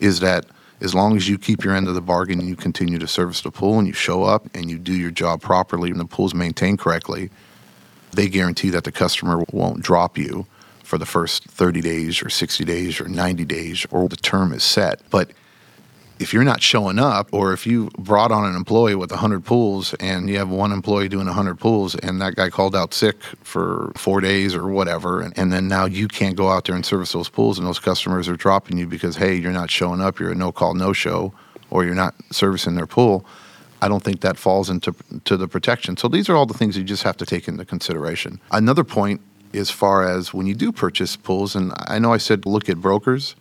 is 0.00 0.20
that 0.20 0.46
as 0.80 0.94
long 0.94 1.16
as 1.16 1.28
you 1.28 1.38
keep 1.38 1.64
your 1.64 1.74
end 1.74 1.88
of 1.88 1.94
the 1.94 2.00
bargain 2.00 2.40
and 2.40 2.48
you 2.48 2.56
continue 2.56 2.98
to 2.98 3.06
service 3.06 3.40
the 3.40 3.50
pool 3.50 3.78
and 3.78 3.86
you 3.86 3.92
show 3.92 4.24
up 4.24 4.48
and 4.54 4.70
you 4.70 4.78
do 4.78 4.92
your 4.92 5.10
job 5.10 5.40
properly 5.40 5.90
and 5.90 6.00
the 6.00 6.04
pool's 6.04 6.34
maintained 6.34 6.78
correctly, 6.78 7.30
they 8.12 8.28
guarantee 8.28 8.70
that 8.70 8.84
the 8.84 8.92
customer 8.92 9.44
won't 9.52 9.82
drop 9.82 10.18
you 10.18 10.46
for 10.82 10.98
the 10.98 11.06
first 11.06 11.44
30 11.44 11.80
days 11.80 12.22
or 12.22 12.28
60 12.28 12.64
days 12.64 13.00
or 13.00 13.08
90 13.08 13.44
days 13.44 13.86
or 13.90 14.08
the 14.08 14.16
term 14.16 14.52
is 14.52 14.62
set. 14.62 15.00
But 15.10 15.30
if 16.18 16.32
you're 16.32 16.44
not 16.44 16.62
showing 16.62 16.98
up 16.98 17.28
or 17.32 17.52
if 17.52 17.66
you 17.66 17.90
brought 17.98 18.30
on 18.30 18.44
an 18.44 18.54
employee 18.54 18.94
with 18.94 19.10
100 19.10 19.44
pools 19.44 19.94
and 19.94 20.28
you 20.28 20.38
have 20.38 20.48
one 20.48 20.72
employee 20.72 21.08
doing 21.08 21.26
100 21.26 21.58
pools 21.58 21.94
and 21.96 22.20
that 22.20 22.34
guy 22.36 22.48
called 22.48 22.76
out 22.76 22.94
sick 22.94 23.22
for 23.42 23.92
four 23.96 24.20
days 24.20 24.54
or 24.54 24.68
whatever 24.68 25.20
and, 25.20 25.36
and, 25.38 25.52
then 25.52 25.68
now 25.68 25.84
you 25.84 26.08
can't 26.08 26.36
go 26.36 26.50
out 26.50 26.64
there 26.64 26.74
and 26.74 26.86
service 26.86 27.12
those 27.12 27.28
pools 27.28 27.58
and 27.58 27.66
those 27.66 27.78
customers 27.78 28.28
are 28.28 28.36
dropping 28.36 28.76
you 28.76 28.86
because 28.86 29.16
hey 29.16 29.34
you're 29.34 29.52
not 29.52 29.70
showing 29.70 30.00
up 30.00 30.18
you're 30.18 30.32
a 30.32 30.34
no 30.34 30.50
call 30.50 30.74
no 30.74 30.92
show 30.92 31.32
or 31.70 31.84
you're 31.84 31.94
not 31.94 32.14
servicing 32.30 32.74
their 32.74 32.86
pool 32.86 33.24
i 33.82 33.88
don't 33.88 34.02
think 34.02 34.20
that 34.20 34.36
falls 34.36 34.70
into 34.70 34.94
to 35.24 35.36
the 35.36 35.46
protection. 35.48 35.96
So 35.96 36.08
these 36.08 36.28
are 36.28 36.36
all 36.36 36.46
the 36.46 36.54
things 36.54 36.76
you 36.76 36.84
just 36.84 37.02
have 37.02 37.16
to 37.18 37.26
take 37.26 37.48
into 37.48 37.64
consideration. 37.64 38.40
Another 38.50 38.84
point 38.84 39.20
as 39.54 39.70
far 39.70 40.08
as 40.08 40.34
when 40.34 40.46
you 40.46 40.54
do 40.54 40.72
purchase 40.72 41.16
pools 41.16 41.54
and 41.54 41.72
i 41.86 41.98
know 41.98 42.12
i 42.12 42.16
said 42.16 42.44
look 42.44 42.68
at 42.68 42.78
brokers 42.80 43.36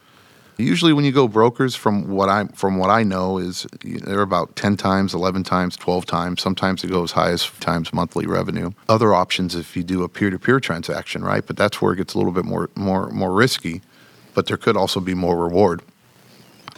Usually, 0.57 0.93
when 0.93 1.03
you 1.03 1.11
go 1.11 1.27
brokers, 1.27 1.75
from 1.75 2.09
what 2.09 2.29
I 2.29 2.45
from 2.53 2.77
what 2.77 2.89
I 2.89 3.03
know, 3.03 3.39
is 3.39 3.65
they're 3.83 4.21
about 4.21 4.55
ten 4.55 4.77
times, 4.77 5.13
eleven 5.13 5.43
times, 5.43 5.75
twelve 5.75 6.05
times. 6.05 6.41
Sometimes 6.41 6.83
it 6.83 6.91
goes 6.91 7.09
as 7.09 7.13
high 7.13 7.31
as 7.31 7.49
times 7.59 7.91
monthly 7.91 8.27
revenue. 8.27 8.71
Other 8.87 9.13
options 9.15 9.55
if 9.55 9.75
you 9.75 9.83
do 9.83 10.03
a 10.03 10.09
peer 10.09 10.29
to 10.29 10.37
peer 10.37 10.59
transaction, 10.59 11.23
right? 11.23 11.45
But 11.45 11.57
that's 11.57 11.81
where 11.81 11.93
it 11.93 11.97
gets 11.97 12.13
a 12.13 12.17
little 12.17 12.33
bit 12.33 12.45
more 12.45 12.69
more 12.75 13.09
more 13.09 13.33
risky. 13.33 13.81
But 14.35 14.45
there 14.47 14.57
could 14.57 14.77
also 14.77 14.99
be 14.99 15.15
more 15.15 15.37
reward 15.37 15.81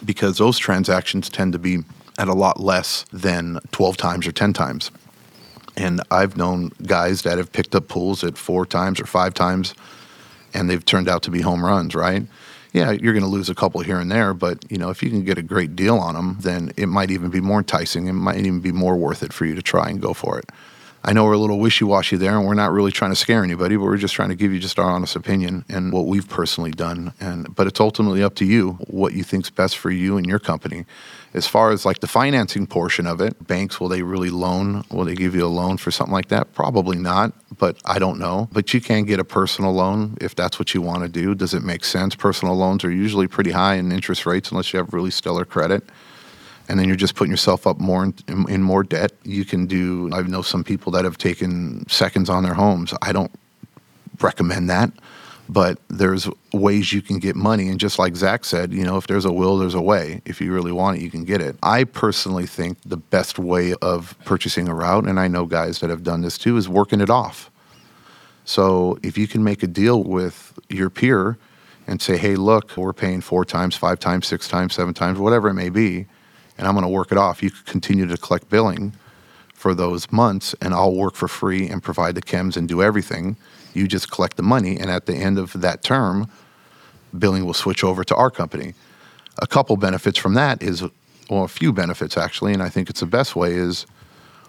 because 0.04 0.38
those 0.38 0.58
transactions 0.58 1.30
tend 1.30 1.54
to 1.54 1.60
be 1.60 1.84
at 2.18 2.30
a 2.30 2.34
lot 2.34 2.62
less 2.62 3.06
than 3.12 3.60
twelve 3.72 3.98
times 3.98 4.26
or 4.26 4.32
ten 4.32 4.54
times. 4.54 4.90
And 5.76 6.02
I've 6.10 6.38
known 6.38 6.72
guys 6.84 7.24
that 7.24 7.38
have 7.38 7.52
picked 7.52 7.76
up 7.76 7.90
pools 7.90 8.24
at 8.24 8.38
four 8.38 8.66
times 8.66 9.02
or 9.02 9.06
five 9.06 9.34
times, 9.34 9.74
and 10.54 10.70
they've 10.70 10.86
turned 10.86 11.10
out 11.10 11.24
to 11.24 11.32
be 11.32 11.42
home 11.42 11.66
runs, 11.66 11.94
right? 11.94 12.24
Yeah, 12.76 12.92
you're 12.92 13.14
going 13.14 13.24
to 13.24 13.30
lose 13.30 13.50
a 13.50 13.56
couple 13.56 13.80
here 13.80 14.00
and 14.00 14.12
there, 14.12 14.34
but 14.34 14.70
you 14.70 14.78
know, 14.78 14.90
if 14.90 15.02
you 15.02 15.10
can 15.10 15.24
get 15.24 15.38
a 15.38 15.42
great 15.42 15.78
deal 15.78 15.98
on 15.98 16.14
them, 16.14 16.38
then 16.42 16.74
it 16.76 16.88
might 16.88 17.10
even 17.10 17.30
be 17.30 17.40
more 17.40 17.60
enticing. 17.60 18.08
It 18.08 18.14
might 18.14 18.40
even 18.40 18.60
be 18.60 18.74
more 18.74 18.98
worth 18.98 19.24
it 19.24 19.32
for 19.32 19.46
you 19.46 19.56
to 19.56 19.62
try 19.62 19.90
and 19.90 20.02
go 20.02 20.14
for 20.14 20.38
it. 20.38 20.50
I 21.08 21.14
know 21.14 21.24
we're 21.24 21.34
a 21.34 21.38
little 21.38 21.60
wishy-washy 21.60 22.18
there, 22.18 22.36
and 22.36 22.48
we're 22.48 22.56
not 22.56 22.72
really 22.72 22.92
trying 22.92 23.12
to 23.12 23.16
scare 23.16 23.44
anybody, 23.44 23.78
but 23.78 23.84
we're 23.84 23.98
just 23.98 24.16
trying 24.16 24.30
to 24.30 24.36
give 24.36 24.52
you 24.52 24.60
just 24.60 24.80
our 24.80 24.90
honest 24.90 25.16
opinion 25.16 25.64
and 25.70 25.94
what 25.94 26.08
we've 26.08 26.28
personally 26.28 26.72
done. 26.72 27.14
And 27.20 27.56
but 27.56 27.68
it's 27.68 27.80
ultimately 27.80 28.24
up 28.24 28.34
to 28.36 28.46
you 28.46 28.72
what 28.88 29.14
you 29.14 29.24
think's 29.24 29.52
best 29.52 29.78
for 29.78 29.92
you 29.92 30.18
and 30.18 30.26
your 30.26 30.40
company. 30.40 30.86
As 31.36 31.46
far 31.46 31.70
as 31.70 31.86
like 31.86 32.00
the 32.00 32.08
financing 32.08 32.66
portion 32.66 33.06
of 33.06 33.22
it, 33.22 33.46
banks 33.46 33.80
will 33.80 33.88
they 33.88 34.02
really 34.02 34.32
loan? 34.32 34.84
Will 34.90 35.06
they 35.06 35.14
give 35.14 35.36
you 35.36 35.46
a 35.46 35.48
loan 35.48 35.78
for 35.78 35.92
something 35.92 36.14
like 36.14 36.30
that? 36.30 36.56
Probably 36.56 36.98
not, 36.98 37.34
but 37.56 37.78
I 37.86 38.00
don't 38.00 38.18
know. 38.18 38.50
But 38.52 38.74
you 38.74 38.82
can 38.82 39.04
get 39.04 39.20
a 39.20 39.24
personal 39.24 39.74
loan 39.74 40.18
if 40.22 40.34
that's 40.34 40.58
what 40.58 40.74
you 40.74 40.82
want 40.82 41.04
to 41.04 41.10
do. 41.10 41.36
Does 41.36 41.54
it 41.54 41.62
make 41.62 41.86
sense? 41.86 42.16
Personal 42.16 42.56
loans 42.56 42.84
are 42.84 42.92
usually 42.92 43.28
pretty 43.28 43.52
high 43.52 43.76
in 43.76 43.92
interest 43.92 44.26
rates 44.26 44.50
unless 44.50 44.74
you 44.74 44.80
have 44.80 44.92
really 44.92 45.12
stellar 45.12 45.46
credit 45.46 45.84
and 46.68 46.80
then 46.80 46.88
you're 46.88 46.96
just 46.96 47.16
putting 47.16 47.32
yourself 47.32 47.68
up 47.68 47.80
more 47.80 48.04
in, 48.04 48.14
in, 48.28 48.50
in, 48.50 48.64
more 48.64 48.84
debt. 48.84 49.12
You 49.24 49.46
can 49.46 49.66
do. 49.66 50.10
I 50.14 50.22
know 50.22 50.42
some 50.42 50.64
people 50.64 50.92
that 50.94 51.06
have 51.06 51.18
taken 51.18 51.88
seconds 51.90 52.30
on 52.30 52.44
their 52.44 52.54
homes. 52.54 52.94
I 53.02 53.12
don't 53.12 53.32
recommend 54.20 54.70
that, 54.70 54.92
but 55.48 55.80
there's 55.90 56.28
ways 56.54 56.92
you 56.92 57.02
can 57.02 57.20
get 57.20 57.36
money. 57.36 57.70
And 57.70 57.80
just 57.80 58.00
like 58.00 58.16
Zach 58.16 58.46
said, 58.46 58.74
you 58.74 58.84
know, 58.84 58.98
if 58.98 59.08
there's 59.08 59.26
a 59.26 59.32
will, 59.32 59.58
there's 59.58 59.76
a 59.76 59.82
way. 59.82 60.22
If 60.26 60.42
you 60.42 60.54
really 60.54 60.72
want 60.72 60.98
it, 60.98 61.04
you 61.04 61.12
can 61.12 61.24
get 61.24 61.42
it. 61.42 61.56
I 61.62 61.84
personally 61.84 62.48
think 62.48 62.78
the 62.86 62.98
best 62.98 63.38
way 63.38 63.74
of 63.76 64.16
purchasing 64.26 64.68
a 64.68 64.74
route, 64.74 65.06
and 65.06 65.20
I 65.20 65.28
know 65.28 65.46
guys 65.46 65.80
that 65.80 65.90
have 65.90 66.04
done 66.04 66.22
this 66.22 66.38
too, 66.38 66.58
is 66.58 66.68
working 66.68 67.02
it 67.02 67.10
off. 67.10 67.52
So 68.44 68.98
if 69.04 69.18
you 69.18 69.28
can 69.28 69.44
make 69.44 69.64
a 69.64 69.68
deal 69.68 70.04
with 70.04 70.58
your 70.70 70.90
peer 70.90 71.38
and 71.88 72.02
say, 72.02 72.18
hey, 72.18 72.36
look, 72.36 72.76
we're 72.78 72.94
paying 72.94 73.22
four 73.22 73.46
times, 73.46 73.76
five 73.76 74.00
times, 74.00 74.28
six 74.28 74.48
times, 74.48 74.74
seven 74.74 74.94
times, 74.94 75.20
whatever 75.20 75.50
it 75.50 75.54
may 75.54 75.70
be 75.70 76.08
and 76.58 76.68
I'm 76.68 76.74
going 76.74 76.84
to 76.84 76.90
work 76.90 77.12
it 77.12 77.18
off. 77.18 77.44
You 77.44 77.52
could 77.52 77.66
continue 77.66 78.06
to 78.08 78.18
collect 78.18 78.50
billing 78.50 78.94
for 79.54 79.74
those 79.74 80.12
months, 80.12 80.54
and 80.62 80.74
I'll 80.74 80.94
work 80.94 81.16
for 81.16 81.28
free 81.28 81.68
and 81.68 81.82
provide 81.82 82.16
the 82.16 82.22
chems 82.22 82.58
and 82.58 82.68
do 82.68 82.84
everything. 82.84 83.38
You 83.74 83.88
just 83.88 84.12
collect 84.12 84.38
the 84.38 84.44
money, 84.44 84.78
and 84.78 84.90
at 84.90 85.06
the 85.06 85.16
end 85.16 85.38
of 85.38 85.54
that 85.62 85.84
term, 85.84 86.30
billing 87.18 87.46
will 87.46 87.54
switch 87.54 87.84
over 87.84 88.04
to 88.04 88.16
our 88.16 88.30
company. 88.30 88.74
A 89.40 89.48
couple 89.48 89.76
benefits 89.78 90.18
from 90.18 90.34
that 90.36 90.62
is, 90.62 90.84
well, 91.30 91.44
a 91.44 91.48
few 91.48 91.74
benefits 91.74 92.18
actually, 92.18 92.54
and 92.54 92.62
I 92.62 92.70
think 92.70 92.90
it's 92.90 93.00
the 93.00 93.06
best 93.06 93.36
way 93.36 93.54
is 93.54 93.86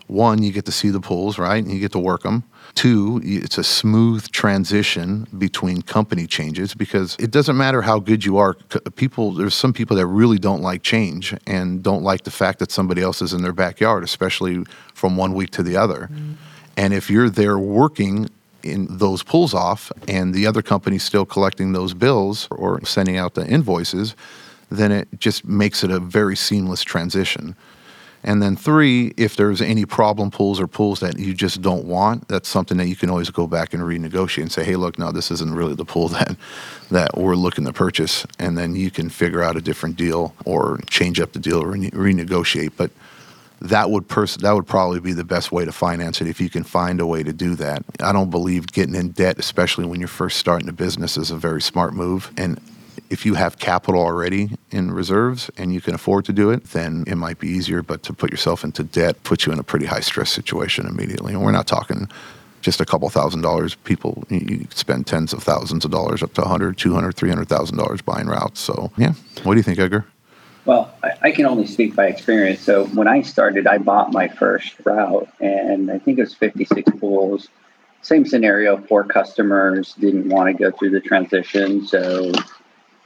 one, 0.07 0.42
you 0.42 0.52
get 0.52 0.64
to 0.66 0.72
see 0.72 0.90
the 0.90 1.00
pools, 1.00 1.38
right? 1.38 1.62
And 1.62 1.72
you 1.72 1.80
get 1.80 1.92
to 1.92 1.98
work 1.98 2.22
them. 2.22 2.44
Two, 2.74 3.20
it's 3.24 3.59
a 3.59 3.64
smooth 3.64 4.30
transition 4.30 5.26
between 5.38 5.82
company 5.82 6.26
changes 6.26 6.74
because 6.74 7.16
it 7.18 7.30
doesn't 7.30 7.57
matter 7.57 7.82
how 7.82 7.98
good 7.98 8.24
you 8.24 8.36
are. 8.36 8.54
People, 8.96 9.32
there's 9.32 9.54
some 9.54 9.72
people 9.72 9.96
that 9.96 10.07
really 10.07 10.38
don't 10.38 10.61
like 10.61 10.82
change 10.82 11.34
and 11.46 11.82
don't 11.82 12.02
like 12.02 12.24
the 12.24 12.30
fact 12.30 12.59
that 12.59 12.70
somebody 12.70 13.00
else 13.00 13.22
is 13.22 13.32
in 13.32 13.42
their 13.42 13.52
backyard, 13.52 14.04
especially 14.04 14.64
from 14.94 15.16
one 15.16 15.32
week 15.32 15.50
to 15.50 15.62
the 15.62 15.76
other. 15.76 16.09
Mm-hmm. 16.12 16.32
And 16.76 16.92
if 16.92 17.09
you're 17.09 17.30
there 17.30 17.59
working 17.59 18.28
in 18.62 18.98
those 18.98 19.22
pulls 19.22 19.54
off 19.54 19.90
and 20.07 20.34
the 20.34 20.46
other 20.46 20.61
company's 20.61 21.04
still 21.04 21.24
collecting 21.24 21.72
those 21.72 21.94
bills 21.94 22.48
or 22.50 22.84
sending 22.84 23.16
out 23.16 23.34
the 23.34 23.46
invoices, 23.46 24.14
then 24.70 24.92
it 24.92 25.09
just 25.18 25.44
makes 25.44 25.82
it 25.82 25.90
a 25.90 26.00
very 26.00 26.36
seamless 26.36 26.82
transition. 26.82 27.54
And 28.23 28.43
then 28.43 28.57
three, 28.57 29.12
if 29.17 29.37
there's 29.37 29.62
any 29.62 29.85
problem 29.85 30.31
pools 30.31 30.59
or 30.59 30.67
pools 30.67 31.01
that 31.01 31.19
you 31.19 31.33
just 31.33 31.62
don't 31.62 31.85
want, 31.85 32.27
that's 32.29 32.49
something 32.49 32.77
that 32.79 32.89
you 32.89 32.97
can 32.97 33.09
always 33.09 33.31
go 33.31 33.47
back 33.47 33.73
and 33.73 33.83
renegotiate 33.83 34.43
and 34.43 34.53
say, 34.53 34.64
hey, 34.64 34.77
look, 34.77 34.99
no, 34.99 35.12
this 35.12 35.31
isn't 35.31 35.55
really 35.55 35.75
the 35.75 35.85
pool 35.85 36.09
that 36.09 36.37
that 36.91 37.17
we're 37.17 37.37
looking 37.37 37.64
to 37.64 37.73
purchase. 37.73 38.27
And 38.39 38.57
then 38.57 38.77
you 38.77 38.91
can 38.91 39.09
figure 39.09 39.43
out 39.43 39.57
a 39.57 39.61
different 39.61 39.97
deal 39.97 40.35
or 40.45 40.79
change 40.89 41.21
up 41.21 41.33
the 41.33 41.39
deal 41.39 41.62
or 41.62 41.69
rene- 41.69 41.91
renegotiate. 41.91 42.73
But 42.77 42.91
that 43.61 43.91
would 43.91 44.09
pers- 44.09 44.37
that 44.37 44.53
would 44.53 44.67
probably 44.67 45.01
be 45.01 45.12
the 45.12 45.25
best 45.25 45.51
way 45.51 45.64
to 45.64 45.73
finance 45.73 46.21
it 46.21 46.27
if 46.27 46.41
you 46.41 46.51
can 46.51 46.62
find 46.62 47.01
a 47.01 47.07
way 47.07 47.23
to 47.23 47.33
do 47.33 47.55
that. 47.57 47.85
I 48.01 48.12
don't 48.12 48.31
believe 48.31 48.67
getting 48.67 48.95
in 48.95 49.11
debt, 49.11 49.39
especially 49.39 49.87
when 49.87 50.01
you're 50.01 50.09
first 50.09 50.39
starting 50.39 50.69
a 50.69 50.73
business, 50.73 51.17
is 51.17 51.31
a 51.31 51.37
very 51.37 51.62
smart 51.62 51.95
move. 51.95 52.33
And 52.37 52.61
if 53.11 53.26
you 53.26 53.34
have 53.34 53.59
capital 53.59 54.00
already 54.00 54.50
in 54.70 54.90
reserves 54.90 55.50
and 55.57 55.72
you 55.72 55.80
can 55.80 55.94
afford 55.94 56.24
to 56.26 56.32
do 56.32 56.50
it, 56.50 56.64
then 56.64 57.04
it 57.07 57.16
might 57.16 57.38
be 57.38 57.48
easier. 57.48 57.82
But 57.82 58.02
to 58.04 58.12
put 58.12 58.30
yourself 58.30 58.64
into 58.64 58.82
debt 58.82 59.22
puts 59.24 59.46
you 59.46 59.52
in 59.52 59.59
a 59.59 59.62
pretty 59.62 59.86
high 59.86 60.00
stress 60.00 60.30
situation 60.30 60.86
immediately. 60.86 61.32
And 61.32 61.42
we're 61.42 61.52
not 61.52 61.66
talking 61.66 62.09
just 62.61 62.80
a 62.80 62.84
couple 62.84 63.09
thousand 63.09 63.42
dollars. 63.42 63.74
People, 63.74 64.24
you 64.28 64.66
spend 64.70 65.07
tens 65.07 65.32
of 65.32 65.42
thousands 65.42 65.84
of 65.84 65.90
dollars, 65.90 66.22
up 66.22 66.34
to 66.34 66.40
100, 66.40 66.76
200, 66.76 67.12
300,000 67.12 67.76
dollars 67.76 68.02
buying 68.02 68.26
routes. 68.26 68.61
So, 68.61 68.90
yeah. 68.96 69.12
What 69.44 69.54
do 69.54 69.59
you 69.59 69.62
think, 69.62 69.78
Edgar? 69.78 70.04
Well, 70.64 70.92
I, 71.22 71.30
can 71.30 71.46
only 71.46 71.64
speak 71.64 71.94
by 71.94 72.09
experience. 72.09 72.61
So 72.61 72.86
when 72.86 73.07
I 73.07 73.22
started, 73.22 73.68
I 73.68 73.78
bought 73.78 74.12
my 74.12 74.26
first 74.26 74.74
route, 74.84 75.28
and 75.40 75.92
I 75.92 76.00
think 76.00 76.18
it 76.18 76.22
was 76.22 76.34
56 76.34 76.90
pools. 76.98 77.48
Same 78.02 78.26
scenario, 78.26 78.76
four 78.76 79.04
customers 79.04 79.94
didn't 79.94 80.28
want 80.28 80.48
to 80.48 80.61
go 80.61 80.76
through 80.76 80.90
the 80.90 81.00
transition, 81.00 81.86
so 81.86 82.32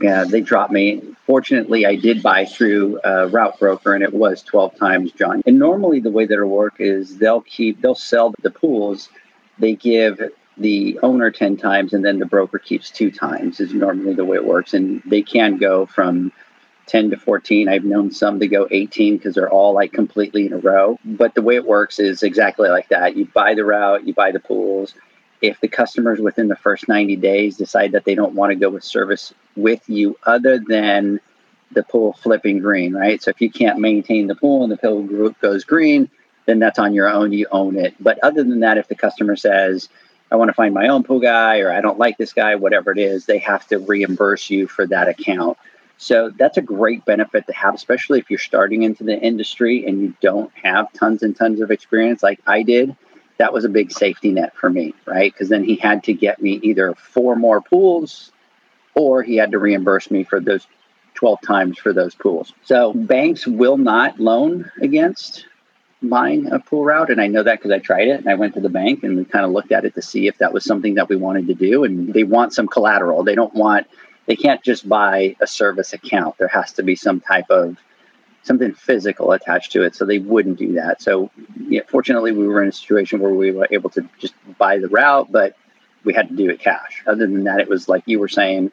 yeah, 0.00 0.24
they 0.24 0.40
dropped 0.40 0.72
me. 0.72 1.02
Fortunately, 1.26 1.84
I 1.84 1.96
did 1.96 2.22
buy 2.22 2.46
through 2.46 3.00
a 3.04 3.28
route 3.28 3.58
broker, 3.58 3.94
and 3.94 4.02
it 4.02 4.14
was 4.14 4.42
12 4.42 4.76
times 4.76 5.12
John. 5.12 5.42
And 5.46 5.58
normally, 5.58 6.00
the 6.00 6.10
way 6.10 6.24
that 6.24 6.34
it'll 6.34 6.48
work 6.48 6.76
is 6.78 7.18
they'll 7.18 7.42
keep, 7.42 7.80
they'll 7.80 7.94
sell 7.94 8.34
the 8.42 8.50
pools. 8.50 9.10
They 9.58 9.74
give 9.74 10.20
the 10.56 10.98
owner 11.02 11.30
10 11.30 11.56
times, 11.58 11.92
and 11.92 12.04
then 12.04 12.18
the 12.18 12.26
broker 12.26 12.58
keeps 12.58 12.90
two 12.90 13.10
times, 13.10 13.60
is 13.60 13.74
normally 13.74 14.14
the 14.14 14.24
way 14.24 14.36
it 14.36 14.44
works. 14.44 14.74
And 14.74 15.02
they 15.04 15.22
can 15.22 15.58
go 15.58 15.86
from 15.86 16.32
10 16.86 17.10
to 17.10 17.16
14. 17.16 17.68
I've 17.68 17.84
known 17.84 18.10
some 18.10 18.40
to 18.40 18.48
go 18.48 18.66
18 18.70 19.18
because 19.18 19.34
they're 19.34 19.50
all 19.50 19.74
like 19.74 19.92
completely 19.92 20.46
in 20.46 20.52
a 20.52 20.58
row. 20.58 20.98
But 21.04 21.34
the 21.34 21.42
way 21.42 21.56
it 21.56 21.66
works 21.66 21.98
is 21.98 22.22
exactly 22.22 22.68
like 22.68 22.88
that. 22.88 23.16
You 23.16 23.26
buy 23.26 23.54
the 23.54 23.64
route, 23.64 24.06
you 24.06 24.14
buy 24.14 24.32
the 24.32 24.40
pools, 24.40 24.94
if 25.40 25.60
the 25.60 25.68
customers 25.68 26.20
within 26.20 26.48
the 26.48 26.56
first 26.56 26.88
90 26.88 27.16
days 27.16 27.56
decide 27.56 27.92
that 27.92 28.04
they 28.04 28.14
don't 28.14 28.34
want 28.34 28.50
to 28.50 28.56
go 28.56 28.68
with 28.68 28.84
service 28.84 29.32
with 29.56 29.88
you 29.88 30.16
other 30.24 30.58
than 30.58 31.20
the 31.72 31.82
pool 31.82 32.12
flipping 32.14 32.58
green, 32.58 32.92
right? 32.92 33.22
So 33.22 33.30
if 33.30 33.40
you 33.40 33.50
can't 33.50 33.78
maintain 33.78 34.26
the 34.26 34.34
pool 34.34 34.64
and 34.64 34.72
the 34.72 34.76
pool 34.76 35.02
group 35.02 35.40
goes 35.40 35.64
green, 35.64 36.10
then 36.46 36.58
that's 36.58 36.78
on 36.78 36.94
your 36.94 37.08
own. 37.08 37.32
You 37.32 37.46
own 37.50 37.76
it. 37.76 37.94
But 38.00 38.18
other 38.22 38.42
than 38.42 38.60
that, 38.60 38.78
if 38.78 38.88
the 38.88 38.94
customer 38.94 39.36
says, 39.36 39.88
I 40.30 40.36
want 40.36 40.48
to 40.48 40.54
find 40.54 40.74
my 40.74 40.88
own 40.88 41.04
pool 41.04 41.20
guy 41.20 41.60
or 41.60 41.72
I 41.72 41.80
don't 41.80 41.98
like 41.98 42.18
this 42.18 42.32
guy, 42.32 42.56
whatever 42.56 42.92
it 42.92 42.98
is, 42.98 43.26
they 43.26 43.38
have 43.38 43.66
to 43.68 43.78
reimburse 43.78 44.50
you 44.50 44.66
for 44.66 44.86
that 44.88 45.08
account. 45.08 45.58
So 45.98 46.30
that's 46.30 46.56
a 46.56 46.62
great 46.62 47.04
benefit 47.04 47.46
to 47.46 47.52
have, 47.52 47.74
especially 47.74 48.20
if 48.20 48.30
you're 48.30 48.38
starting 48.38 48.82
into 48.82 49.04
the 49.04 49.18
industry 49.18 49.86
and 49.86 50.00
you 50.00 50.14
don't 50.20 50.50
have 50.54 50.92
tons 50.92 51.22
and 51.22 51.36
tons 51.36 51.60
of 51.60 51.70
experience 51.70 52.22
like 52.22 52.40
I 52.46 52.62
did 52.62 52.96
that 53.40 53.54
was 53.54 53.64
a 53.64 53.70
big 53.70 53.90
safety 53.90 54.32
net 54.32 54.54
for 54.54 54.68
me, 54.68 54.92
right? 55.06 55.32
Because 55.32 55.48
then 55.48 55.64
he 55.64 55.74
had 55.76 56.04
to 56.04 56.12
get 56.12 56.42
me 56.42 56.60
either 56.62 56.94
four 56.94 57.34
more 57.36 57.62
pools 57.62 58.32
or 58.94 59.22
he 59.22 59.36
had 59.36 59.52
to 59.52 59.58
reimburse 59.58 60.10
me 60.10 60.24
for 60.24 60.40
those 60.40 60.66
12 61.14 61.40
times 61.40 61.78
for 61.78 61.94
those 61.94 62.14
pools. 62.14 62.52
So 62.64 62.92
banks 62.92 63.46
will 63.46 63.78
not 63.78 64.20
loan 64.20 64.70
against 64.82 65.46
buying 66.02 66.52
a 66.52 66.58
pool 66.58 66.84
route. 66.84 67.08
And 67.08 67.18
I 67.18 67.28
know 67.28 67.42
that 67.42 67.58
because 67.58 67.70
I 67.70 67.78
tried 67.78 68.08
it 68.08 68.20
and 68.20 68.28
I 68.28 68.34
went 68.34 68.52
to 68.54 68.60
the 68.60 68.68
bank 68.68 69.04
and 69.04 69.16
we 69.16 69.24
kind 69.24 69.46
of 69.46 69.52
looked 69.52 69.72
at 69.72 69.86
it 69.86 69.94
to 69.94 70.02
see 70.02 70.28
if 70.28 70.36
that 70.36 70.52
was 70.52 70.62
something 70.66 70.96
that 70.96 71.08
we 71.08 71.16
wanted 71.16 71.46
to 71.46 71.54
do. 71.54 71.84
And 71.84 72.12
they 72.12 72.24
want 72.24 72.52
some 72.52 72.66
collateral. 72.66 73.24
They 73.24 73.34
don't 73.34 73.54
want, 73.54 73.86
they 74.26 74.36
can't 74.36 74.62
just 74.62 74.86
buy 74.86 75.34
a 75.40 75.46
service 75.46 75.94
account. 75.94 76.36
There 76.36 76.48
has 76.48 76.72
to 76.72 76.82
be 76.82 76.94
some 76.94 77.20
type 77.20 77.48
of 77.48 77.78
something 78.42 78.72
physical 78.74 79.32
attached 79.32 79.72
to 79.72 79.82
it. 79.82 79.94
So 79.94 80.04
they 80.04 80.18
wouldn't 80.18 80.58
do 80.58 80.74
that. 80.74 81.02
So 81.02 81.30
fortunately, 81.88 82.32
we 82.32 82.46
were 82.46 82.62
in 82.62 82.68
a 82.68 82.72
situation 82.72 83.20
where 83.20 83.32
we 83.32 83.50
were 83.50 83.68
able 83.70 83.90
to 83.90 84.08
just 84.18 84.34
buy 84.58 84.78
the 84.78 84.88
route, 84.88 85.30
but 85.30 85.56
we 86.04 86.14
had 86.14 86.28
to 86.28 86.36
do 86.36 86.48
it 86.50 86.60
cash. 86.60 87.02
Other 87.06 87.26
than 87.26 87.44
that, 87.44 87.60
it 87.60 87.68
was 87.68 87.88
like 87.88 88.02
you 88.06 88.18
were 88.18 88.28
saying, 88.28 88.72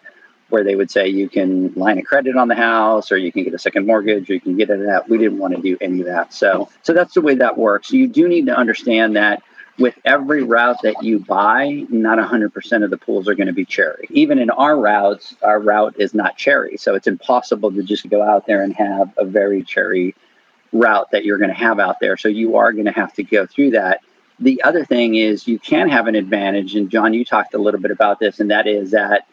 where 0.50 0.64
they 0.64 0.76
would 0.76 0.90
say 0.90 1.08
you 1.08 1.28
can 1.28 1.74
line 1.74 1.98
a 1.98 2.02
credit 2.02 2.38
on 2.38 2.48
the 2.48 2.56
house 2.56 3.12
or 3.12 3.18
you 3.18 3.32
can 3.32 3.44
get 3.44 3.54
a 3.54 3.60
second 3.60 3.86
mortgage 3.86 4.30
or 4.30 4.34
you 4.34 4.42
can 4.42 4.56
get 4.56 4.70
it 4.70 4.86
that. 4.86 5.10
We 5.10 5.18
didn't 5.18 5.40
want 5.40 5.56
to 5.56 5.62
do 5.62 5.78
any 5.82 6.00
of 6.02 6.06
that. 6.06 6.34
So 6.34 6.70
so 6.84 6.94
that's 6.94 7.14
the 7.14 7.22
way 7.22 7.36
that 7.36 7.58
works. 7.58 7.92
You 7.92 8.08
do 8.08 8.28
need 8.28 8.46
to 8.46 8.56
understand 8.56 9.16
that 9.16 9.44
with 9.80 9.96
every 10.04 10.44
route 10.44 10.82
that 10.84 11.04
you 11.04 11.20
buy, 11.20 11.86
not 11.90 12.18
100% 12.18 12.84
of 12.84 12.90
the 12.90 12.98
pools 12.98 13.28
are 13.28 13.36
going 13.36 13.48
to 13.48 13.54
be 13.54 13.66
cherry. 13.66 14.08
Even 14.10 14.40
in 14.40 14.50
our 14.50 14.78
routes, 14.78 15.36
our 15.44 15.60
route 15.60 15.96
is 16.00 16.14
not 16.14 16.36
cherry. 16.36 16.78
So 16.78 16.96
it's 16.96 17.08
impossible 17.08 17.72
to 17.72 17.84
just 17.84 18.10
go 18.10 18.24
out 18.24 18.48
there 18.48 18.64
and 18.64 18.74
have 18.76 19.14
a 19.18 19.26
very 19.26 19.64
cherry 19.64 20.16
route 20.72 21.12
that 21.12 21.26
you're 21.26 21.38
going 21.38 21.52
to 21.52 21.56
have 21.56 21.80
out 21.80 22.00
there. 22.00 22.18
So 22.18 22.28
you 22.28 22.58
are 22.58 22.74
going 22.74 22.86
to 22.86 22.92
have 22.92 23.14
to 23.14 23.24
go 23.24 23.46
through 23.46 23.72
that. 23.72 24.02
The 24.40 24.64
other 24.64 24.84
thing 24.84 25.16
is 25.16 25.48
you 25.48 25.60
can 25.60 25.90
have 25.90 26.08
an 26.08 26.16
advantage. 26.16 26.76
And 26.76 26.90
John, 26.90 27.14
you 27.14 27.24
talked 27.24 27.54
a 27.54 27.60
little 27.60 27.80
bit 27.80 27.92
about 27.92 28.20
this, 28.20 28.40
and 28.40 28.52
that 28.52 28.68
is 28.68 28.92
that 28.92 29.28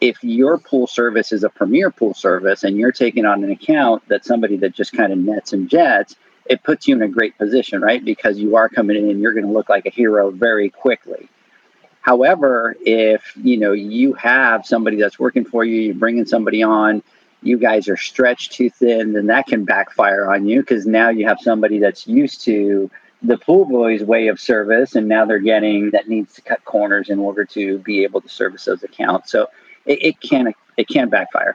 if 0.00 0.22
your 0.24 0.58
pool 0.58 0.86
service 0.86 1.30
is 1.30 1.44
a 1.44 1.50
premier 1.50 1.90
pool 1.90 2.14
service 2.14 2.64
and 2.64 2.78
you're 2.78 2.92
taking 2.92 3.26
on 3.26 3.44
an 3.44 3.50
account 3.50 4.06
that 4.08 4.24
somebody 4.24 4.56
that 4.58 4.74
just 4.74 4.92
kind 4.92 5.12
of 5.12 5.18
nets 5.18 5.52
and 5.52 5.68
jets, 5.68 6.16
it 6.50 6.64
puts 6.64 6.88
you 6.88 6.96
in 6.96 7.02
a 7.02 7.08
great 7.08 7.38
position, 7.38 7.80
right? 7.80 8.04
Because 8.04 8.36
you 8.36 8.56
are 8.56 8.68
coming 8.68 8.96
in 8.96 9.08
and 9.08 9.20
you're 9.20 9.32
going 9.32 9.46
to 9.46 9.52
look 9.52 9.68
like 9.68 9.86
a 9.86 9.90
hero 9.90 10.32
very 10.32 10.68
quickly. 10.68 11.28
However, 12.00 12.76
if 12.80 13.32
you 13.36 13.56
know 13.56 13.72
you 13.72 14.14
have 14.14 14.66
somebody 14.66 14.96
that's 14.96 15.16
working 15.16 15.44
for 15.44 15.64
you, 15.64 15.80
you're 15.80 15.94
bringing 15.94 16.26
somebody 16.26 16.64
on, 16.64 17.04
you 17.40 17.56
guys 17.56 17.88
are 17.88 17.96
stretched 17.96 18.52
too 18.52 18.68
thin, 18.68 19.12
then 19.12 19.26
that 19.26 19.46
can 19.46 19.64
backfire 19.64 20.28
on 20.28 20.44
you 20.44 20.60
because 20.60 20.86
now 20.86 21.08
you 21.08 21.24
have 21.28 21.38
somebody 21.40 21.78
that's 21.78 22.08
used 22.08 22.40
to 22.42 22.90
the 23.22 23.38
pool 23.38 23.64
boys 23.64 24.02
way 24.02 24.26
of 24.26 24.40
service 24.40 24.96
and 24.96 25.06
now 25.06 25.24
they're 25.24 25.38
getting 25.38 25.90
that 25.90 26.08
needs 26.08 26.34
to 26.34 26.42
cut 26.42 26.64
corners 26.64 27.10
in 27.10 27.20
order 27.20 27.44
to 27.44 27.78
be 27.78 28.02
able 28.02 28.20
to 28.20 28.28
service 28.28 28.64
those 28.64 28.82
accounts 28.82 29.30
so 29.30 29.46
it, 29.84 30.02
it 30.02 30.20
can 30.20 30.54
it 30.78 30.88
can 30.88 31.10
backfire 31.10 31.54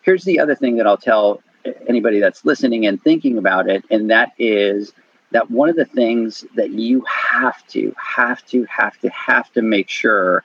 here's 0.00 0.24
the 0.24 0.40
other 0.40 0.54
thing 0.54 0.76
that 0.76 0.86
i'll 0.86 0.96
tell 0.96 1.42
anybody 1.88 2.20
that's 2.20 2.44
listening 2.44 2.86
and 2.86 3.02
thinking 3.02 3.38
about 3.38 3.68
it 3.68 3.84
and 3.90 4.10
that 4.10 4.32
is 4.38 4.92
that 5.30 5.50
one 5.50 5.68
of 5.68 5.76
the 5.76 5.84
things 5.84 6.44
that 6.56 6.70
you 6.70 7.02
have 7.08 7.66
to 7.66 7.94
have 7.96 8.44
to 8.46 8.64
have 8.64 8.98
to 9.00 9.08
have 9.08 9.50
to 9.52 9.62
make 9.62 9.88
sure 9.88 10.44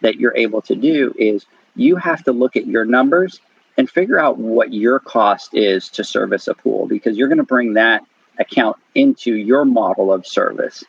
that 0.00 0.16
you're 0.16 0.36
able 0.36 0.60
to 0.60 0.74
do 0.74 1.14
is 1.18 1.46
you 1.76 1.96
have 1.96 2.22
to 2.24 2.32
look 2.32 2.56
at 2.56 2.66
your 2.66 2.84
numbers 2.84 3.40
and 3.76 3.90
figure 3.90 4.18
out 4.18 4.38
what 4.38 4.72
your 4.72 4.98
cost 4.98 5.54
is 5.54 5.88
to 5.88 6.04
service 6.04 6.46
a 6.48 6.54
pool 6.54 6.86
because 6.86 7.16
you're 7.16 7.28
going 7.28 7.38
to 7.38 7.44
bring 7.44 7.74
that 7.74 8.04
account 8.38 8.76
into 8.94 9.34
your 9.34 9.64
model 9.64 10.12
of 10.12 10.26
service. 10.26 10.84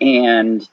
And 0.00 0.68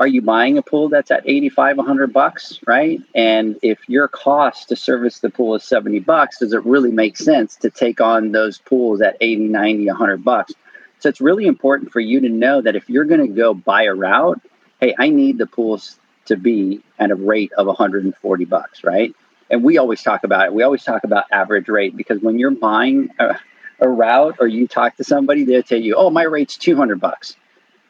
are 0.00 0.06
you 0.06 0.22
buying 0.22 0.58
a 0.58 0.62
pool 0.62 0.88
that's 0.88 1.10
at 1.10 1.22
85 1.26 1.78
100 1.78 2.12
bucks 2.12 2.60
right? 2.66 3.00
And 3.14 3.58
if 3.62 3.88
your 3.88 4.08
cost 4.08 4.68
to 4.68 4.76
service 4.76 5.20
the 5.20 5.30
pool 5.30 5.54
is 5.54 5.64
70 5.64 6.00
bucks 6.00 6.38
does 6.38 6.52
it 6.52 6.64
really 6.64 6.92
make 6.92 7.16
sense 7.16 7.56
to 7.56 7.70
take 7.70 8.00
on 8.00 8.32
those 8.32 8.58
pools 8.58 9.00
at 9.00 9.16
80 9.20 9.48
90 9.48 9.86
100 9.86 10.24
bucks? 10.24 10.52
So 11.00 11.08
it's 11.08 11.20
really 11.20 11.46
important 11.46 11.92
for 11.92 12.00
you 12.00 12.20
to 12.20 12.28
know 12.28 12.60
that 12.60 12.74
if 12.76 12.88
you're 12.88 13.04
going 13.04 13.20
to 13.20 13.28
go 13.32 13.54
buy 13.54 13.84
a 13.84 13.94
route 13.94 14.40
hey 14.80 14.94
i 14.98 15.08
need 15.08 15.38
the 15.38 15.46
pools 15.46 15.98
to 16.26 16.36
be 16.36 16.82
at 16.98 17.10
a 17.10 17.14
rate 17.14 17.52
of 17.52 17.66
140 17.66 18.44
bucks 18.44 18.84
right? 18.84 19.14
And 19.50 19.64
we 19.64 19.78
always 19.78 20.02
talk 20.02 20.24
about 20.24 20.46
it. 20.46 20.54
We 20.54 20.62
always 20.62 20.84
talk 20.84 21.04
about 21.04 21.24
average 21.32 21.68
rate 21.68 21.96
because 21.96 22.20
when 22.20 22.38
you're 22.38 22.50
buying 22.50 23.10
a, 23.18 23.38
a 23.80 23.88
route 23.88 24.36
or 24.40 24.46
you 24.46 24.68
talk 24.68 24.96
to 24.96 25.04
somebody, 25.04 25.44
they'll 25.44 25.62
tell 25.62 25.80
you, 25.80 25.94
oh, 25.94 26.10
my 26.10 26.24
rate's 26.24 26.56
200 26.56 27.00
bucks. 27.00 27.36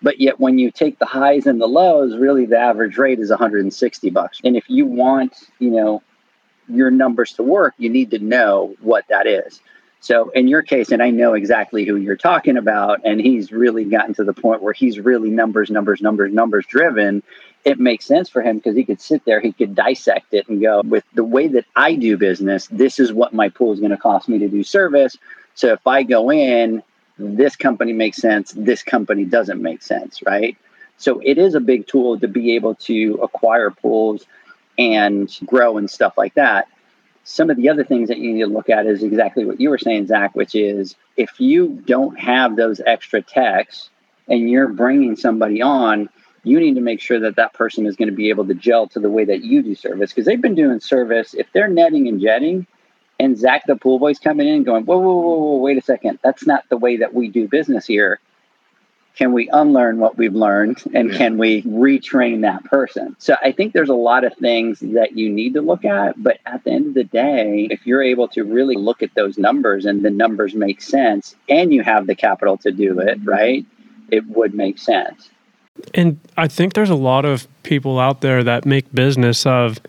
But 0.00 0.20
yet 0.20 0.38
when 0.38 0.58
you 0.58 0.70
take 0.70 0.98
the 0.98 1.06
highs 1.06 1.46
and 1.46 1.60
the 1.60 1.66
lows, 1.66 2.16
really 2.16 2.46
the 2.46 2.58
average 2.58 2.96
rate 2.98 3.18
is 3.18 3.30
160 3.30 4.10
bucks. 4.10 4.40
And 4.44 4.56
if 4.56 4.68
you 4.68 4.86
want, 4.86 5.34
you 5.58 5.70
know, 5.70 6.02
your 6.68 6.90
numbers 6.90 7.32
to 7.32 7.42
work, 7.42 7.74
you 7.78 7.90
need 7.90 8.10
to 8.12 8.18
know 8.18 8.74
what 8.80 9.04
that 9.08 9.26
is. 9.26 9.60
So 10.00 10.30
in 10.30 10.46
your 10.46 10.62
case, 10.62 10.92
and 10.92 11.02
I 11.02 11.10
know 11.10 11.34
exactly 11.34 11.84
who 11.84 11.96
you're 11.96 12.16
talking 12.16 12.56
about, 12.56 13.00
and 13.04 13.20
he's 13.20 13.50
really 13.50 13.84
gotten 13.84 14.14
to 14.14 14.24
the 14.24 14.32
point 14.32 14.62
where 14.62 14.72
he's 14.72 15.00
really 15.00 15.30
numbers, 15.30 15.70
numbers, 15.70 16.00
numbers, 16.00 16.32
numbers 16.32 16.66
driven. 16.66 17.22
It 17.64 17.80
makes 17.80 18.04
sense 18.04 18.28
for 18.28 18.40
him 18.40 18.58
because 18.58 18.76
he 18.76 18.84
could 18.84 19.00
sit 19.00 19.24
there, 19.24 19.40
he 19.40 19.52
could 19.52 19.74
dissect 19.74 20.32
it 20.34 20.48
and 20.48 20.62
go, 20.62 20.82
with 20.82 21.04
the 21.14 21.24
way 21.24 21.48
that 21.48 21.64
I 21.74 21.94
do 21.96 22.16
business, 22.16 22.68
this 22.68 23.00
is 23.00 23.12
what 23.12 23.34
my 23.34 23.48
pool 23.48 23.72
is 23.72 23.80
going 23.80 23.90
to 23.90 23.96
cost 23.96 24.28
me 24.28 24.38
to 24.38 24.48
do 24.48 24.62
service. 24.62 25.16
So 25.54 25.72
if 25.72 25.84
I 25.84 26.04
go 26.04 26.30
in, 26.30 26.84
this 27.18 27.56
company 27.56 27.92
makes 27.92 28.18
sense, 28.18 28.52
this 28.52 28.82
company 28.82 29.24
doesn't 29.24 29.60
make 29.60 29.82
sense, 29.82 30.22
right? 30.24 30.56
So 30.96 31.20
it 31.24 31.38
is 31.38 31.54
a 31.54 31.60
big 31.60 31.86
tool 31.86 32.18
to 32.20 32.28
be 32.28 32.54
able 32.56 32.74
to 32.76 33.20
acquire 33.22 33.70
pools 33.70 34.26
and 34.78 35.30
grow 35.44 35.78
and 35.78 35.90
stuff 35.90 36.16
like 36.16 36.34
that. 36.34 36.68
Some 37.24 37.50
of 37.50 37.56
the 37.56 37.68
other 37.68 37.84
things 37.84 38.08
that 38.08 38.18
you 38.18 38.32
need 38.32 38.40
to 38.40 38.46
look 38.46 38.70
at 38.70 38.86
is 38.86 39.02
exactly 39.02 39.44
what 39.44 39.60
you 39.60 39.70
were 39.70 39.78
saying, 39.78 40.06
Zach, 40.06 40.34
which 40.34 40.54
is 40.54 40.96
if 41.16 41.40
you 41.40 41.82
don't 41.86 42.18
have 42.18 42.56
those 42.56 42.80
extra 42.84 43.20
techs 43.20 43.90
and 44.28 44.48
you're 44.48 44.68
bringing 44.68 45.14
somebody 45.14 45.60
on, 45.60 46.08
you 46.42 46.58
need 46.58 46.74
to 46.74 46.80
make 46.80 47.00
sure 47.00 47.20
that 47.20 47.36
that 47.36 47.52
person 47.52 47.86
is 47.86 47.96
going 47.96 48.08
to 48.08 48.14
be 48.14 48.30
able 48.30 48.46
to 48.46 48.54
gel 48.54 48.86
to 48.88 49.00
the 49.00 49.10
way 49.10 49.24
that 49.24 49.42
you 49.42 49.62
do 49.62 49.74
service 49.74 50.10
because 50.10 50.24
they've 50.24 50.40
been 50.40 50.54
doing 50.54 50.80
service. 50.80 51.34
If 51.34 51.52
they're 51.52 51.68
netting 51.68 52.08
and 52.08 52.20
jetting, 52.20 52.66
and 53.18 53.36
Zach 53.36 53.66
the 53.66 53.76
pool 53.76 53.98
boy's 53.98 54.18
coming 54.18 54.48
in 54.48 54.62
going, 54.62 54.84
whoa, 54.84 54.98
whoa, 54.98 55.16
whoa, 55.16 55.38
whoa, 55.38 55.56
wait 55.58 55.78
a 55.78 55.82
second. 55.82 56.18
That's 56.22 56.46
not 56.46 56.64
the 56.68 56.76
way 56.76 56.98
that 56.98 57.14
we 57.14 57.28
do 57.28 57.48
business 57.48 57.86
here. 57.86 58.20
Can 59.16 59.32
we 59.32 59.48
unlearn 59.52 59.98
what 59.98 60.16
we've 60.16 60.34
learned 60.34 60.80
and 60.94 61.12
can 61.12 61.38
we 61.38 61.62
retrain 61.62 62.42
that 62.42 62.62
person? 62.64 63.16
So 63.18 63.34
I 63.42 63.50
think 63.50 63.72
there's 63.72 63.88
a 63.88 63.94
lot 63.94 64.22
of 64.22 64.32
things 64.34 64.78
that 64.78 65.18
you 65.18 65.28
need 65.28 65.54
to 65.54 65.60
look 65.60 65.84
at. 65.84 66.22
But 66.22 66.38
at 66.46 66.62
the 66.62 66.70
end 66.70 66.86
of 66.86 66.94
the 66.94 67.02
day, 67.02 67.66
if 67.68 67.84
you're 67.84 68.02
able 68.02 68.28
to 68.28 68.44
really 68.44 68.76
look 68.76 69.02
at 69.02 69.12
those 69.16 69.36
numbers 69.36 69.86
and 69.86 70.04
the 70.04 70.10
numbers 70.10 70.54
make 70.54 70.80
sense 70.80 71.34
and 71.48 71.74
you 71.74 71.82
have 71.82 72.06
the 72.06 72.14
capital 72.14 72.58
to 72.58 72.70
do 72.70 73.00
it, 73.00 73.18
mm-hmm. 73.18 73.28
right? 73.28 73.66
It 74.08 74.24
would 74.28 74.54
make 74.54 74.78
sense. 74.78 75.30
And 75.94 76.20
I 76.36 76.46
think 76.46 76.74
there's 76.74 76.90
a 76.90 76.94
lot 76.94 77.24
of 77.24 77.48
people 77.64 77.98
out 77.98 78.20
there 78.20 78.44
that 78.44 78.64
make 78.66 78.92
business 78.92 79.44
of 79.44 79.80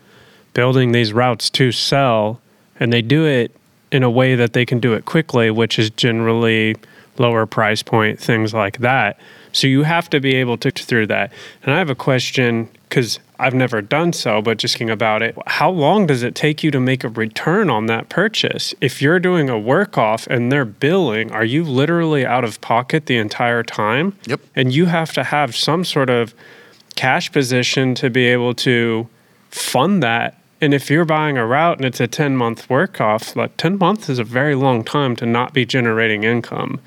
building 0.54 0.90
these 0.90 1.12
routes 1.12 1.50
to 1.50 1.70
sell 1.70 2.40
and 2.80 2.92
they 2.92 3.02
do 3.02 3.26
it 3.26 3.54
in 3.92 4.02
a 4.02 4.10
way 4.10 4.34
that 4.34 4.52
they 4.52 4.64
can 4.64 4.80
do 4.80 4.94
it 4.94 5.04
quickly, 5.04 5.50
which 5.50 5.78
is 5.78 5.90
generally 5.90 6.76
lower 7.18 7.46
price 7.46 7.82
point, 7.82 8.18
things 8.18 8.54
like 8.54 8.78
that. 8.78 9.18
So 9.52 9.66
you 9.66 9.82
have 9.82 10.08
to 10.10 10.20
be 10.20 10.36
able 10.36 10.56
to 10.58 10.70
through 10.70 11.08
that. 11.08 11.32
And 11.62 11.74
I 11.74 11.78
have 11.78 11.90
a 11.90 11.94
question 11.94 12.68
because 12.88 13.18
I've 13.38 13.54
never 13.54 13.80
done 13.80 14.12
so, 14.12 14.42
but 14.42 14.58
just 14.58 14.74
thinking 14.74 14.90
about 14.90 15.22
it, 15.22 15.36
how 15.46 15.70
long 15.70 16.06
does 16.06 16.22
it 16.22 16.34
take 16.34 16.62
you 16.62 16.70
to 16.72 16.80
make 16.80 17.04
a 17.04 17.08
return 17.08 17.70
on 17.70 17.86
that 17.86 18.08
purchase? 18.08 18.74
If 18.80 19.00
you're 19.00 19.20
doing 19.20 19.48
a 19.48 19.58
work 19.58 19.96
off 19.96 20.26
and 20.26 20.50
they're 20.50 20.64
billing, 20.64 21.30
are 21.32 21.44
you 21.44 21.64
literally 21.64 22.26
out 22.26 22.44
of 22.44 22.60
pocket 22.60 23.06
the 23.06 23.16
entire 23.16 23.62
time? 23.62 24.16
Yep. 24.26 24.40
And 24.56 24.72
you 24.72 24.86
have 24.86 25.12
to 25.14 25.24
have 25.24 25.54
some 25.54 25.84
sort 25.84 26.10
of 26.10 26.34
cash 26.96 27.30
position 27.32 27.94
to 27.96 28.10
be 28.10 28.26
able 28.26 28.54
to 28.54 29.08
fund 29.50 30.02
that 30.02 30.39
and 30.60 30.74
if 30.74 30.90
you're 30.90 31.04
buying 31.04 31.38
a 31.38 31.46
route 31.46 31.78
and 31.78 31.86
it's 31.86 32.00
a 32.00 32.06
10 32.06 32.36
month 32.36 32.68
work 32.68 33.00
off, 33.00 33.34
like 33.36 33.56
10 33.56 33.78
months 33.78 34.08
is 34.08 34.18
a 34.18 34.24
very 34.24 34.54
long 34.54 34.84
time 34.84 35.16
to 35.16 35.26
not 35.26 35.52
be 35.52 35.64
generating 35.64 36.24
income. 36.24 36.80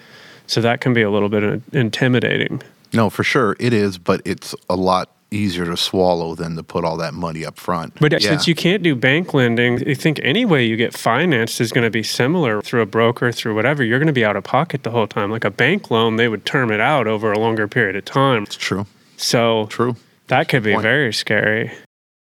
So 0.45 0.61
that 0.61 0.82
can 0.82 0.93
be 0.93 1.01
a 1.01 1.09
little 1.09 1.30
bit 1.30 1.61
intimidating. 1.71 2.61
No, 2.91 3.09
for 3.09 3.24
sure 3.24 3.55
it 3.59 3.74
is, 3.74 3.97
but 3.97 4.21
it's 4.26 4.53
a 4.69 4.76
lot 4.76 5.09
easier 5.32 5.65
to 5.65 5.76
swallow 5.76 6.36
than 6.36 6.55
to 6.55 6.63
put 6.63 6.86
all 6.86 6.97
that 6.97 7.13
money 7.13 7.43
up 7.43 7.57
front. 7.57 7.99
But 7.99 8.11
yeah. 8.11 8.19
since 8.19 8.47
you 8.47 8.53
can't 8.53 8.84
do 8.84 8.95
bank 8.95 9.34
lending, 9.34 9.89
I 9.89 9.95
think 9.95 10.19
any 10.21 10.45
way 10.45 10.63
you 10.63 10.76
get 10.76 10.95
financed 10.95 11.59
is 11.59 11.71
going 11.71 11.86
to 11.86 11.89
be 11.89 12.03
similar 12.03 12.61
through 12.61 12.82
a 12.82 12.86
broker, 12.86 13.32
through 13.32 13.55
whatever. 13.55 13.84
You're 13.84 13.99
going 13.99 14.07
to 14.07 14.13
be 14.13 14.24
out 14.24 14.36
of 14.36 14.43
pocket 14.43 14.84
the 14.84 14.91
whole 14.91 15.07
time. 15.07 15.32
Like 15.32 15.43
a 15.43 15.49
bank 15.49 15.89
loan, 15.89 16.17
they 16.17 16.28
would 16.28 16.45
term 16.45 16.71
it 16.71 16.80
out 16.80 17.07
over 17.07 17.32
a 17.32 17.39
longer 17.39 17.67
period 17.67 17.95
of 17.95 18.05
time. 18.05 18.43
It's 18.43 18.55
true. 18.55 18.86
So 19.17 19.65
true. 19.67 19.95
That 20.28 20.49
could 20.49 20.63
be 20.63 20.78
very 20.78 21.13
scary. 21.13 21.71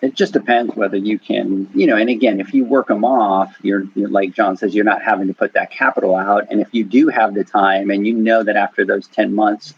It 0.02 0.16
just 0.16 0.32
depends 0.32 0.76
whether 0.76 0.96
you 0.96 1.20
can, 1.20 1.70
you 1.74 1.86
know, 1.86 1.98
and 1.98 2.10
again, 2.10 2.40
if 2.40 2.54
you 2.54 2.64
work 2.64 2.88
them 2.88 3.04
off, 3.04 3.54
you're, 3.62 3.84
you're, 3.96 4.08
like 4.08 4.34
John 4.34 4.56
says, 4.56 4.74
you're 4.74 4.86
not 4.86 5.02
having 5.02 5.28
to 5.28 5.34
put 5.34 5.54
that 5.54 5.72
capital 5.72 6.16
out. 6.16 6.48
And 6.50 6.62
if 6.62 6.70
you 6.72 6.86
do 6.86 7.10
have 7.10 7.34
the 7.34 7.44
time 7.44 7.90
and 7.90 8.08
you 8.08 8.14
know 8.14 8.42
that 8.42 8.56
after 8.56 8.86
those 8.86 9.08
10 9.08 9.36
months, 9.36 9.74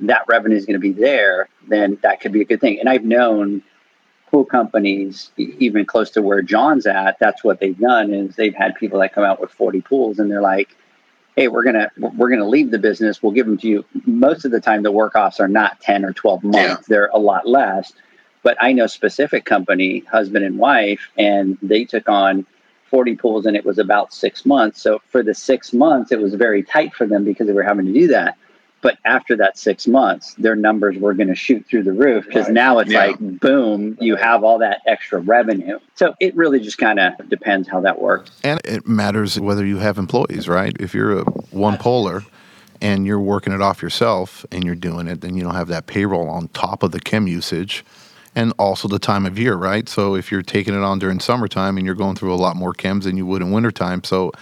that 0.00 0.24
revenue 0.28 0.56
is 0.56 0.66
going 0.66 0.74
to 0.74 0.80
be 0.80 0.92
there, 0.92 1.48
then 1.66 1.98
that 2.02 2.20
could 2.20 2.32
be 2.32 2.42
a 2.42 2.44
good 2.44 2.60
thing. 2.60 2.78
And 2.78 2.90
I've 2.90 3.04
known 3.04 3.62
pool 4.30 4.44
companies, 4.44 5.30
even 5.38 5.86
close 5.86 6.10
to 6.10 6.20
where 6.20 6.42
John's 6.42 6.86
at, 6.86 7.18
that's 7.18 7.42
what 7.42 7.58
they've 7.58 7.78
done 7.78 8.12
is 8.12 8.36
they've 8.36 8.54
had 8.54 8.74
people 8.74 9.00
that 9.00 9.14
come 9.14 9.24
out 9.24 9.40
with 9.40 9.50
40 9.50 9.80
pools 9.80 10.18
and 10.18 10.30
they're 10.30 10.42
like, 10.42 10.76
hey, 11.36 11.48
we're 11.48 11.64
gonna 11.64 11.90
we're 11.98 12.30
gonna 12.30 12.48
leave 12.48 12.70
the 12.70 12.78
business. 12.78 13.22
We'll 13.22 13.32
give 13.32 13.46
them 13.46 13.58
to 13.58 13.68
you. 13.68 13.84
Most 14.06 14.44
of 14.44 14.50
the 14.50 14.60
time, 14.60 14.82
the 14.82 14.92
work 14.92 15.14
offs 15.14 15.40
are 15.40 15.48
not 15.48 15.80
10 15.80 16.04
or 16.04 16.12
12 16.12 16.44
months; 16.44 16.58
yeah. 16.58 16.76
they're 16.88 17.10
a 17.12 17.18
lot 17.18 17.46
less 17.46 17.92
but 18.44 18.56
I 18.60 18.72
know 18.72 18.86
specific 18.86 19.44
company, 19.44 20.00
husband 20.00 20.44
and 20.44 20.58
wife, 20.58 21.10
and 21.18 21.58
they 21.62 21.84
took 21.84 22.08
on 22.08 22.46
40 22.90 23.16
pools 23.16 23.46
and 23.46 23.56
it 23.56 23.64
was 23.64 23.78
about 23.78 24.12
six 24.12 24.46
months. 24.46 24.80
So 24.80 25.00
for 25.08 25.24
the 25.24 25.34
six 25.34 25.72
months, 25.72 26.12
it 26.12 26.20
was 26.20 26.34
very 26.34 26.62
tight 26.62 26.94
for 26.94 27.06
them 27.08 27.24
because 27.24 27.48
they 27.48 27.52
were 27.52 27.64
having 27.64 27.86
to 27.86 27.92
do 27.92 28.06
that. 28.08 28.36
But 28.82 28.98
after 29.06 29.34
that 29.38 29.56
six 29.56 29.86
months, 29.86 30.34
their 30.34 30.54
numbers 30.54 30.98
were 30.98 31.14
going 31.14 31.28
to 31.28 31.34
shoot 31.34 31.64
through 31.66 31.84
the 31.84 31.92
roof 31.92 32.26
because 32.26 32.44
right. 32.44 32.52
now 32.52 32.78
it's 32.80 32.92
yeah. 32.92 33.06
like, 33.06 33.18
boom, 33.18 33.96
you 33.98 34.14
have 34.14 34.44
all 34.44 34.58
that 34.58 34.82
extra 34.86 35.20
revenue. 35.20 35.78
So 35.94 36.14
it 36.20 36.36
really 36.36 36.60
just 36.60 36.76
kind 36.76 37.00
of 37.00 37.14
depends 37.30 37.66
how 37.66 37.80
that 37.80 37.98
works. 37.98 38.30
And 38.44 38.60
it 38.62 38.86
matters 38.86 39.40
whether 39.40 39.64
you 39.64 39.78
have 39.78 39.96
employees, 39.96 40.48
right? 40.48 40.76
If 40.78 40.92
you're 40.94 41.20
a 41.20 41.24
one 41.50 41.78
polar, 41.78 42.22
and 42.82 43.06
you're 43.06 43.20
working 43.20 43.52
it 43.54 43.62
off 43.62 43.80
yourself 43.80 44.44
and 44.52 44.62
you're 44.64 44.74
doing 44.74 45.06
it, 45.06 45.22
then 45.22 45.34
you 45.34 45.42
don't 45.42 45.54
have 45.54 45.68
that 45.68 45.86
payroll 45.86 46.28
on 46.28 46.48
top 46.48 46.82
of 46.82 46.92
the 46.92 47.00
chem 47.00 47.26
usage 47.26 47.82
and 48.34 48.52
also 48.58 48.88
the 48.88 48.98
time 48.98 49.26
of 49.26 49.38
year, 49.38 49.54
right? 49.54 49.88
So 49.88 50.14
if 50.14 50.30
you're 50.32 50.42
taking 50.42 50.74
it 50.74 50.82
on 50.82 50.98
during 50.98 51.20
summertime 51.20 51.76
and 51.76 51.86
you're 51.86 51.94
going 51.94 52.16
through 52.16 52.34
a 52.34 52.36
lot 52.36 52.56
more 52.56 52.72
chems 52.72 53.04
than 53.04 53.16
you 53.16 53.26
would 53.26 53.42
in 53.42 53.50
wintertime. 53.50 54.02
So 54.04 54.32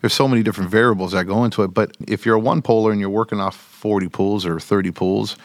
there's 0.00 0.14
so 0.14 0.26
many 0.26 0.42
different 0.42 0.70
variables 0.70 1.12
that 1.12 1.26
go 1.26 1.44
into 1.44 1.62
it. 1.62 1.68
But 1.68 1.96
if 2.08 2.24
you're 2.24 2.36
a 2.36 2.40
one 2.40 2.62
polar 2.62 2.92
and 2.92 3.00
you're 3.00 3.10
working 3.10 3.40
off 3.40 3.56
40 3.56 4.08
pools 4.08 4.46
or 4.46 4.58
30 4.58 4.90
pools 4.92 5.36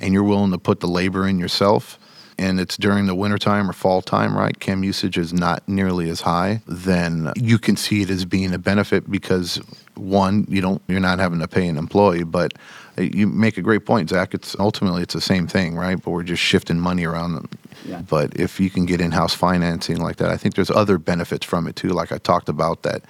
and 0.00 0.12
you're 0.12 0.24
willing 0.24 0.52
to 0.52 0.58
put 0.58 0.80
the 0.80 0.88
labor 0.88 1.26
in 1.26 1.38
yourself, 1.38 1.98
and 2.38 2.60
it's 2.60 2.76
during 2.76 3.06
the 3.06 3.14
wintertime 3.14 3.68
or 3.68 3.72
fall 3.72 4.02
time, 4.02 4.36
right? 4.36 4.58
Chem 4.60 4.84
usage 4.84 5.16
is 5.16 5.32
not 5.32 5.66
nearly 5.66 6.10
as 6.10 6.20
high, 6.20 6.60
then 6.66 7.32
you 7.36 7.58
can 7.58 7.76
see 7.76 8.02
it 8.02 8.10
as 8.10 8.24
being 8.24 8.52
a 8.52 8.58
benefit 8.58 9.10
because 9.10 9.56
one, 9.94 10.46
you 10.48 10.60
don't 10.60 10.82
you're 10.86 11.00
not 11.00 11.18
having 11.18 11.40
to 11.40 11.48
pay 11.48 11.66
an 11.66 11.78
employee, 11.78 12.24
but 12.24 12.52
you 12.98 13.26
make 13.26 13.58
a 13.58 13.62
great 13.62 13.84
point, 13.84 14.08
Zach. 14.10 14.34
It's 14.34 14.56
ultimately 14.58 15.02
it's 15.02 15.14
the 15.14 15.20
same 15.20 15.46
thing, 15.46 15.76
right? 15.76 16.00
But 16.02 16.10
we're 16.10 16.22
just 16.22 16.42
shifting 16.42 16.78
money 16.80 17.04
around 17.04 17.48
Yeah. 17.84 18.00
But 18.08 18.36
if 18.38 18.58
you 18.58 18.70
can 18.70 18.86
get 18.86 19.00
in-house 19.00 19.34
financing 19.34 19.98
like 19.98 20.16
that, 20.16 20.30
I 20.30 20.36
think 20.36 20.54
there's 20.54 20.70
other 20.70 20.98
benefits 20.98 21.44
from 21.44 21.66
it 21.66 21.76
too. 21.76 21.88
Like 21.88 22.10
I 22.12 22.18
talked 22.18 22.48
about 22.48 22.82
that, 22.82 23.02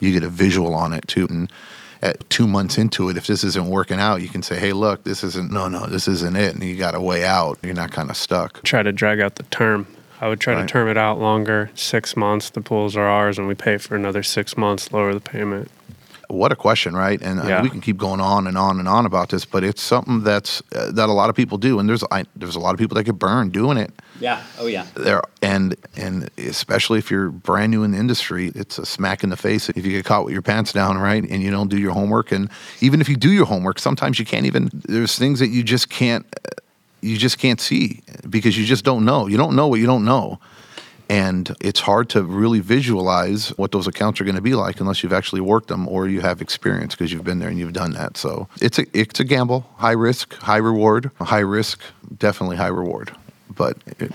you 0.00 0.12
get 0.12 0.22
a 0.24 0.28
visual 0.28 0.74
on 0.74 0.92
it 0.92 1.06
too. 1.06 1.26
And 1.28 1.50
at 2.02 2.28
two 2.30 2.46
months 2.46 2.76
into 2.78 3.08
it, 3.08 3.16
if 3.16 3.26
this 3.26 3.44
isn't 3.44 3.68
working 3.68 3.98
out, 4.00 4.22
you 4.22 4.28
can 4.28 4.42
say, 4.42 4.58
"Hey, 4.58 4.72
look, 4.72 5.04
this 5.04 5.22
isn't. 5.24 5.50
No, 5.50 5.68
no, 5.68 5.86
this 5.86 6.08
isn't 6.08 6.36
it." 6.36 6.54
And 6.54 6.62
you 6.62 6.76
got 6.76 6.94
a 6.94 7.00
way 7.00 7.24
out. 7.24 7.58
You're 7.62 7.74
not 7.74 7.90
kind 7.92 8.10
of 8.10 8.16
stuck. 8.16 8.62
Try 8.64 8.82
to 8.82 8.92
drag 8.92 9.20
out 9.20 9.36
the 9.36 9.44
term. 9.44 9.86
I 10.20 10.28
would 10.28 10.40
try 10.40 10.54
Right. 10.54 10.62
to 10.62 10.66
term 10.66 10.88
it 10.88 10.96
out 10.96 11.18
longer. 11.20 11.70
Six 11.74 12.16
months, 12.16 12.48
the 12.50 12.60
pools 12.62 12.96
are 12.96 13.06
ours, 13.06 13.38
and 13.38 13.46
we 13.48 13.54
pay 13.54 13.76
for 13.76 13.96
another 13.96 14.22
six 14.22 14.56
months, 14.56 14.90
lower 14.92 15.12
the 15.12 15.20
payment. 15.20 15.70
What 16.28 16.52
a 16.52 16.56
question, 16.56 16.94
right? 16.96 17.20
And 17.22 17.40
uh, 17.40 17.46
Yeah. 17.46 17.62
we 17.62 17.70
can 17.70 17.80
keep 17.80 17.96
going 17.96 18.20
on 18.20 18.46
and 18.46 18.58
on 18.58 18.78
and 18.78 18.88
on 18.88 19.06
about 19.06 19.28
this, 19.30 19.44
but 19.44 19.62
it's 19.64 19.82
something 19.82 20.22
that's 20.22 20.62
uh, 20.74 20.90
that 20.92 21.08
a 21.08 21.12
lot 21.12 21.30
of 21.30 21.36
people 21.36 21.58
do, 21.58 21.78
and 21.78 21.88
there's 21.88 22.02
I, 22.10 22.24
there's 22.34 22.56
a 22.56 22.60
lot 22.60 22.72
of 22.74 22.78
people 22.78 22.94
that 22.96 23.04
get 23.04 23.18
burned 23.18 23.52
doing 23.52 23.76
it. 23.78 23.92
Yeah. 24.20 24.42
Oh, 24.58 24.66
yeah. 24.66 24.86
There 24.94 25.22
and 25.42 25.76
and 25.96 26.30
especially 26.38 26.98
if 26.98 27.10
you're 27.10 27.30
brand 27.30 27.70
new 27.70 27.82
in 27.84 27.92
the 27.92 27.98
industry, 27.98 28.50
it's 28.54 28.78
a 28.78 28.86
smack 28.86 29.22
in 29.22 29.30
the 29.30 29.36
face 29.36 29.68
if 29.68 29.84
you 29.84 29.92
get 29.92 30.04
caught 30.04 30.24
with 30.24 30.32
your 30.32 30.42
pants 30.42 30.72
down, 30.72 30.98
right? 30.98 31.22
And 31.22 31.42
you 31.42 31.50
don't 31.50 31.68
do 31.68 31.78
your 31.78 31.92
homework, 31.92 32.32
and 32.32 32.48
even 32.80 33.00
if 33.00 33.08
you 33.08 33.16
do 33.16 33.30
your 33.30 33.46
homework, 33.46 33.78
sometimes 33.78 34.18
you 34.18 34.24
can't 34.24 34.46
even. 34.46 34.70
There's 34.72 35.16
things 35.18 35.38
that 35.40 35.48
you 35.48 35.62
just 35.62 35.88
can't 35.90 36.26
you 37.02 37.16
just 37.16 37.38
can't 37.38 37.60
see 37.60 38.02
because 38.28 38.58
you 38.58 38.64
just 38.64 38.84
don't 38.84 39.04
know. 39.04 39.26
You 39.28 39.36
don't 39.36 39.54
know 39.54 39.68
what 39.68 39.80
you 39.80 39.86
don't 39.86 40.04
know. 40.04 40.40
And 41.08 41.54
it's 41.60 41.80
hard 41.80 42.08
to 42.10 42.22
really 42.22 42.60
visualize 42.60 43.50
what 43.50 43.70
those 43.70 43.86
accounts 43.86 44.20
are 44.20 44.24
going 44.24 44.36
to 44.36 44.42
be 44.42 44.54
like 44.54 44.80
unless 44.80 45.02
you've 45.02 45.12
actually 45.12 45.40
worked 45.40 45.68
them 45.68 45.86
or 45.88 46.08
you 46.08 46.20
have 46.20 46.42
experience 46.42 46.94
because 46.94 47.12
you've 47.12 47.24
been 47.24 47.38
there 47.38 47.48
and 47.48 47.58
you've 47.58 47.72
done 47.72 47.92
that. 47.92 48.16
So 48.16 48.48
it's 48.60 48.78
a 48.78 48.86
it's 48.92 49.20
a 49.20 49.24
gamble, 49.24 49.66
high 49.76 49.92
risk, 49.92 50.34
high 50.34 50.56
reward. 50.56 51.10
High 51.20 51.40
risk, 51.40 51.80
definitely 52.18 52.56
high 52.56 52.68
reward, 52.68 53.14
but 53.54 53.76
it, 53.98 54.10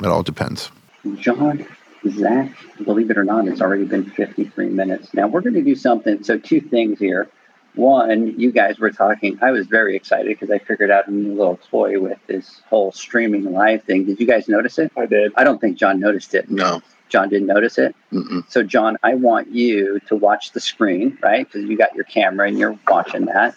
it 0.00 0.06
all 0.06 0.22
depends. 0.22 0.70
John, 1.16 1.66
Zach, 2.08 2.52
believe 2.82 3.10
it 3.10 3.18
or 3.18 3.24
not, 3.24 3.46
it's 3.46 3.60
already 3.60 3.84
been 3.84 4.04
53 4.10 4.68
minutes. 4.70 5.14
Now 5.14 5.28
we're 5.28 5.40
going 5.40 5.54
to 5.54 5.62
do 5.62 5.76
something. 5.76 6.24
So, 6.24 6.38
two 6.38 6.60
things 6.60 6.98
here. 6.98 7.28
One, 7.74 8.38
you 8.38 8.52
guys 8.52 8.78
were 8.78 8.90
talking. 8.90 9.38
I 9.42 9.50
was 9.50 9.66
very 9.66 9.96
excited 9.96 10.28
because 10.28 10.50
I 10.50 10.58
figured 10.58 10.90
out 10.90 11.08
a 11.08 11.10
new 11.10 11.34
little 11.34 11.58
toy 11.70 11.98
with 11.98 12.18
this 12.28 12.62
whole 12.68 12.92
streaming 12.92 13.52
live 13.52 13.82
thing. 13.82 14.04
Did 14.04 14.20
you 14.20 14.26
guys 14.26 14.48
notice 14.48 14.78
it? 14.78 14.92
I 14.96 15.06
did. 15.06 15.32
I 15.36 15.42
don't 15.42 15.60
think 15.60 15.76
John 15.76 15.98
noticed 15.98 16.34
it. 16.34 16.48
No. 16.48 16.80
John 17.08 17.28
didn't 17.28 17.48
notice 17.48 17.78
it. 17.78 17.94
Mm-mm. 18.12 18.48
So, 18.48 18.62
John, 18.62 18.96
I 19.02 19.14
want 19.14 19.50
you 19.50 20.00
to 20.06 20.16
watch 20.16 20.52
the 20.52 20.60
screen, 20.60 21.18
right? 21.20 21.50
Because 21.50 21.68
you 21.68 21.76
got 21.76 21.94
your 21.94 22.04
camera 22.04 22.46
and 22.46 22.58
you're 22.58 22.78
watching 22.88 23.26
that. 23.26 23.56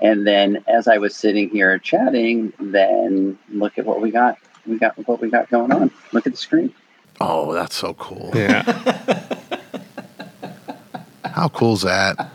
And 0.00 0.26
then, 0.26 0.64
as 0.66 0.88
I 0.88 0.98
was 0.98 1.14
sitting 1.14 1.50
here 1.50 1.78
chatting, 1.78 2.52
then 2.58 3.38
look 3.50 3.78
at 3.78 3.84
what 3.84 4.00
we 4.00 4.10
got. 4.10 4.38
We 4.66 4.78
got 4.78 4.96
what 5.06 5.20
we 5.20 5.28
got 5.28 5.50
going 5.50 5.72
on. 5.72 5.90
Look 6.12 6.26
at 6.26 6.32
the 6.32 6.38
screen. 6.38 6.72
Oh, 7.20 7.52
that's 7.52 7.74
so 7.74 7.94
cool. 7.94 8.30
Yeah. 8.34 8.62
How 11.24 11.48
cool 11.48 11.74
is 11.74 11.82
that? 11.82 12.30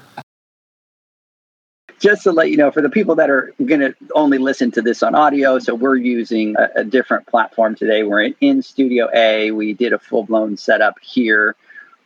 Just 2.04 2.24
to 2.24 2.34
let 2.34 2.52
you 2.52 2.58
know, 2.58 2.70
for 2.70 2.82
the 2.82 2.90
people 2.90 3.16
that 3.16 3.30
are 3.30 3.54
going 3.64 3.80
to 3.80 3.96
only 4.14 4.38
listen 4.38 4.70
to 4.72 4.82
this 4.82 5.02
on 5.02 5.16
audio, 5.16 5.58
so 5.58 5.74
we're 5.74 5.96
using 5.96 6.54
a, 6.58 6.82
a 6.82 6.84
different 6.84 7.26
platform 7.28 7.76
today. 7.76 8.04
We're 8.04 8.24
in, 8.24 8.36
in 8.42 8.62
Studio 8.62 9.08
A. 9.14 9.52
We 9.52 9.74
did 9.74 9.94
a 9.94 10.00
full 10.00 10.24
blown 10.24 10.58
setup 10.58 11.00
here 11.00 11.56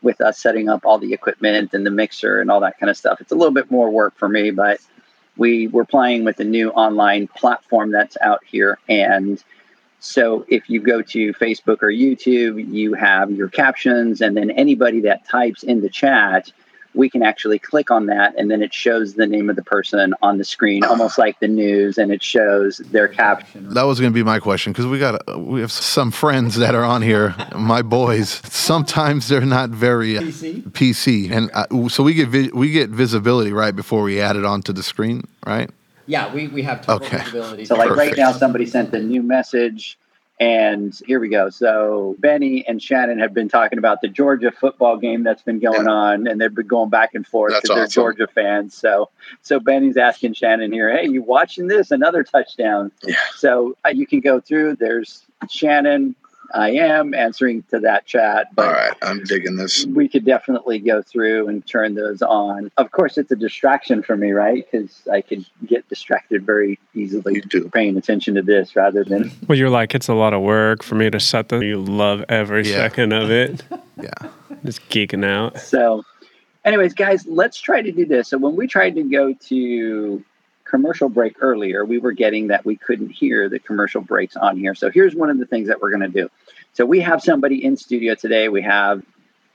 with 0.03 0.21
us 0.21 0.37
setting 0.37 0.69
up 0.69 0.85
all 0.85 0.99
the 0.99 1.13
equipment 1.13 1.73
and 1.73 1.83
the 1.83 1.89
mixer 1.89 2.39
and 2.39 2.51
all 2.51 2.59
that 2.59 2.79
kind 2.79 2.91
of 2.91 2.95
stuff. 2.95 3.19
It's 3.21 3.31
a 3.31 3.35
little 3.35 3.55
bit 3.55 3.71
more 3.71 3.89
work 3.89 4.15
for 4.17 4.29
me, 4.29 4.51
but 4.51 4.79
we 5.35 5.65
were 5.65 5.85
playing 5.85 6.25
with 6.25 6.39
a 6.39 6.43
new 6.43 6.69
online 6.69 7.27
platform 7.29 7.89
that's 7.89 8.17
out 8.21 8.43
here. 8.45 8.77
And 8.87 9.43
so 9.99 10.45
if 10.47 10.69
you 10.69 10.79
go 10.79 11.01
to 11.01 11.33
Facebook 11.33 11.81
or 11.81 11.89
YouTube, 11.89 12.71
you 12.71 12.93
have 12.93 13.31
your 13.31 13.49
captions, 13.49 14.21
and 14.21 14.37
then 14.37 14.51
anybody 14.51 15.01
that 15.01 15.27
types 15.27 15.63
in 15.63 15.81
the 15.81 15.89
chat, 15.89 16.51
we 16.97 17.09
can 17.09 17.21
actually 17.23 17.59
click 17.59 17.91
on 17.91 18.07
that, 18.07 18.33
and 18.37 18.49
then 18.51 18.61
it 18.61 18.73
shows 18.73 19.13
the 19.13 19.27
name 19.27 19.49
of 19.49 19.55
the 19.55 19.63
person 19.63 20.13
on 20.21 20.37
the 20.37 20.43
screen, 20.43 20.83
almost 20.83 21.17
like 21.17 21.39
the 21.39 21.47
news, 21.47 21.97
and 21.97 22.11
it 22.11 22.23
shows 22.23 22.77
their 22.91 23.07
caption. 23.07 23.69
That 23.69 23.83
was 23.83 23.99
going 23.99 24.11
to 24.11 24.15
be 24.15 24.23
my 24.23 24.39
question 24.39 24.73
because 24.73 24.87
we 24.87 24.99
got 24.99 25.21
we 25.39 25.61
have 25.61 25.71
some 25.71 26.11
friends 26.11 26.55
that 26.57 26.73
are 26.75 26.83
on 26.83 27.01
here, 27.03 27.35
my 27.55 27.81
boys. 27.83 28.41
Sometimes 28.51 29.27
they're 29.29 29.41
not 29.41 29.69
very 29.69 30.17
uh, 30.17 30.21
PC? 30.21 30.63
PC, 30.71 31.31
and 31.31 31.49
uh, 31.53 31.87
so 31.87 32.03
we 32.03 32.13
get 32.13 32.29
vi- 32.29 32.51
we 32.53 32.71
get 32.71 32.89
visibility 32.89 33.53
right 33.53 33.75
before 33.75 34.01
we 34.01 34.19
add 34.19 34.35
it 34.35 34.43
onto 34.43 34.73
the 34.73 34.83
screen, 34.83 35.23
right? 35.45 35.69
Yeah, 36.07 36.33
we, 36.33 36.47
we 36.47 36.61
have 36.63 36.81
total 36.81 37.05
Okay. 37.05 37.17
visibility. 37.17 37.65
So, 37.65 37.75
like 37.75 37.95
right 37.95 38.15
now, 38.17 38.31
somebody 38.31 38.65
sent 38.65 38.93
a 38.93 38.99
new 38.99 39.21
message, 39.21 39.99
and 40.39 40.99
here 41.05 41.19
we 41.19 41.29
go. 41.29 41.49
So, 41.49 42.15
Benny 42.19 42.67
and 42.67 42.81
Shannon 42.81 43.19
have 43.19 43.33
been 43.33 43.49
talking 43.49 43.79
about 43.79 44.01
the 44.01 44.07
Georgia 44.07 44.51
football 44.51 44.97
game 44.97 45.23
that's 45.23 45.41
been 45.41 45.59
going 45.59 45.85
Yeah. 45.85 45.91
on, 45.91 46.27
and 46.27 46.39
they've 46.39 46.53
been 46.53 46.67
going 46.67 46.89
back 46.89 47.15
and 47.15 47.25
forth 47.25 47.53
because 47.61 47.75
they're. 47.75 47.87
Georgia 47.87 48.27
fans. 48.27 48.75
So, 48.75 49.09
so 49.41 49.59
Benny's 49.59 49.97
asking 49.97 50.33
Shannon 50.33 50.71
here, 50.71 50.95
"Hey, 50.95 51.07
you 51.07 51.23
watching 51.23 51.67
this? 51.67 51.91
Another 51.91 52.23
touchdown?" 52.23 52.91
Yeah. 53.03 53.15
So 53.35 53.75
uh, 53.85 53.89
you 53.89 54.05
can 54.05 54.19
go 54.19 54.39
through. 54.39 54.75
There's 54.75 55.23
Shannon. 55.49 56.15
I 56.53 56.71
am 56.71 57.13
answering 57.13 57.63
to 57.71 57.79
that 57.81 58.05
chat, 58.05 58.47
but 58.55 58.67
All 58.67 58.73
right. 58.73 58.93
I'm 59.01 59.23
digging 59.23 59.55
this. 59.57 59.85
we 59.85 60.07
could 60.07 60.25
definitely 60.25 60.79
go 60.79 61.01
through 61.01 61.47
and 61.49 61.65
turn 61.65 61.95
those 61.95 62.21
on. 62.21 62.71
Of 62.77 62.91
course, 62.91 63.17
it's 63.17 63.31
a 63.31 63.35
distraction 63.35 64.01
for 64.03 64.15
me, 64.15 64.31
right? 64.31 64.65
Because 64.69 65.01
I 65.11 65.21
could 65.21 65.45
get 65.65 65.87
distracted 65.89 66.45
very 66.45 66.79
easily 66.95 67.41
You 67.51 67.69
paying 67.69 67.97
attention 67.97 68.35
to 68.35 68.41
this 68.41 68.75
rather 68.75 69.03
than. 69.03 69.31
well, 69.47 69.57
you're 69.57 69.69
like, 69.69 69.93
it's 69.95 70.07
a 70.07 70.13
lot 70.13 70.33
of 70.33 70.41
work 70.41 70.83
for 70.83 70.95
me 70.95 71.09
to 71.09 71.19
set 71.19 71.49
them. 71.49 71.61
You 71.63 71.77
love 71.81 72.23
every 72.29 72.67
Yeah. 72.67 72.75
second 72.75 73.13
of 73.13 73.29
it. 73.31 73.63
Yeah. 73.99 74.11
Just 74.63 74.87
geeking 74.89 75.25
out. 75.25 75.57
So, 75.59 76.03
anyways, 76.63 76.93
guys, 76.93 77.25
let's 77.25 77.59
try 77.59 77.81
to 77.81 77.91
do 77.91 78.05
this. 78.05 78.27
So, 78.29 78.37
when 78.37 78.55
we 78.55 78.67
tried 78.67 78.93
to 78.93 79.01
go 79.01 79.33
to 79.33 80.23
commercial 80.69 81.09
break 81.09 81.37
earlier, 81.41 81.85
we 81.85 81.97
were 81.97 82.11
getting 82.11 82.47
that 82.47 82.65
we 82.65 82.75
couldn't 82.75 83.09
hear 83.09 83.49
the 83.49 83.59
commercial 83.59 84.01
breaks 84.01 84.35
on 84.35 84.57
here. 84.57 84.75
So, 84.75 84.89
here's 84.89 85.15
one 85.15 85.29
of 85.29 85.37
the 85.39 85.45
things 85.45 85.67
that 85.67 85.81
we're 85.81 85.89
going 85.89 86.11
to 86.11 86.21
do. 86.21 86.29
So, 86.73 86.85
we 86.85 86.99
have 87.01 87.21
somebody 87.21 87.63
in 87.63 87.77
studio 87.77 88.15
today. 88.15 88.49
We 88.49 88.61
have 88.61 89.03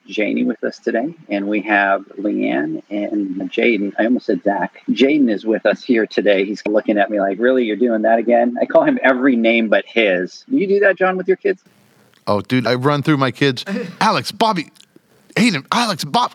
Janie 0.07 0.45
with 0.45 0.63
us 0.65 0.79
today, 0.79 1.15
and 1.29 1.49
we 1.49 1.63
have 1.63 2.03
Leanne 2.19 2.83
and 2.91 3.37
Jaden. 3.51 3.95
I 3.99 4.05
almost 4.05 4.27
said 4.27 4.43
Zach. 4.43 4.83
Jaden 4.91 5.31
is 5.31 5.45
with 5.45 5.65
us 5.67 5.83
here 5.83 6.07
today. 6.07 6.45
He's 6.45 6.65
looking 6.67 6.99
at 6.99 7.11
me 7.11 7.21
like, 7.21 7.39
Really? 7.39 7.65
You're 7.65 7.77
doing 7.77 8.03
that 8.03 8.19
again? 8.19 8.57
I 8.61 8.67
call 8.67 8.85
him 8.85 8.99
every 9.03 9.37
name 9.37 9.69
but 9.69 9.85
his. 9.87 10.45
Do 10.49 10.57
you 10.57 10.67
do 10.67 10.81
that, 10.81 10.97
John, 10.97 11.17
with 11.17 11.29
your 11.29 11.37
kids? 11.37 11.63
Oh, 12.27 12.41
dude, 12.41 12.67
I 12.67 12.75
run 12.75 13.03
through 13.03 13.17
my 13.17 13.31
kids. 13.31 13.65
Alex, 14.01 14.33
Bobby, 14.33 14.71
Aiden, 15.37 15.67
Alex, 15.73 16.05
Bob. 16.05 16.33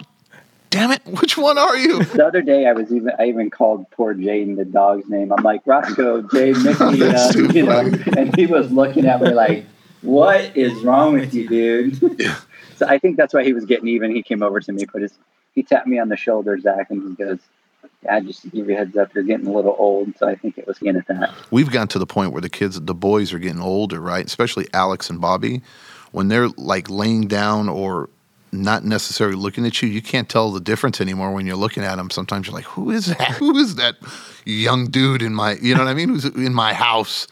Damn 0.70 0.92
it, 0.92 1.06
which 1.06 1.38
one 1.38 1.58
are 1.58 1.78
you? 1.78 2.04
The 2.04 2.26
other 2.26 2.42
day, 2.42 2.68
I 2.68 2.74
was 2.74 2.92
even 2.92 3.12
I 3.18 3.28
even 3.28 3.50
called 3.50 3.90
poor 3.92 4.14
Jaden 4.14 4.58
the 4.58 4.66
dog's 4.66 5.08
name. 5.10 5.32
I'm 5.32 5.44
like 5.44 5.62
Roscoe, 5.66 6.22
Jay, 6.24 6.52
Mickey, 6.52 7.04
uh, 7.04 7.32
you 7.54 7.64
know, 7.64 7.92
and 8.18 8.36
he 8.36 8.48
was 8.48 8.72
looking 8.72 9.06
at 9.06 9.22
me 9.22 9.34
like, 9.34 9.66
"What 10.02 10.56
is 10.58 10.74
wrong 10.84 11.14
with 11.14 11.34
you, 11.34 11.48
dude?" 11.48 12.20
Yeah. 12.20 12.38
So 12.76 12.86
I 12.88 13.00
think 13.00 13.18
that's 13.18 13.34
why 13.34 13.44
he 13.44 13.54
was 13.54 13.66
getting 13.66 13.88
even. 13.88 14.14
He 14.14 14.22
came 14.22 14.44
over 14.44 14.60
to 14.60 14.72
me, 14.72 14.86
put 14.86 15.02
his 15.02 15.14
he 15.56 15.64
tapped 15.64 15.88
me 15.88 15.98
on 15.98 16.10
the 16.10 16.18
shoulder, 16.18 16.60
Zach, 16.60 16.92
and 16.92 17.10
he 17.10 17.16
goes, 17.16 17.40
"Yeah, 18.04 18.20
just 18.20 18.44
to 18.44 18.50
give 18.50 18.68
you 18.70 18.76
a 18.76 18.78
heads 18.78 18.96
up, 18.98 19.16
you're 19.16 19.24
getting 19.24 19.48
a 19.48 19.52
little 19.52 19.76
old." 19.78 20.18
So 20.18 20.28
I 20.28 20.36
think 20.36 20.58
it 20.58 20.68
was 20.68 20.78
getting 20.80 20.98
at 20.98 21.08
that. 21.08 21.34
We've 21.50 21.72
gotten 21.72 21.88
to 21.90 22.00
the 22.00 22.06
point 22.06 22.34
where 22.34 22.42
the 22.42 22.50
kids, 22.50 22.80
the 22.80 22.94
boys 22.94 23.34
are 23.34 23.40
getting 23.40 23.62
older, 23.62 24.00
right? 24.00 24.26
Especially 24.26 24.68
Alex 24.74 25.10
and 25.10 25.20
Bobby. 25.20 25.62
When 26.12 26.28
they're 26.28 26.50
like 26.50 26.90
laying 26.90 27.28
down 27.28 27.70
or 27.70 28.10
not 28.52 28.84
necessarily 28.86 29.36
looking 29.36 29.66
at 29.66 29.82
you, 29.82 29.90
you 29.90 30.02
can't 30.02 30.30
tell 30.30 30.52
the 30.52 30.60
difference 30.60 31.02
anymore 31.02 31.32
when 31.34 31.46
you're 31.46 31.56
looking 31.58 31.84
at 31.84 31.96
them. 31.98 32.10
Sometimes 32.10 32.48
you're 32.48 32.56
like, 32.56 32.66
who 32.66 32.92
is 32.92 33.08
that? 33.08 33.32
Who 33.40 33.58
is 33.58 33.76
that 33.76 33.96
young 34.46 34.88
dude 34.88 35.22
in 35.22 35.34
my, 35.36 35.54
you 35.62 35.76
know 35.76 35.84
what 35.84 35.90
I 35.90 35.94
mean? 35.94 36.10
Who's 36.10 36.26
in 36.26 36.54
my 36.54 36.74
house? 36.74 37.28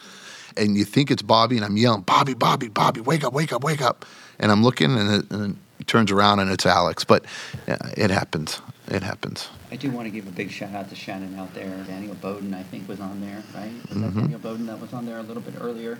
And 0.56 0.76
you 0.76 0.84
think 0.84 1.10
it's 1.10 1.22
Bobby, 1.22 1.56
and 1.56 1.64
I'm 1.64 1.76
yelling, 1.76 2.02
Bobby, 2.02 2.34
Bobby, 2.34 2.68
Bobby, 2.68 3.00
wake 3.00 3.24
up, 3.24 3.32
wake 3.32 3.52
up, 3.52 3.62
wake 3.64 3.82
up. 3.82 4.04
And 4.38 4.50
I'm 4.50 4.62
looking, 4.62 4.96
and 4.96 5.14
it, 5.14 5.30
and 5.30 5.56
it 5.80 5.86
turns 5.86 6.10
around, 6.10 6.40
and 6.40 6.50
it's 6.50 6.64
Alex. 6.66 7.04
But 7.04 7.24
yeah, 7.68 7.76
it 7.96 8.10
happens. 8.10 8.60
It 8.88 9.02
happens. 9.02 9.48
I 9.70 9.76
do 9.76 9.90
want 9.90 10.06
to 10.06 10.10
give 10.10 10.26
a 10.28 10.30
big 10.30 10.50
shout 10.50 10.74
out 10.74 10.88
to 10.90 10.94
Shannon 10.94 11.38
out 11.38 11.52
there. 11.54 11.68
Daniel 11.86 12.14
Bowden, 12.14 12.54
I 12.54 12.62
think, 12.62 12.88
was 12.88 13.00
on 13.00 13.20
there, 13.20 13.42
right? 13.54 13.72
Was 13.88 13.98
Mhm. 13.98 14.14
that 14.14 14.20
Daniel 14.20 14.38
Bowden 14.38 14.66
that 14.66 14.80
was 14.80 14.92
on 14.92 15.04
there 15.06 15.18
a 15.18 15.22
little 15.22 15.42
bit 15.42 15.54
earlier? 15.60 15.98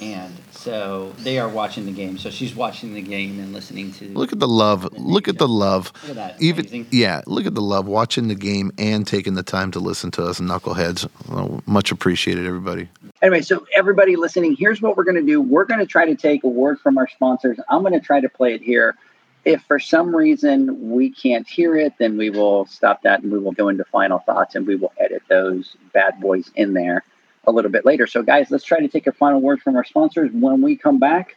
And 0.00 0.34
so 0.50 1.12
they 1.18 1.38
are 1.38 1.48
watching 1.48 1.84
the 1.84 1.92
game. 1.92 2.16
So 2.16 2.30
she's 2.30 2.54
watching 2.54 2.94
the 2.94 3.02
game 3.02 3.38
and 3.38 3.52
listening 3.52 3.92
to. 3.94 4.08
Look 4.08 4.32
at 4.32 4.38
the 4.40 4.48
love. 4.48 4.90
Look 4.94 5.28
at 5.28 5.38
the 5.38 5.48
love. 5.48 5.92
Look 6.02 6.10
at 6.10 6.16
that. 6.16 6.42
Even 6.42 6.64
Amazing. 6.66 6.86
yeah, 6.90 7.20
look 7.26 7.44
at 7.44 7.54
the 7.54 7.60
love. 7.60 7.86
Watching 7.86 8.28
the 8.28 8.34
game 8.34 8.72
and 8.78 9.06
taking 9.06 9.34
the 9.34 9.42
time 9.42 9.70
to 9.72 9.78
listen 9.78 10.10
to 10.12 10.24
us 10.24 10.40
knuckleheads. 10.40 11.08
Well, 11.28 11.62
much 11.66 11.92
appreciated, 11.92 12.46
everybody. 12.46 12.88
Anyway, 13.20 13.42
so 13.42 13.66
everybody 13.76 14.16
listening, 14.16 14.56
here's 14.58 14.80
what 14.80 14.96
we're 14.96 15.04
going 15.04 15.16
to 15.16 15.22
do. 15.22 15.40
We're 15.42 15.66
going 15.66 15.80
to 15.80 15.86
try 15.86 16.06
to 16.06 16.14
take 16.14 16.44
a 16.44 16.48
word 16.48 16.80
from 16.80 16.96
our 16.96 17.08
sponsors. 17.08 17.58
I'm 17.68 17.82
going 17.82 17.92
to 17.92 18.00
try 18.00 18.20
to 18.20 18.28
play 18.28 18.54
it 18.54 18.62
here. 18.62 18.96
If 19.44 19.62
for 19.62 19.78
some 19.78 20.14
reason 20.14 20.90
we 20.90 21.10
can't 21.10 21.48
hear 21.48 21.76
it, 21.76 21.94
then 21.98 22.16
we 22.16 22.30
will 22.30 22.66
stop 22.66 23.02
that 23.02 23.22
and 23.22 23.32
we 23.32 23.38
will 23.38 23.52
go 23.52 23.68
into 23.68 23.84
final 23.84 24.18
thoughts 24.18 24.54
and 24.54 24.66
we 24.66 24.76
will 24.76 24.92
edit 24.98 25.22
those 25.28 25.76
bad 25.92 26.20
boys 26.20 26.50
in 26.54 26.74
there. 26.74 27.04
A 27.46 27.52
little 27.52 27.70
bit 27.70 27.84
later. 27.84 28.06
So, 28.06 28.22
guys, 28.22 28.50
let's 28.50 28.64
try 28.64 28.80
to 28.80 28.88
take 28.88 29.06
a 29.06 29.12
final 29.12 29.40
word 29.40 29.60
from 29.62 29.76
our 29.76 29.84
sponsors. 29.84 30.30
When 30.32 30.62
we 30.62 30.76
come 30.76 30.98
back, 30.98 31.36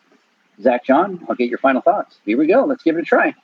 Zach 0.62 0.86
John, 0.86 1.26
I'll 1.30 1.36
get 1.36 1.49
your 1.49 1.58
final 1.58 1.82
thoughts. 1.82 2.20
Here 2.26 2.38
we 2.38 2.47
go. 2.47 2.66
Let's 2.66 2.84
give 2.84 2.97
it 2.97 3.01
a 3.01 3.06
try. 3.06 3.36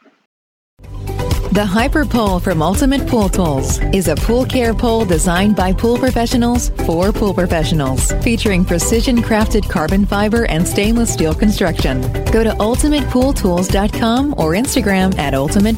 The 1.51 1.65
Hyper 1.65 2.05
Pole 2.05 2.39
from 2.39 2.61
Ultimate 2.61 3.07
Pool 3.07 3.27
Tools 3.27 3.79
is 3.91 4.07
a 4.07 4.15
pool 4.15 4.45
care 4.45 4.73
pole 4.73 5.03
designed 5.03 5.55
by 5.55 5.73
pool 5.73 5.97
professionals 5.97 6.69
for 6.85 7.11
pool 7.11 7.33
professionals, 7.33 8.11
featuring 8.23 8.63
precision 8.63 9.17
crafted 9.17 9.67
carbon 9.67 10.05
fiber 10.05 10.45
and 10.45 10.67
stainless 10.67 11.11
steel 11.11 11.33
construction. 11.33 12.01
Go 12.31 12.43
to 12.43 12.51
ultimatepooltools.com 12.51 14.35
or 14.37 14.53
Instagram 14.53 15.17
at 15.17 15.33
Ultimate 15.33 15.77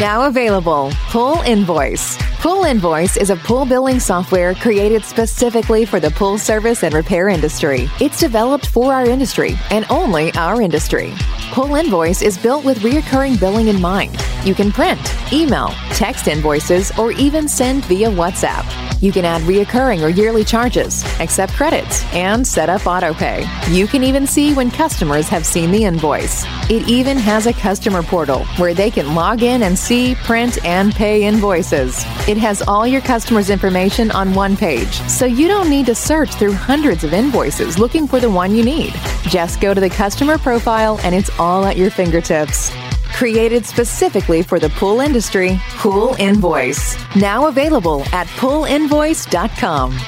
Now 0.00 0.26
available, 0.26 0.90
Pool 1.08 1.38
Invoice. 1.46 2.18
Pool 2.42 2.64
Invoice 2.64 3.16
is 3.16 3.30
a 3.30 3.36
pool 3.36 3.64
billing 3.64 3.98
software 3.98 4.54
created 4.54 5.02
specifically 5.06 5.86
for 5.86 6.00
the 6.00 6.10
pool 6.10 6.36
service 6.36 6.84
and 6.84 6.92
repair 6.92 7.30
industry. 7.30 7.88
It's 7.98 8.20
developed 8.20 8.66
for 8.66 8.92
our 8.92 9.06
industry 9.06 9.54
and 9.70 9.86
only 9.88 10.34
our 10.34 10.60
industry. 10.60 11.14
Pool 11.52 11.76
Invoice 11.76 12.22
is 12.22 12.36
built 12.36 12.64
with 12.64 12.80
reoccurring 12.80 13.40
billing 13.40 13.68
in 13.68 13.80
mind. 13.80 14.16
You 14.44 14.54
can 14.54 14.70
print, 14.70 15.00
email, 15.32 15.70
text 15.90 16.28
invoices, 16.28 16.96
or 16.98 17.12
even 17.12 17.48
send 17.48 17.84
via 17.86 18.08
WhatsApp. 18.08 18.64
You 19.02 19.12
can 19.12 19.24
add 19.24 19.42
reoccurring 19.42 20.02
or 20.02 20.08
yearly 20.08 20.44
charges, 20.44 21.04
accept 21.20 21.52
credits, 21.52 22.04
and 22.14 22.46
set 22.46 22.68
up 22.68 22.82
autopay. 22.82 23.46
You 23.74 23.86
can 23.86 24.02
even 24.04 24.26
see 24.26 24.54
when 24.54 24.70
customers 24.70 25.28
have 25.28 25.44
seen 25.44 25.70
the 25.70 25.84
invoice. 25.84 26.44
It 26.70 26.88
even 26.88 27.18
has 27.18 27.46
a 27.46 27.52
customer 27.52 28.02
portal 28.02 28.44
where 28.56 28.74
they 28.74 28.90
can 28.90 29.14
log 29.14 29.42
in 29.42 29.62
and 29.64 29.78
see, 29.78 30.14
print, 30.16 30.64
and 30.64 30.94
pay 30.94 31.24
invoices. 31.24 32.04
It 32.28 32.36
has 32.38 32.62
all 32.62 32.86
your 32.86 33.02
customers' 33.02 33.50
information 33.50 34.10
on 34.10 34.34
one 34.34 34.56
page, 34.56 35.00
so 35.08 35.26
you 35.26 35.48
don't 35.48 35.70
need 35.70 35.86
to 35.86 35.94
search 35.94 36.34
through 36.34 36.52
hundreds 36.52 37.04
of 37.04 37.12
invoices 37.12 37.78
looking 37.78 38.06
for 38.06 38.20
the 38.20 38.30
one 38.30 38.54
you 38.54 38.64
need. 38.64 38.94
Just 39.24 39.60
go 39.60 39.74
to 39.74 39.80
the 39.80 39.90
customer 39.90 40.38
profile 40.38 40.98
and 41.02 41.14
it's 41.14 41.35
all 41.38 41.64
at 41.64 41.76
your 41.76 41.90
fingertips. 41.90 42.70
Created 43.14 43.64
specifically 43.64 44.42
for 44.42 44.58
the 44.58 44.68
pool 44.70 45.00
industry, 45.00 45.58
Pool 45.76 46.14
Invoice. 46.18 46.96
Now 47.16 47.46
available 47.46 48.02
at 48.12 48.26
poolinvoice.com. 48.28 49.98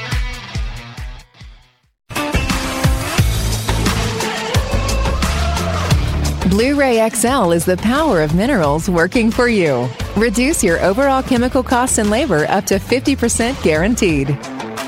Blu 6.51 6.75
ray 6.75 7.09
XL 7.11 7.53
is 7.53 7.65
the 7.65 7.77
power 7.77 8.23
of 8.23 8.35
minerals 8.35 8.89
working 8.89 9.31
for 9.31 9.49
you. 9.49 9.89
Reduce 10.17 10.65
your 10.65 10.83
overall 10.83 11.23
chemical 11.23 11.63
costs 11.63 11.99
and 11.99 12.11
labor 12.11 12.47
up 12.49 12.65
to 12.65 12.79
50% 12.79 13.63
guaranteed. 13.63 14.37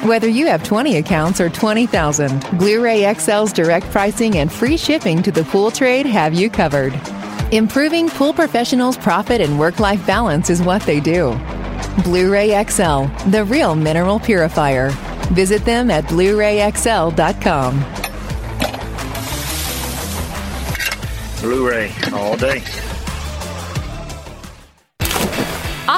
Whether 0.02 0.28
you 0.28 0.46
have 0.46 0.64
20 0.64 0.96
accounts 0.96 1.42
or 1.42 1.50
20,000, 1.50 2.58
Blu 2.58 2.82
ray 2.82 3.02
XL's 3.02 3.52
direct 3.52 3.84
pricing 3.90 4.38
and 4.38 4.50
free 4.50 4.78
shipping 4.78 5.22
to 5.22 5.30
the 5.30 5.44
pool 5.44 5.70
trade 5.70 6.06
have 6.06 6.32
you 6.32 6.48
covered. 6.48 6.94
Improving 7.52 8.08
pool 8.08 8.32
professionals' 8.32 8.96
profit 8.96 9.42
and 9.42 9.58
work 9.58 9.78
life 9.78 10.06
balance 10.06 10.48
is 10.48 10.62
what 10.62 10.80
they 10.82 11.00
do. 11.00 11.38
Blu 12.02 12.32
ray 12.32 12.50
XL, 12.64 13.08
the 13.28 13.44
real 13.46 13.74
mineral 13.74 14.18
purifier. 14.18 14.88
Visit 15.34 15.66
them 15.66 15.90
at 15.90 16.08
Blu 16.08 16.34
rayxl.com. 16.36 17.84
Blu-ray 21.40 21.90
all 22.12 22.36
day. 22.36 22.62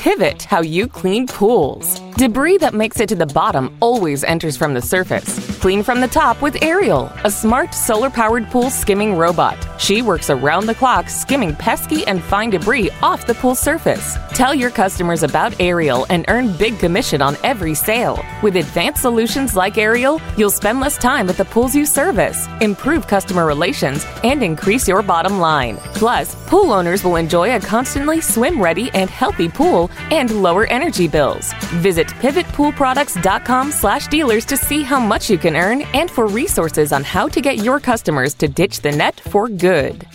Pivot 0.00 0.44
how 0.44 0.62
you 0.62 0.86
clean 0.86 1.26
pools. 1.26 2.00
Debris 2.16 2.56
that 2.56 2.72
makes 2.72 3.00
it 3.00 3.08
to 3.10 3.14
the 3.14 3.26
bottom 3.26 3.76
always 3.80 4.24
enters 4.24 4.56
from 4.56 4.72
the 4.72 4.80
surface. 4.80 5.38
Clean 5.60 5.82
from 5.82 6.00
the 6.00 6.08
top 6.08 6.40
with 6.40 6.62
Ariel, 6.62 7.12
a 7.24 7.30
smart 7.30 7.74
solar 7.74 8.08
powered 8.08 8.50
pool 8.50 8.70
skimming 8.70 9.14
robot. 9.14 9.58
She 9.78 10.00
works 10.00 10.30
around 10.30 10.64
the 10.64 10.74
clock 10.74 11.10
skimming 11.10 11.54
pesky 11.54 12.06
and 12.06 12.22
fine 12.22 12.48
debris 12.48 12.88
off 13.02 13.26
the 13.26 13.34
pool 13.34 13.54
surface. 13.54 14.16
Tell 14.30 14.54
your 14.54 14.70
customers 14.70 15.22
about 15.22 15.58
Ariel 15.60 16.06
and 16.08 16.24
earn 16.28 16.56
big 16.56 16.78
commission 16.78 17.20
on 17.20 17.36
every 17.44 17.74
sale. 17.74 18.24
With 18.42 18.56
advanced 18.56 19.02
solutions 19.02 19.54
like 19.54 19.76
Ariel, 19.76 20.18
you'll 20.38 20.50
spend 20.50 20.80
less 20.80 20.96
time 20.96 21.28
at 21.28 21.36
the 21.36 21.44
pools 21.44 21.74
you 21.74 21.84
service, 21.84 22.46
improve 22.62 23.06
customer 23.06 23.44
relations, 23.44 24.06
and 24.24 24.42
increase 24.42 24.88
your 24.88 25.02
bottom 25.02 25.40
line. 25.40 25.76
Plus, 25.94 26.34
pool 26.46 26.72
owners 26.72 27.04
will 27.04 27.16
enjoy 27.16 27.54
a 27.54 27.60
constantly 27.60 28.22
swim 28.22 28.62
ready 28.62 28.90
and 28.92 29.10
healthy 29.10 29.48
pool 29.48 29.89
and 30.10 30.42
lower 30.42 30.66
energy 30.66 31.08
bills. 31.08 31.52
Visit 31.82 32.08
pivotpoolproducts.com 32.08 33.72
slash 33.72 34.06
dealers 34.08 34.44
to 34.46 34.56
see 34.56 34.82
how 34.82 35.00
much 35.00 35.30
you 35.30 35.38
can 35.38 35.56
earn 35.56 35.82
and 35.94 36.10
for 36.10 36.26
resources 36.26 36.92
on 36.92 37.04
how 37.04 37.28
to 37.28 37.40
get 37.40 37.58
your 37.58 37.80
customers 37.80 38.34
to 38.34 38.48
ditch 38.48 38.80
the 38.80 38.92
net 38.92 39.20
for 39.20 39.48
good. 39.48 40.06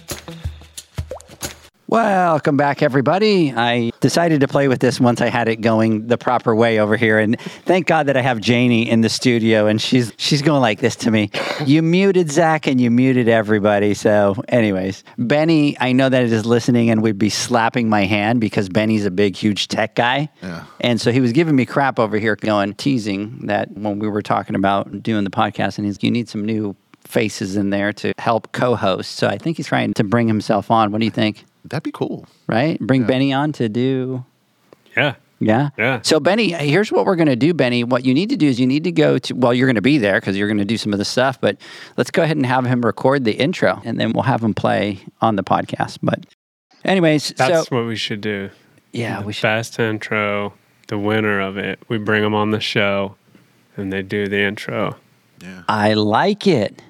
Welcome 1.88 2.57
back, 2.57 2.81
everybody. 2.81 3.53
I 3.55 3.91
decided 3.99 4.41
to 4.41 4.47
play 4.47 4.67
with 4.67 4.79
this 4.79 4.99
once 4.99 5.21
I 5.21 5.27
had 5.29 5.47
it 5.47 5.57
going 5.61 6.07
the 6.07 6.17
proper 6.17 6.55
way 6.55 6.79
over 6.79 6.97
here, 6.97 7.19
and 7.19 7.39
thank 7.39 7.86
God 7.86 8.07
that 8.07 8.17
I 8.17 8.21
have 8.21 8.41
Janie 8.41 8.89
in 8.89 9.01
the 9.01 9.09
studio, 9.09 9.67
and 9.67 9.79
she's 9.79 10.11
she's 10.17 10.41
going 10.41 10.61
like 10.61 10.79
this 10.79 10.95
to 10.97 11.11
me. 11.11 11.29
You 11.63 11.83
muted 11.83 12.31
Zach, 12.31 12.65
and 12.65 12.81
you 12.81 12.89
muted 12.89 13.27
everybody. 13.29 13.93
So, 13.93 14.33
anyways, 14.47 15.03
Benny, 15.19 15.77
I 15.79 15.91
know 15.91 16.09
that 16.09 16.23
it 16.23 16.33
is 16.33 16.43
listening, 16.43 16.89
and 16.89 17.03
would 17.03 17.19
be 17.19 17.29
slapping 17.29 17.88
my 17.88 18.05
hand 18.05 18.41
because 18.41 18.67
Benny's 18.67 19.05
a 19.05 19.11
big, 19.11 19.36
huge 19.36 19.67
tech 19.67 19.93
guy, 19.93 20.29
Yeah. 20.41 20.63
and 20.81 20.99
so 20.99 21.11
he 21.11 21.21
was 21.21 21.33
giving 21.33 21.55
me 21.55 21.67
crap 21.67 21.99
over 21.99 22.17
here, 22.17 22.36
going 22.36 22.73
teasing 22.73 23.41
that 23.45 23.71
when 23.77 23.99
we 23.99 24.09
were 24.09 24.23
talking 24.23 24.55
about 24.55 25.03
doing 25.03 25.23
the 25.23 25.29
podcast, 25.29 25.77
and 25.77 25.86
he's 25.86 26.01
you 26.01 26.09
need 26.09 26.29
some 26.29 26.43
new 26.43 26.75
faces 27.03 27.55
in 27.55 27.69
there 27.69 27.93
to 27.93 28.11
help 28.17 28.51
co-host. 28.53 29.11
So 29.11 29.27
I 29.27 29.38
think 29.38 29.57
he's 29.57 29.67
trying 29.67 29.93
to 29.93 30.03
bring 30.03 30.27
himself 30.27 30.71
on. 30.71 30.91
What 30.91 30.97
do 30.97 31.05
you 31.05 31.11
think? 31.11 31.45
That'd 31.70 31.84
be 31.84 31.91
cool. 31.91 32.28
right? 32.47 32.80
Bring 32.80 33.05
Benny 33.05 33.34
on 33.34 33.51
to 33.53 33.68
do. 33.70 34.24
Yeah. 34.95 35.16
Yeah. 35.39 35.70
Yeah. 35.78 35.99
So, 36.03 36.20
Benny, 36.22 36.53
here's 36.53 36.91
what 36.91 37.05
we're 37.05 37.18
going 37.18 37.28
to 37.28 37.36
do, 37.36 37.53
Benny. 37.53 37.84
What 37.84 38.05
you 38.05 38.13
need 38.13 38.30
to 38.30 38.38
do 38.38 38.47
is 38.47 38.59
you 38.59 38.66
need 38.68 38.86
to 38.86 38.91
go 38.91 39.18
to, 39.18 39.34
well, 39.36 39.53
you're 39.53 39.68
going 39.68 39.76
to 39.76 39.82
be 39.82 39.97
there 39.97 40.20
because 40.20 40.38
you're 40.38 40.47
going 40.47 40.59
to 40.59 40.66
do 40.66 40.78
some 40.78 40.93
of 40.93 40.99
the 40.99 41.03
stuff, 41.05 41.39
but 41.41 41.57
let's 41.97 42.09
go 42.09 42.24
ahead 42.24 42.38
and 42.38 42.45
have 42.45 42.66
him 42.66 42.82
record 42.86 43.26
the 43.26 43.34
intro 43.34 43.82
and 43.84 43.99
then 43.99 44.13
we'll 44.13 44.24
have 44.24 44.41
him 44.43 44.53
play 44.53 44.99
on 45.22 45.36
the 45.36 45.43
podcast. 45.43 45.97
But, 46.01 46.26
anyways, 46.86 47.34
That's 47.36 47.68
so 47.68 47.76
what 47.76 47.86
we 47.86 47.97
should 47.97 48.22
do. 48.22 48.49
yeah, 48.93 49.20
the 49.20 49.26
we 49.28 49.34
should. 49.34 49.41
best 49.41 49.78
intro, 49.78 50.53
the 50.88 50.97
winner 50.97 51.41
of 51.41 51.57
it. 51.57 51.80
We 51.89 51.97
bring 51.97 52.24
them 52.24 52.34
on 52.34 52.51
the 52.51 52.61
show 52.61 53.16
and 53.76 53.91
they 53.91 54.03
do 54.03 54.28
the 54.28 54.39
intro. 54.39 54.95
Yeah. 55.41 55.63
I 55.68 55.95
like 55.95 56.47
it. 56.47 56.82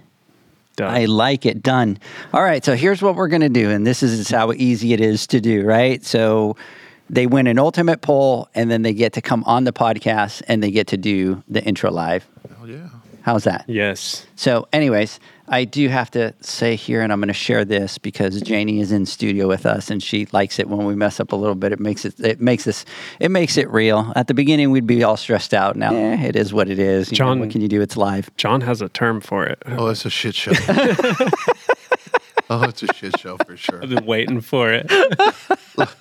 Done. 0.76 0.94
I 0.94 1.06
like 1.06 1.46
it. 1.46 1.64
Done. 1.64 1.98
All 2.34 2.44
right. 2.44 2.64
So 2.64 2.76
here's 2.76 3.02
what 3.02 3.16
we're 3.16 3.28
going 3.28 3.42
to 3.42 3.50
do. 3.50 3.70
And 3.70 3.86
this 3.86 4.04
is 4.04 4.30
how 4.30 4.52
easy 4.52 4.94
it 4.94 5.02
is 5.02 5.28
to 5.28 5.40
do, 5.40 5.64
right? 5.66 6.04
So 6.04 6.56
they 7.10 7.28
win 7.28 7.48
an 7.48 7.60
ultimate 7.60 8.02
pole 8.02 8.50
and 8.56 8.70
then 8.70 8.82
they 8.82 8.94
get 8.94 9.14
to 9.14 9.22
come 9.22 9.44
on 9.46 9.64
the 9.64 9.74
podcast 9.74 10.42
and 10.48 10.62
they 10.62 10.72
get 10.72 10.88
to 10.88 10.98
do 10.98 11.44
the 11.48 11.64
intro 11.64 11.92
live. 11.92 12.28
Oh 12.62 12.66
yeah. 12.66 12.90
How's 13.22 13.44
that? 13.46 13.66
Yes. 13.68 14.28
So, 14.36 14.68
anyways, 14.72 15.20
I 15.48 15.66
do 15.66 15.88
have 15.90 16.10
to 16.12 16.34
say 16.42 16.76
here, 16.76 17.02
and 17.02 17.14
I'm 17.14 17.20
going 17.20 17.28
to 17.28 17.34
share 17.34 17.66
this 17.66 17.98
because 17.98 18.42
Janie 18.42 18.80
is 18.80 18.92
in 18.92 19.06
studio 19.06 19.48
with 19.48 19.66
us, 19.66 19.92
and 19.92 20.02
she 20.02 20.28
likes 20.32 20.58
it 20.60 20.68
when 20.68 20.86
we 20.86 20.96
mess 20.96 21.20
up 21.20 21.32
a 21.32 21.36
little 21.36 21.56
bit. 21.56 21.72
It 21.72 21.80
makes 21.80 22.04
it 22.06 22.20
it 22.20 22.42
makes 22.42 22.64
this 22.64 22.86
it 23.20 23.30
makes 23.30 23.58
it 23.58 23.70
real. 23.70 24.12
At 24.16 24.28
the 24.28 24.34
beginning, 24.34 24.72
we'd 24.72 24.88
be 24.88 25.04
all 25.04 25.18
stressed 25.18 25.54
out. 25.54 25.76
Now, 25.76 25.94
eh, 25.94 26.28
it 26.28 26.36
is 26.36 26.54
what 26.54 26.70
it 26.70 26.80
is. 26.80 27.12
You 27.12 27.16
know, 27.16 27.18
John- 27.18 27.40
what 27.40 27.52
can 27.52 27.62
you 27.62 27.68
do? 27.68 27.82
It's 27.82 27.96
live. 27.96 28.36
John 28.38 28.62
has 28.62 28.82
a 28.82 28.90
term 28.90 29.22
for 29.22 29.46
it. 29.46 29.62
Oh, 29.68 29.88
it's 29.88 30.06
a 30.06 30.10
shit 30.10 30.34
show. 30.36 30.52
oh, 32.50 32.64
it's 32.64 32.84
a 32.84 32.94
shit 32.94 33.20
show 33.20 33.38
for 33.38 33.58
sure. 33.58 33.82
I've 33.82 33.90
been 33.90 34.06
waiting 34.06 34.42
for 34.42 34.72
it. 34.72 34.86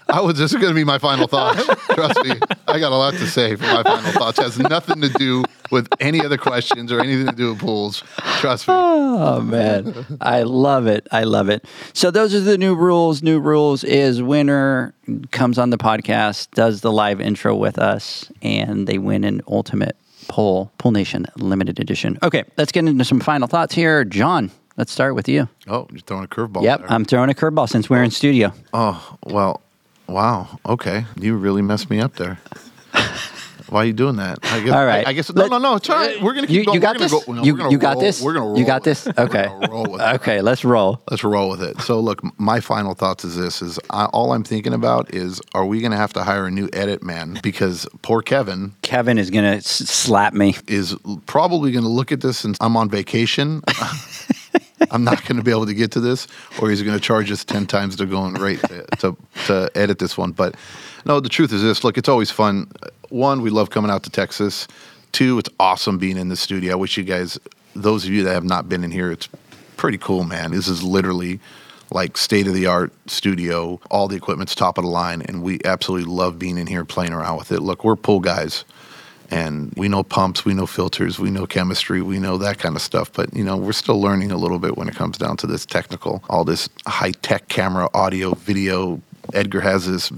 I 0.08 0.20
was 0.20 0.38
this 0.38 0.52
is 0.52 0.60
going 0.60 0.68
to 0.68 0.74
be 0.74 0.84
my 0.84 0.98
final 0.98 1.26
thoughts. 1.26 1.64
Trust 1.94 2.22
me, 2.24 2.32
I 2.68 2.78
got 2.78 2.92
a 2.92 2.96
lot 2.96 3.14
to 3.14 3.26
say 3.26 3.56
for 3.56 3.64
my 3.64 3.82
final 3.82 4.12
thoughts. 4.12 4.38
It 4.38 4.42
has 4.42 4.58
nothing 4.58 5.00
to 5.00 5.08
do 5.08 5.44
with 5.70 5.88
any 6.00 6.24
other 6.24 6.36
questions 6.36 6.92
or 6.92 7.00
anything 7.00 7.26
to 7.26 7.34
do 7.34 7.50
with 7.50 7.60
pools. 7.60 8.02
Trust 8.40 8.68
me. 8.68 8.74
Oh 8.76 9.40
man, 9.40 10.06
I 10.20 10.42
love 10.42 10.86
it. 10.86 11.06
I 11.10 11.24
love 11.24 11.48
it. 11.48 11.64
So 11.92 12.10
those 12.10 12.34
are 12.34 12.40
the 12.40 12.58
new 12.58 12.74
rules. 12.74 13.22
New 13.22 13.40
rules 13.40 13.82
is 13.82 14.22
winner 14.22 14.94
comes 15.30 15.58
on 15.58 15.70
the 15.70 15.78
podcast, 15.78 16.50
does 16.52 16.82
the 16.82 16.92
live 16.92 17.20
intro 17.20 17.54
with 17.54 17.78
us, 17.78 18.30
and 18.42 18.86
they 18.86 18.98
win 18.98 19.24
an 19.24 19.40
ultimate 19.48 19.96
pole, 20.28 20.72
Pool 20.78 20.92
Nation 20.92 21.26
limited 21.36 21.80
edition. 21.80 22.18
Okay, 22.22 22.44
let's 22.56 22.72
get 22.72 22.86
into 22.86 23.04
some 23.04 23.20
final 23.20 23.48
thoughts 23.48 23.74
here. 23.74 24.04
John, 24.04 24.50
let's 24.76 24.92
start 24.92 25.14
with 25.14 25.28
you. 25.28 25.48
Oh, 25.66 25.86
you're 25.90 26.00
throwing 26.00 26.24
a 26.24 26.28
curveball. 26.28 26.62
Yep, 26.62 26.80
there. 26.80 26.92
I'm 26.92 27.04
throwing 27.04 27.30
a 27.30 27.34
curveball 27.34 27.68
since 27.68 27.88
we're 27.88 28.02
in 28.02 28.06
oh. 28.06 28.10
studio. 28.10 28.52
Oh 28.72 29.16
well, 29.24 29.60
wow. 30.06 30.58
Okay, 30.66 31.04
you 31.18 31.36
really 31.36 31.62
messed 31.62 31.90
me 31.90 32.00
up 32.00 32.14
there. 32.16 32.38
Why 33.68 33.82
are 33.82 33.86
you 33.86 33.92
doing 33.92 34.16
that? 34.16 34.38
I 34.44 34.60
guess, 34.60 34.72
All 34.72 34.84
right. 34.84 35.06
I, 35.06 35.10
I 35.10 35.12
guess 35.14 35.32
no, 35.34 35.46
no, 35.46 35.58
no. 35.58 35.70
All 35.70 35.80
right. 35.88 36.20
We're 36.22 36.34
gonna 36.34 36.46
keep 36.46 36.56
You, 36.56 36.64
going. 36.64 36.76
you 36.76 36.80
got 36.80 36.98
this. 36.98 37.10
Go, 37.10 37.32
no, 37.32 37.42
you 37.42 37.56
gonna 37.56 37.70
you 37.70 37.78
got 37.78 37.98
this. 37.98 38.20
We're 38.22 38.34
gonna 38.34 38.46
roll. 38.46 38.58
You 38.58 38.64
got 38.64 38.84
this. 38.84 39.08
Okay. 39.18 39.48
Okay, 39.48 40.40
let's 40.42 40.64
roll. 40.64 41.02
Let's 41.10 41.24
roll 41.24 41.50
with 41.50 41.62
it. 41.62 41.80
So, 41.80 41.98
look, 41.98 42.20
my 42.38 42.60
final 42.60 42.94
thoughts 42.94 43.24
is 43.24 43.36
this: 43.36 43.62
is 43.62 43.80
I, 43.90 44.04
all 44.06 44.32
I'm 44.32 44.44
thinking 44.44 44.74
about 44.74 45.12
is, 45.14 45.40
are 45.54 45.64
we 45.64 45.80
going 45.80 45.92
to 45.92 45.96
have 45.96 46.12
to 46.12 46.22
hire 46.22 46.46
a 46.46 46.50
new 46.50 46.68
edit 46.72 47.02
man? 47.02 47.40
Because 47.42 47.86
poor 48.02 48.22
Kevin 48.22 48.74
Kevin 48.82 49.18
is 49.18 49.30
gonna 49.30 49.56
s- 49.56 49.66
slap 49.66 50.34
me. 50.34 50.56
is 50.68 50.94
probably 51.26 51.72
going 51.72 51.84
to 51.84 51.90
look 51.90 52.12
at 52.12 52.20
this 52.20 52.44
and 52.44 52.56
I'm 52.60 52.76
on 52.76 52.88
vacation. 52.90 53.62
I'm 54.90 55.04
not 55.04 55.24
going 55.24 55.36
to 55.36 55.42
be 55.42 55.50
able 55.50 55.66
to 55.66 55.74
get 55.74 55.92
to 55.92 56.00
this, 56.00 56.26
or 56.60 56.70
he's 56.70 56.82
going 56.82 56.96
to 56.96 57.02
charge 57.02 57.30
us 57.30 57.44
ten 57.44 57.66
times 57.66 57.96
the 57.96 58.06
going 58.06 58.34
rate 58.34 58.60
to, 58.60 58.86
to 58.98 59.16
to 59.46 59.70
edit 59.74 59.98
this 59.98 60.16
one. 60.16 60.32
But 60.32 60.54
no, 61.04 61.20
the 61.20 61.28
truth 61.28 61.52
is 61.52 61.62
this: 61.62 61.84
look, 61.84 61.98
it's 61.98 62.08
always 62.08 62.30
fun. 62.30 62.70
One, 63.08 63.42
we 63.42 63.50
love 63.50 63.70
coming 63.70 63.90
out 63.90 64.02
to 64.04 64.10
Texas. 64.10 64.66
Two, 65.12 65.38
it's 65.38 65.50
awesome 65.60 65.98
being 65.98 66.16
in 66.16 66.28
the 66.28 66.36
studio. 66.36 66.72
I 66.72 66.76
wish 66.76 66.96
you 66.96 67.04
guys, 67.04 67.38
those 67.74 68.04
of 68.04 68.10
you 68.10 68.24
that 68.24 68.32
have 68.32 68.44
not 68.44 68.68
been 68.68 68.82
in 68.82 68.90
here, 68.90 69.12
it's 69.12 69.28
pretty 69.76 69.98
cool, 69.98 70.24
man. 70.24 70.50
This 70.50 70.66
is 70.66 70.82
literally 70.82 71.38
like 71.90 72.16
state 72.16 72.48
of 72.48 72.54
the 72.54 72.66
art 72.66 72.92
studio. 73.06 73.80
All 73.90 74.08
the 74.08 74.16
equipment's 74.16 74.54
top 74.54 74.78
of 74.78 74.84
the 74.84 74.90
line, 74.90 75.22
and 75.22 75.42
we 75.42 75.60
absolutely 75.64 76.10
love 76.10 76.38
being 76.38 76.58
in 76.58 76.66
here 76.66 76.84
playing 76.84 77.12
around 77.12 77.38
with 77.38 77.52
it. 77.52 77.60
Look, 77.60 77.84
we're 77.84 77.96
pool 77.96 78.20
guys 78.20 78.64
and 79.30 79.72
we 79.76 79.88
know 79.88 80.02
pumps, 80.02 80.44
we 80.44 80.54
know 80.54 80.66
filters, 80.66 81.18
we 81.18 81.30
know 81.30 81.46
chemistry, 81.46 82.02
we 82.02 82.18
know 82.18 82.36
that 82.38 82.58
kind 82.58 82.76
of 82.76 82.82
stuff. 82.82 83.12
But 83.12 83.34
you 83.34 83.44
know, 83.44 83.56
we're 83.56 83.72
still 83.72 84.00
learning 84.00 84.30
a 84.30 84.36
little 84.36 84.58
bit 84.58 84.76
when 84.76 84.88
it 84.88 84.94
comes 84.94 85.18
down 85.18 85.36
to 85.38 85.46
this 85.46 85.64
technical, 85.66 86.22
all 86.28 86.44
this 86.44 86.68
high 86.86 87.12
tech 87.12 87.48
camera, 87.48 87.88
audio, 87.94 88.34
video. 88.34 89.00
Edgar 89.32 89.60
has 89.60 89.86
this 89.86 90.12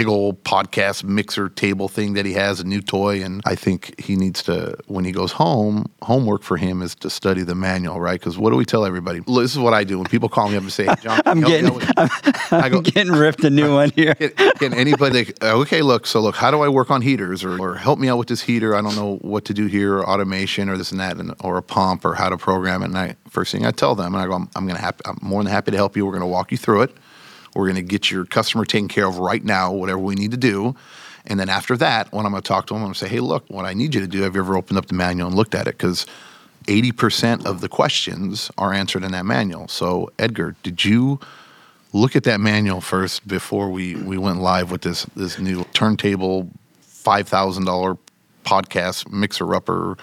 big 0.00 0.08
old 0.08 0.42
podcast 0.44 1.04
mixer 1.04 1.50
table 1.50 1.86
thing 1.86 2.14
that 2.14 2.24
he 2.24 2.32
has, 2.32 2.58
a 2.58 2.64
new 2.64 2.80
toy, 2.80 3.22
and 3.22 3.42
I 3.44 3.54
think 3.54 4.00
he 4.00 4.16
needs 4.16 4.42
to 4.44 4.76
when 4.86 5.04
he 5.04 5.12
goes 5.12 5.32
home. 5.32 5.84
Homework 6.02 6.42
for 6.42 6.56
him 6.56 6.80
is 6.80 6.94
to 6.96 7.10
study 7.10 7.42
the 7.42 7.54
manual, 7.54 8.00
right? 8.00 8.18
Because 8.18 8.38
what 8.38 8.48
do 8.50 8.56
we 8.56 8.64
tell 8.64 8.86
everybody? 8.86 9.20
Look, 9.26 9.44
This 9.44 9.52
is 9.52 9.58
what 9.58 9.74
I 9.74 9.84
do 9.84 9.98
when 9.98 10.06
people 10.06 10.30
call 10.30 10.48
me 10.48 10.56
up 10.56 10.62
and 10.62 10.72
say, 10.72 10.86
hey, 10.86 10.94
"John, 11.02 11.20
I'm 11.26 11.42
getting, 11.42 11.74
with-" 11.74 11.92
I'm, 11.98 12.08
I 12.50 12.68
go, 12.70 12.80
getting 12.80 13.12
ripped 13.12 13.44
a 13.44 13.50
new 13.50 13.74
one 13.80 13.90
here. 13.90 14.14
can, 14.14 14.52
can 14.52 14.74
anybody 14.74 15.32
okay 15.42 15.82
look 15.82 16.06
so 16.06 16.20
look 16.20 16.34
how 16.36 16.50
do 16.50 16.60
i 16.62 16.68
work 16.68 16.90
on 16.90 17.02
heaters 17.02 17.44
or, 17.44 17.60
or 17.60 17.74
help 17.74 17.98
me 17.98 18.08
out 18.08 18.18
with 18.18 18.28
this 18.28 18.40
heater 18.42 18.74
i 18.74 18.80
don't 18.80 18.96
know 18.96 19.16
what 19.20 19.44
to 19.44 19.54
do 19.54 19.66
here 19.66 19.98
or 19.98 20.08
automation 20.08 20.68
or 20.68 20.76
this 20.76 20.90
and 20.90 21.00
that 21.00 21.16
and, 21.18 21.34
or 21.40 21.56
a 21.56 21.62
pump 21.62 22.04
or 22.04 22.14
how 22.14 22.28
to 22.28 22.36
program 22.36 22.82
it 22.82 22.86
and 22.86 22.98
i 22.98 23.14
first 23.28 23.52
thing 23.52 23.64
i 23.66 23.70
tell 23.70 23.94
them 23.94 24.14
and 24.14 24.22
i 24.22 24.26
go 24.26 24.32
i'm, 24.34 24.48
I'm 24.56 24.66
gonna 24.66 24.78
happy, 24.80 25.02
i'm 25.06 25.18
more 25.22 25.42
than 25.42 25.50
happy 25.52 25.70
to 25.70 25.76
help 25.76 25.96
you 25.96 26.04
we're 26.06 26.12
gonna 26.12 26.26
walk 26.26 26.50
you 26.52 26.58
through 26.58 26.82
it 26.82 26.96
we're 27.54 27.66
gonna 27.66 27.82
get 27.82 28.10
your 28.10 28.24
customer 28.24 28.64
taken 28.64 28.88
care 28.88 29.06
of 29.06 29.18
right 29.18 29.44
now 29.44 29.72
whatever 29.72 29.98
we 29.98 30.14
need 30.14 30.30
to 30.30 30.36
do 30.36 30.74
and 31.26 31.38
then 31.38 31.48
after 31.48 31.76
that 31.76 32.10
when 32.12 32.26
i'm 32.26 32.32
gonna 32.32 32.42
talk 32.42 32.66
to 32.66 32.74
them 32.74 32.82
i'm 32.82 32.86
gonna 32.86 32.94
say 32.94 33.08
hey 33.08 33.20
look 33.20 33.44
what 33.48 33.64
i 33.64 33.74
need 33.74 33.94
you 33.94 34.00
to 34.00 34.06
do 34.06 34.22
have 34.22 34.34
you 34.34 34.40
ever 34.40 34.56
opened 34.56 34.78
up 34.78 34.86
the 34.86 34.94
manual 34.94 35.28
and 35.28 35.36
looked 35.36 35.54
at 35.54 35.66
it 35.66 35.76
because 35.76 36.06
80% 36.66 37.46
of 37.46 37.62
the 37.62 37.70
questions 37.70 38.50
are 38.58 38.72
answered 38.74 39.02
in 39.02 39.12
that 39.12 39.24
manual 39.24 39.66
so 39.68 40.10
edgar 40.18 40.54
did 40.62 40.84
you 40.84 41.18
look 41.92 42.14
at 42.14 42.24
that 42.24 42.40
manual 42.40 42.80
first 42.80 43.26
before 43.26 43.70
we, 43.70 43.96
we 43.96 44.18
went 44.18 44.40
live 44.40 44.70
with 44.70 44.82
this 44.82 45.04
this 45.16 45.38
new 45.38 45.64
turntable 45.72 46.48
five 46.80 47.28
thousand 47.28 47.64
dollar 47.64 47.96
podcast 48.44 49.10
mixer 49.10 49.54
upper 49.54 49.96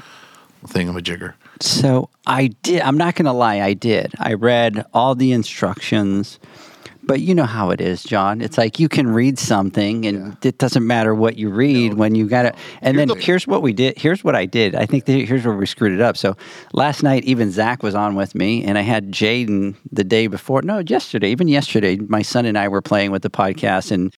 thingamajigger. 0.66 1.34
So 1.62 2.10
I 2.26 2.48
did. 2.64 2.82
I'm 2.82 2.98
not 2.98 3.16
going 3.16 3.26
to 3.26 3.32
lie. 3.32 3.62
I 3.62 3.74
did. 3.74 4.14
I 4.20 4.34
read 4.34 4.86
all 4.93 5.16
the 5.16 5.32
instructions, 5.32 6.39
but 7.08 7.22
you 7.22 7.34
know 7.34 7.45
how 7.45 7.70
it 7.72 7.82
is, 7.82 8.03
John. 8.03 8.41
It's 8.41 8.58
like 8.58 8.80
you 8.80 8.89
can 8.89 9.08
read 9.08 9.39
something, 9.39 10.05
and 10.05 10.38
it 10.45 10.58
doesn't 10.58 10.86
matter 10.86 11.16
what 11.16 11.38
you 11.38 11.49
read 11.49 11.93
when 11.95 12.14
you 12.16 12.28
got 12.28 12.45
it. 12.45 12.55
And 12.82 12.97
then 12.97 13.08
Here's 13.08 13.20
the- 13.20 13.26
here's 13.26 13.47
what 13.47 13.62
we 13.62 13.74
did. 13.74 13.97
Here's 13.97 14.24
what 14.24 14.36
I 14.36 14.45
did. 14.45 14.76
I 14.76 14.86
think 14.86 15.05
that 15.05 15.14
here's 15.14 15.45
where 15.45 15.55
we 15.55 15.66
screwed 15.66 15.93
it 15.93 16.01
up. 16.01 16.18
So 16.18 16.36
last 16.74 17.03
night, 17.03 17.24
even 17.24 17.51
Zach 17.51 17.82
was 17.82 17.95
on 17.95 18.16
with 18.16 18.36
me, 18.36 18.64
and 18.64 18.78
I 18.78 18.82
had 18.82 19.12
Jaden 19.12 19.76
the 19.91 20.03
day 20.03 20.28
before. 20.28 20.62
No, 20.62 20.80
yesterday. 20.86 21.30
Even 21.32 21.47
yesterday, 21.47 21.97
my 21.97 22.22
son 22.22 22.45
and 22.45 22.58
I 22.58 22.68
were 22.68 22.82
playing 22.82 23.12
with 23.12 23.22
the 23.22 23.30
podcast, 23.30 23.91
and 23.91 24.14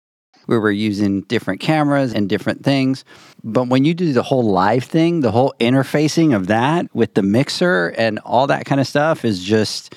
we 0.47 0.57
were 0.57 0.71
using 0.73 1.21
different 1.23 1.61
cameras 1.61 2.15
and 2.15 2.27
different 2.29 2.65
things. 2.65 3.05
But 3.45 3.69
when 3.69 3.85
you 3.85 3.93
do 3.93 4.15
the 4.15 4.23
whole 4.23 4.51
live 4.51 4.83
thing, 4.85 5.21
the 5.21 5.31
whole 5.31 5.53
interfacing 5.61 6.35
of 6.35 6.47
that 6.47 6.87
with 6.95 7.13
the 7.15 7.23
mixer 7.23 7.89
and 7.99 8.19
all 8.21 8.47
that 8.47 8.65
kind 8.65 8.81
of 8.81 8.87
stuff 8.87 9.27
is 9.27 9.45
just 9.45 9.95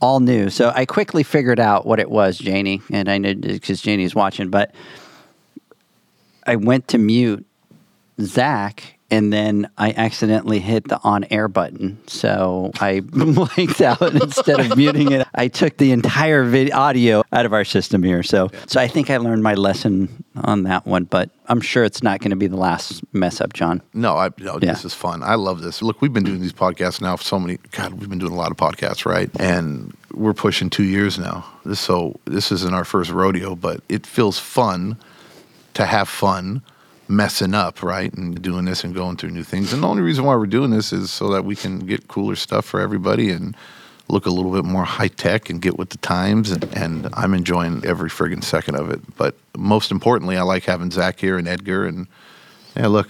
all 0.00 0.20
new. 0.20 0.50
So 0.50 0.72
I 0.74 0.86
quickly 0.86 1.22
figured 1.22 1.60
out 1.60 1.86
what 1.86 2.00
it 2.00 2.10
was, 2.10 2.38
Janie, 2.38 2.82
and 2.90 3.08
I 3.08 3.18
know 3.18 3.34
because 3.34 3.82
Janie's 3.82 4.14
watching, 4.14 4.50
but 4.50 4.74
I 6.46 6.56
went 6.56 6.88
to 6.88 6.98
mute 6.98 7.46
Zach 8.20 8.98
and 9.10 9.32
then 9.32 9.68
I 9.76 9.92
accidentally 9.92 10.60
hit 10.60 10.88
the 10.88 11.00
on 11.02 11.24
air 11.30 11.48
button. 11.48 11.98
So 12.06 12.70
I 12.80 13.00
blanked 13.04 13.80
out 13.80 14.00
instead 14.02 14.60
of 14.60 14.76
muting 14.76 15.12
it. 15.12 15.26
I 15.34 15.48
took 15.48 15.76
the 15.76 15.92
entire 15.92 16.44
video 16.44 16.76
audio 16.76 17.22
out 17.32 17.46
of 17.46 17.52
our 17.52 17.64
system 17.64 18.02
here. 18.02 18.22
So 18.22 18.50
so 18.66 18.80
I 18.80 18.88
think 18.88 19.10
I 19.10 19.16
learned 19.18 19.42
my 19.42 19.54
lesson 19.54 20.24
on 20.36 20.62
that 20.64 20.86
one, 20.86 21.04
but 21.04 21.30
I'm 21.46 21.60
sure 21.60 21.84
it's 21.84 22.02
not 22.02 22.20
going 22.20 22.30
to 22.30 22.36
be 22.36 22.46
the 22.46 22.56
last 22.56 23.02
mess 23.12 23.40
up, 23.40 23.52
John. 23.52 23.82
No, 23.94 24.16
I 24.16 24.30
no, 24.38 24.58
Yeah. 24.62 24.72
this 24.72 24.84
is 24.84 24.94
fun. 24.94 25.22
I 25.22 25.34
love 25.34 25.62
this. 25.62 25.82
Look, 25.82 26.00
we've 26.00 26.12
been 26.12 26.24
doing 26.24 26.40
these 26.40 26.52
podcasts 26.52 27.00
now 27.00 27.16
for 27.16 27.24
so 27.24 27.38
many. 27.38 27.58
God, 27.72 27.94
we've 27.94 28.08
been 28.08 28.18
doing 28.20 28.32
a 28.32 28.36
lot 28.36 28.50
of 28.50 28.56
podcasts, 28.56 29.04
right? 29.04 29.30
And 29.40 29.94
we're 30.12 30.34
pushing 30.34 30.70
two 30.70 30.84
years 30.84 31.18
now. 31.18 31.44
This 31.64 31.80
so 31.80 32.18
this 32.24 32.52
isn't 32.52 32.74
our 32.74 32.84
first 32.84 33.10
rodeo, 33.10 33.56
but 33.56 33.82
it 33.88 34.06
feels 34.06 34.38
fun 34.38 34.96
to 35.74 35.86
have 35.86 36.08
fun 36.08 36.62
messing 37.10 37.54
up, 37.54 37.82
right? 37.82 38.12
And 38.14 38.40
doing 38.40 38.64
this 38.64 38.84
and 38.84 38.94
going 38.94 39.16
through 39.16 39.30
new 39.30 39.42
things. 39.42 39.72
And 39.72 39.82
the 39.82 39.88
only 39.88 40.02
reason 40.02 40.24
why 40.24 40.36
we're 40.36 40.46
doing 40.46 40.70
this 40.70 40.92
is 40.92 41.10
so 41.10 41.28
that 41.30 41.44
we 41.44 41.56
can 41.56 41.80
get 41.80 42.08
cooler 42.08 42.36
stuff 42.36 42.64
for 42.64 42.80
everybody 42.80 43.30
and 43.30 43.56
look 44.08 44.26
a 44.26 44.30
little 44.30 44.52
bit 44.52 44.64
more 44.64 44.84
high 44.84 45.08
tech 45.08 45.50
and 45.50 45.60
get 45.60 45.78
with 45.78 45.90
the 45.90 45.98
times. 45.98 46.50
And, 46.50 46.64
and 46.76 47.08
I'm 47.14 47.34
enjoying 47.34 47.84
every 47.84 48.08
friggin' 48.08 48.44
second 48.44 48.76
of 48.76 48.90
it. 48.90 49.00
But 49.16 49.36
most 49.56 49.90
importantly, 49.90 50.36
I 50.36 50.42
like 50.42 50.64
having 50.64 50.90
Zach 50.90 51.20
here 51.20 51.36
and 51.36 51.46
Edgar. 51.48 51.86
And 51.86 52.06
yeah, 52.76 52.86
look, 52.86 53.08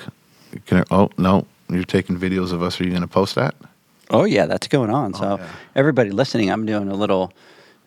can 0.67 0.79
I, 0.79 0.85
oh, 0.91 1.11
no, 1.19 1.47
you're 1.69 1.85
taking 1.85 2.19
videos 2.19 2.53
of 2.53 2.63
us. 2.63 2.81
Are 2.81 2.85
you 2.85 2.91
going 2.91 3.03
to 3.03 3.09
post 3.09 3.35
that? 3.37 3.55
Oh 4.13 4.25
yeah, 4.25 4.47
that's 4.47 4.67
going 4.67 4.91
on. 4.91 5.13
Oh, 5.15 5.19
so 5.19 5.39
yeah. 5.39 5.49
everybody 5.77 6.11
listening, 6.11 6.51
I'm 6.51 6.67
doing 6.67 6.89
a 6.89 6.95
little 6.95 7.33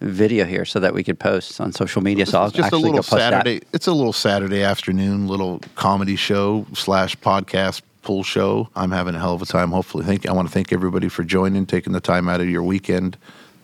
video 0.04 0.46
here 0.46 0.66
so 0.66 0.80
that 0.80 0.94
we 0.94 1.04
could 1.04 1.20
post 1.20 1.60
on 1.62 1.72
social 1.72 2.02
media. 2.02 2.26
So 2.26 2.40
I'll 2.40 2.48
It's 2.48 2.58
just 2.58 2.74
a 2.74 2.78
little 2.78 2.92
go 2.94 2.98
post 2.98 3.10
Saturday. 3.10 3.60
that. 3.60 3.68
It's 3.74 3.88
a 3.88 3.94
little 3.94 4.14
Saturday 4.14 4.64
afternoon, 4.64 5.28
little 5.28 5.60
comedy 5.76 6.16
show 6.16 6.66
slash 6.74 7.16
podcast 7.18 7.82
pool 8.02 8.24
show. 8.24 8.70
I'm 8.76 8.92
having 8.92 9.16
a 9.16 9.20
hell 9.20 9.34
of 9.34 9.42
a 9.42 9.46
time. 9.46 9.72
Hopefully, 9.72 10.04
thank. 10.06 10.28
I 10.28 10.34
want 10.34 10.48
to 10.48 10.54
thank 10.54 10.74
everybody 10.74 11.10
for 11.10 11.24
joining, 11.24 11.66
taking 11.66 11.94
the 11.94 12.02
time 12.02 12.28
out 12.30 12.42
of 12.42 12.50
your 12.50 12.64
weekend 12.64 13.18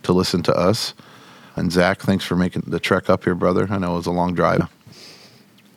to 0.04 0.14
listen 0.14 0.42
to 0.44 0.54
us. 0.56 0.94
And 1.56 1.72
Zach, 1.72 2.00
thanks 2.00 2.24
for 2.24 2.36
making 2.38 2.64
the 2.68 2.80
trek 2.80 3.10
up 3.10 3.26
here, 3.26 3.36
brother. 3.36 3.68
I 3.70 3.78
know 3.78 3.94
it 3.94 3.98
was 3.98 4.06
a 4.08 4.12
long 4.12 4.34
drive. 4.34 4.70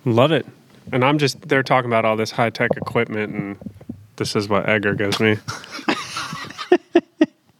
Love 0.04 0.30
it. 0.32 0.46
And 0.92 1.04
I'm 1.04 1.18
just, 1.18 1.48
they're 1.48 1.62
talking 1.62 1.90
about 1.90 2.04
all 2.04 2.16
this 2.16 2.30
high 2.30 2.50
tech 2.50 2.70
equipment, 2.76 3.32
and 3.34 3.56
this 4.16 4.36
is 4.36 4.48
what 4.48 4.68
Edgar 4.68 4.94
gives 4.94 5.18
me. 5.20 5.36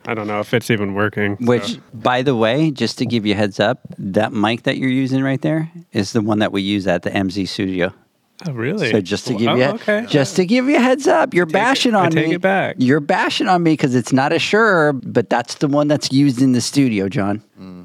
I 0.07 0.15
don't 0.15 0.27
know 0.27 0.41
if 0.41 0.53
it's 0.55 0.71
even 0.71 0.95
working. 0.95 1.37
so- 1.39 1.45
Which, 1.47 1.79
by 1.95 2.23
the 2.23 2.35
way, 2.35 2.71
just 2.71 2.99
to 2.99 3.07
give 3.07 3.25
you 3.27 3.35
heads 3.35 3.61
up, 3.61 3.81
that 3.99 4.33
mic 4.33 4.65
that 4.65 4.77
you're 4.77 4.91
using 4.91 5.23
right 5.23 5.41
there 5.41 5.71
is 5.93 6.13
the 6.13 6.21
one 6.21 6.41
that 6.41 6.53
we 6.53 6.63
use 6.63 6.87
at 6.87 7.03
the 7.03 7.11
MZ 7.11 7.47
studio. 7.49 7.93
Oh, 8.49 8.53
really? 8.53 8.91
So 8.91 9.01
just 9.01 9.27
to 9.29 9.35
give 9.35 9.49
Oh, 9.49 9.55
you, 9.57 9.65
okay. 9.65 10.07
just 10.09 10.37
to 10.37 10.45
give 10.47 10.67
you 10.69 10.77
a 10.77 10.81
heads 10.81 11.07
up, 11.07 11.35
you're 11.35 11.47
take 11.47 11.51
it- 11.51 11.55
bashing 11.55 11.95
I 11.95 12.05
on 12.07 12.11
take 12.11 12.29
me. 12.29 12.35
it 12.35 12.41
back. 12.41 12.77
You're 12.79 13.01
bashing 13.01 13.49
on 13.49 13.63
me 13.63 13.73
because 13.73 13.95
it's 13.95 14.13
not 14.13 14.33
a 14.33 14.39
Shure, 14.39 14.93
but 14.93 15.29
that's 15.31 15.57
the 15.57 15.69
one 15.69 15.89
that's 15.89 16.11
used 16.13 16.41
in 16.43 16.53
the 16.53 16.61
studio, 16.61 17.09
John. 17.09 17.43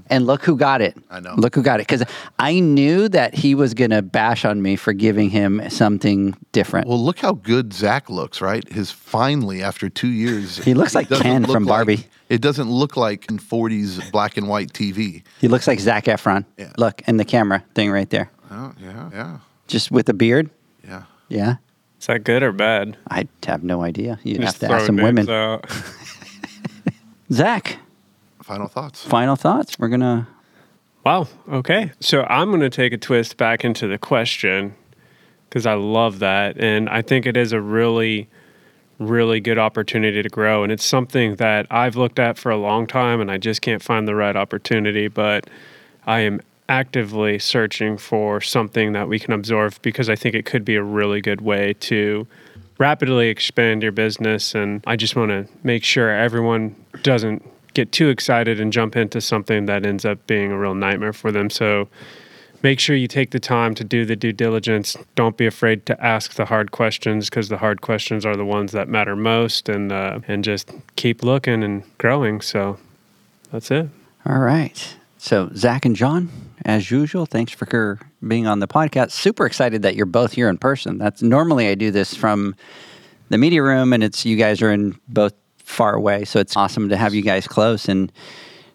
And 0.09 0.25
look 0.25 0.43
who 0.43 0.55
got 0.57 0.81
it. 0.81 0.95
Mm. 0.95 1.01
I 1.11 1.19
know. 1.19 1.35
Look 1.37 1.53
who 1.53 1.61
got 1.61 1.79
it. 1.81 1.87
Because 1.87 2.03
I 2.39 2.59
knew 2.61 3.09
that 3.09 3.35
he 3.35 3.53
was 3.53 3.73
going 3.75 3.91
to 3.91 4.01
bash 4.01 4.45
on 4.45 4.61
me 4.61 4.75
for 4.77 4.93
giving 4.93 5.29
him 5.29 5.61
something 5.69 6.33
different. 6.53 6.87
Well, 6.87 7.03
look 7.03 7.19
how 7.19 7.33
good 7.33 7.73
Zach 7.73 8.09
looks, 8.09 8.39
right? 8.41 8.67
His 8.71 8.89
finally 8.89 9.61
after 9.61 9.89
two 9.89 10.07
years. 10.07 10.57
He 10.63 10.73
looks 10.73 10.95
like 10.95 11.09
Ken 11.09 11.41
look 11.43 11.51
from 11.51 11.65
like- 11.65 11.69
Barbie. 11.69 12.05
it 12.29 12.41
doesn't 12.41 12.71
look 12.71 12.95
like 12.97 13.29
in 13.29 13.37
40s 13.37 14.09
black 14.11 14.37
and 14.37 14.47
white 14.47 14.71
TV. 14.73 15.23
he 15.41 15.47
looks 15.49 15.67
like 15.67 15.79
Zac 15.81 16.05
Efron. 16.05 16.45
Yeah. 16.57 16.71
Look 16.77 17.01
in 17.05 17.17
the 17.17 17.25
camera 17.25 17.63
thing 17.75 17.91
right 17.91 18.09
there, 18.09 18.31
Oh, 18.49 18.71
yeah, 18.81 19.09
yeah, 19.13 19.37
just 19.67 19.91
with 19.91 20.09
a 20.09 20.13
beard. 20.13 20.49
yeah. 20.87 21.03
Yeah. 21.29 21.55
Is 21.99 22.05
that 22.07 22.23
good 22.23 22.43
or 22.43 22.51
bad? 22.51 22.95
I 23.09 23.27
have 23.47 23.63
no 23.63 23.81
idea. 23.81 24.19
You'd 24.23 24.39
Just 24.41 24.61
have 24.61 24.69
to 24.69 24.75
ask 24.75 24.85
some 24.85 24.97
women. 24.97 25.27
out. 25.29 25.65
Zach, 27.31 27.79
Final 28.43 28.67
thoughts. 28.67 29.03
final 29.03 29.35
thoughts? 29.35 29.77
We're 29.77 29.89
going 29.89 29.99
to. 30.01 30.27
Wow. 31.03 31.27
Okay. 31.51 31.91
So 31.99 32.23
I'm 32.23 32.49
going 32.49 32.61
to 32.61 32.69
take 32.69 32.93
a 32.93 32.97
twist 32.97 33.35
back 33.37 33.65
into 33.65 33.87
the 33.87 33.97
question 33.97 34.75
because 35.49 35.65
I 35.65 35.73
love 35.73 36.19
that. 36.19 36.57
And 36.57 36.87
I 36.89 37.01
think 37.01 37.25
it 37.25 37.35
is 37.35 37.51
a 37.51 37.59
really, 37.59 38.29
really 38.99 39.39
good 39.41 39.57
opportunity 39.57 40.21
to 40.23 40.29
grow. 40.29 40.63
And 40.63 40.71
it's 40.71 40.85
something 40.85 41.35
that 41.37 41.67
I've 41.69 41.95
looked 41.97 42.19
at 42.19 42.37
for 42.37 42.51
a 42.51 42.57
long 42.57 42.87
time 42.87 43.19
and 43.19 43.29
I 43.29 43.37
just 43.37 43.61
can't 43.61 43.81
find 43.83 44.07
the 44.07 44.15
right 44.15 44.35
opportunity. 44.35 45.07
But 45.09 45.49
I 46.05 46.21
am 46.21 46.41
actively 46.69 47.39
searching 47.39 47.97
for 47.97 48.41
something 48.41 48.93
that 48.93 49.07
we 49.07 49.19
can 49.19 49.33
absorb 49.33 49.73
because 49.81 50.09
I 50.09 50.15
think 50.15 50.35
it 50.35 50.45
could 50.45 50.65
be 50.65 50.75
a 50.75 50.83
really 50.83 51.21
good 51.21 51.41
way 51.41 51.73
to 51.81 52.27
rapidly 52.77 53.29
expand 53.29 53.83
your 53.83 53.91
business. 53.91 54.53
And 54.53 54.83
I 54.85 54.95
just 54.95 55.15
want 55.15 55.29
to 55.29 55.47
make 55.63 55.83
sure 55.83 56.09
everyone 56.09 56.75
doesn't 57.03 57.43
get 57.73 57.91
too 57.91 58.09
excited 58.09 58.59
and 58.59 58.73
jump 58.73 58.95
into 58.95 59.21
something 59.21 59.65
that 59.67 59.85
ends 59.85 60.05
up 60.05 60.25
being 60.27 60.51
a 60.51 60.57
real 60.57 60.75
nightmare 60.75 61.13
for 61.13 61.31
them. 61.31 61.49
So 61.49 61.87
make 62.63 62.79
sure 62.79 62.95
you 62.95 63.07
take 63.07 63.31
the 63.31 63.39
time 63.39 63.75
to 63.75 63.83
do 63.83 64.05
the 64.05 64.15
due 64.15 64.33
diligence. 64.33 64.97
Don't 65.15 65.37
be 65.37 65.45
afraid 65.45 65.85
to 65.85 66.03
ask 66.03 66.33
the 66.33 66.45
hard 66.45 66.71
questions 66.71 67.29
because 67.29 67.49
the 67.49 67.57
hard 67.57 67.81
questions 67.81 68.25
are 68.25 68.35
the 68.35 68.45
ones 68.45 68.71
that 68.71 68.87
matter 68.87 69.15
most. 69.15 69.69
And 69.69 69.91
uh, 69.91 70.19
and 70.27 70.43
just 70.43 70.71
keep 70.95 71.23
looking 71.23 71.63
and 71.63 71.83
growing. 71.97 72.41
So 72.41 72.77
that's 73.51 73.71
it. 73.71 73.89
All 74.25 74.39
right. 74.39 74.97
So, 75.17 75.49
Zach 75.55 75.85
and 75.85 75.95
John, 75.95 76.29
as 76.67 76.91
usual, 76.91 77.25
thanks 77.25 77.51
for 77.53 77.97
being 78.27 78.45
on 78.45 78.59
the 78.59 78.67
podcast. 78.67 79.11
Super 79.11 79.45
excited 79.47 79.81
that 79.81 79.95
you're 79.95 80.05
both 80.05 80.33
here 80.33 80.49
in 80.49 80.57
person. 80.57 80.97
That's 80.99 81.21
normally 81.23 81.67
I 81.69 81.75
do 81.75 81.89
this 81.89 82.13
from 82.13 82.55
the 83.29 83.37
media 83.37 83.63
room, 83.63 83.93
and 83.93 84.03
it's 84.03 84.25
you 84.25 84.35
guys 84.37 84.61
are 84.61 84.71
in 84.71 84.99
both 85.07 85.33
far 85.57 85.95
away. 85.95 86.25
So 86.25 86.39
it's 86.39 86.55
awesome 86.55 86.89
to 86.89 86.97
have 86.97 87.13
you 87.15 87.21
guys 87.23 87.47
close. 87.47 87.87
And 87.89 88.11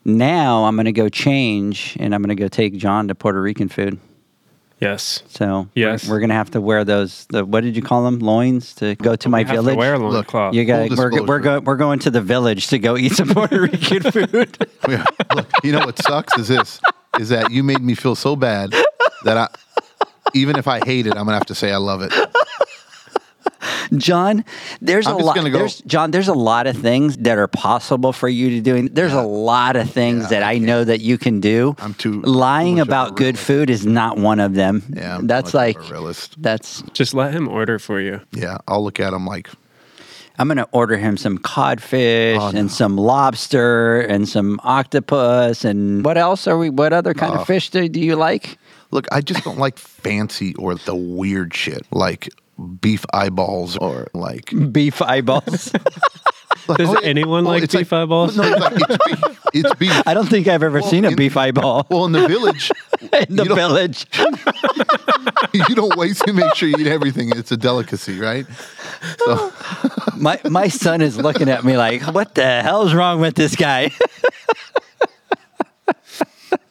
now 0.05 0.65
I'm 0.65 0.75
going 0.75 0.87
to 0.87 0.93
go 0.93 1.09
change, 1.09 1.97
and 2.01 2.15
I'm 2.15 2.23
going 2.23 2.35
to 2.37 2.43
go 2.43 2.49
take 2.49 2.77
John 2.77 3.09
to 3.09 3.15
Puerto 3.15 3.41
Rican 3.41 3.69
food. 3.69 4.01
Yes. 4.81 5.23
So 5.29 5.69
Yes. 5.77 6.09
we're, 6.09 6.15
we're 6.15 6.19
going 6.21 6.31
to 6.31 6.35
have 6.35 6.51
to 6.53 6.61
wear 6.61 6.85
those. 6.85 7.27
The 7.31 7.45
what 7.45 7.63
did 7.63 7.77
you 7.77 7.83
call 7.83 8.05
them? 8.05 8.19
Loins 8.19 8.75
to 8.77 8.97
go 8.97 9.15
to 9.15 9.29
my 9.29 9.39
We 9.39 9.45
have 9.45 9.57
to 9.57 9.63
village. 9.63 9.77
wear 9.77 9.95
a 9.95 9.99
Look, 9.99 10.13
loincloth. 10.35 10.55
you 10.55 10.65
got. 10.65 10.89
Full 10.89 10.97
We're, 10.97 11.11
go- 11.11 11.23
we're, 11.25 11.39
go, 11.39 11.61
we're 11.61 11.77
going 11.77 12.01
to 12.01 12.11
the 12.11 12.21
village 12.21 12.67
to 12.69 12.81
go 12.81 12.97
eat 12.97 13.13
some 13.13 13.29
Puerto 13.29 13.61
Rican 13.61 14.03
food. 14.11 14.59
Yeah. 14.89 15.05
Look, 15.37 15.47
you 15.63 15.71
know 15.71 15.85
what 15.87 16.03
sucks 16.03 16.37
is 16.37 16.49
this 16.49 16.81
is 17.21 17.29
that 17.31 17.51
you 17.51 17.63
made 17.63 17.81
me 17.81 17.95
feel 17.95 18.15
so 18.15 18.37
bad 18.37 18.71
that 19.25 19.37
I 19.37 19.49
even 20.35 20.57
if 20.57 20.67
I 20.69 20.81
hate 20.85 21.07
it, 21.07 21.11
I'm 21.13 21.25
gonna 21.25 21.35
have 21.35 21.47
to 21.47 21.55
say 21.55 21.73
I 21.73 21.77
love 21.77 22.03
it. 22.03 22.13
John, 23.97 24.45
there's 24.81 25.07
I'm 25.07 25.17
a 25.17 25.19
lot. 25.19 25.37
go- 25.37 25.51
There's, 25.51 25.83
John, 25.83 26.11
there's 26.13 26.29
a 26.29 26.33
lot 26.35 26.67
of 26.67 26.77
things 26.77 27.19
that 27.19 27.37
are 27.37 27.47
possible 27.47 28.13
for 28.13 28.29
you 28.29 28.51
to 28.51 28.61
do. 28.61 28.75
And 28.77 28.89
There's 28.95 29.13
a 29.13 29.21
lot 29.23 29.77
of 29.77 29.91
things 29.91 30.23
Yeah, 30.25 30.29
that 30.31 30.43
I 30.43 30.53
I 30.53 30.59
know 30.59 30.83
that 30.85 31.01
you 31.01 31.19
can 31.19 31.41
do. 31.41 31.75
I'm 31.79 31.93
too- 31.95 32.23
lying 32.23 32.77
too 32.77 32.81
much 32.81 32.89
about 32.89 33.17
good 33.17 33.25
realist. 33.37 33.45
food 33.45 33.71
is 33.71 33.85
not 33.87 34.17
one 34.19 34.41
of 34.41 34.55
them. 34.55 34.83
Yeah, 34.97 35.17
I'm 35.17 35.27
that's 35.27 35.53
much 35.53 35.77
of 35.77 35.77
a 35.77 35.81
like 35.83 35.91
realist. 35.91 36.43
that's. 36.43 36.83
Just 36.93 37.13
let 37.15 37.33
him 37.35 37.49
order 37.49 37.79
for 37.79 38.01
you. 38.01 38.21
Yeah, 38.33 38.59
I'll 38.67 38.83
look 38.83 38.99
at 39.01 39.13
him 39.13 39.27
like 39.27 39.51
I'm 40.39 40.49
gonna 40.49 40.67
order 40.73 40.97
him 40.97 41.17
some 41.17 41.39
codfish 41.39 42.39
Oh, 42.39 42.51
no. 42.51 42.59
and 42.59 42.71
some 42.71 42.97
lobster 42.97 44.01
and 44.01 44.29
some 44.29 44.59
octopus 44.65 45.65
and 45.65 46.05
what 46.05 46.17
else 46.19 46.47
are 46.47 46.57
we? 46.59 46.71
What 46.71 46.93
other 46.93 47.15
kind 47.15 47.35
Oh. 47.35 47.41
of 47.41 47.47
fish 47.47 47.71
do, 47.71 47.89
do 47.89 48.01
you 48.01 48.17
like? 48.17 48.59
Look, 48.91 49.07
I 49.13 49.21
just 49.21 49.45
don't 49.45 49.59
like 49.59 49.79
fancy 49.79 50.55
or 50.57 50.75
the 50.75 50.95
weird 50.97 51.55
shit 51.55 51.87
like 51.91 52.29
beef 52.81 53.05
eyeballs 53.13 53.77
or 53.79 54.09
like. 54.15 54.53
Beef 54.71 55.01
eyeballs. 55.03 55.73
like 56.69 56.79
Does 56.79 56.89
oh, 56.91 57.01
anyone 57.03 57.45
well, 57.45 57.55
like 57.55 57.63
it's 57.65 57.75
beef 57.75 57.93
eyeballs? 57.93 58.37
No, 58.37 58.45
it's, 58.45 58.61
like, 58.61 58.73
it's 58.77 59.07
beef. 59.07 59.39
It's 59.55 59.75
beef. 59.75 60.03
I 60.07 60.15
don't 60.15 60.29
think 60.29 60.49
I've 60.49 60.63
ever 60.63 60.81
Well, 60.81 60.89
seen 60.91 61.05
a 61.05 61.09
in- 61.09 61.17
beef 61.17 61.37
eyeball 61.37 61.87
Well, 61.91 62.05
in 62.07 62.13
the 62.13 62.27
village, 62.29 62.71
in 63.29 63.37
the 63.37 63.45
you 63.45 63.55
village. 63.55 64.07
you 65.69 65.75
don't 65.75 65.97
waste 65.97 66.25
to 66.27 66.33
make 66.33 66.55
sure 66.55 66.69
you 66.69 66.77
eat 66.79 66.87
everything. 66.87 67.31
It's 67.35 67.53
a 67.53 67.57
delicacy, 67.57 68.19
right? 68.19 68.47
So 69.19 69.53
My 70.17 70.41
my 70.49 70.69
son 70.69 71.01
is 71.03 71.19
looking 71.19 71.49
at 71.49 71.65
me 71.65 71.77
like, 71.77 72.03
what 72.03 72.35
the 72.35 72.63
hell's 72.63 72.95
wrong 72.95 73.21
with 73.21 73.35
this 73.35 73.57
guy? 73.57 73.91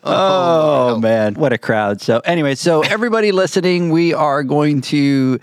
oh, 0.04 0.96
oh 0.96 1.00
man, 1.00 1.36
what 1.36 1.54
a 1.54 1.58
crowd. 1.58 2.02
So 2.02 2.20
anyway, 2.20 2.56
so 2.56 2.82
everybody 2.82 3.32
listening, 3.32 3.90
we 3.92 4.14
are 4.14 4.44
going 4.44 4.82
to 4.82 5.40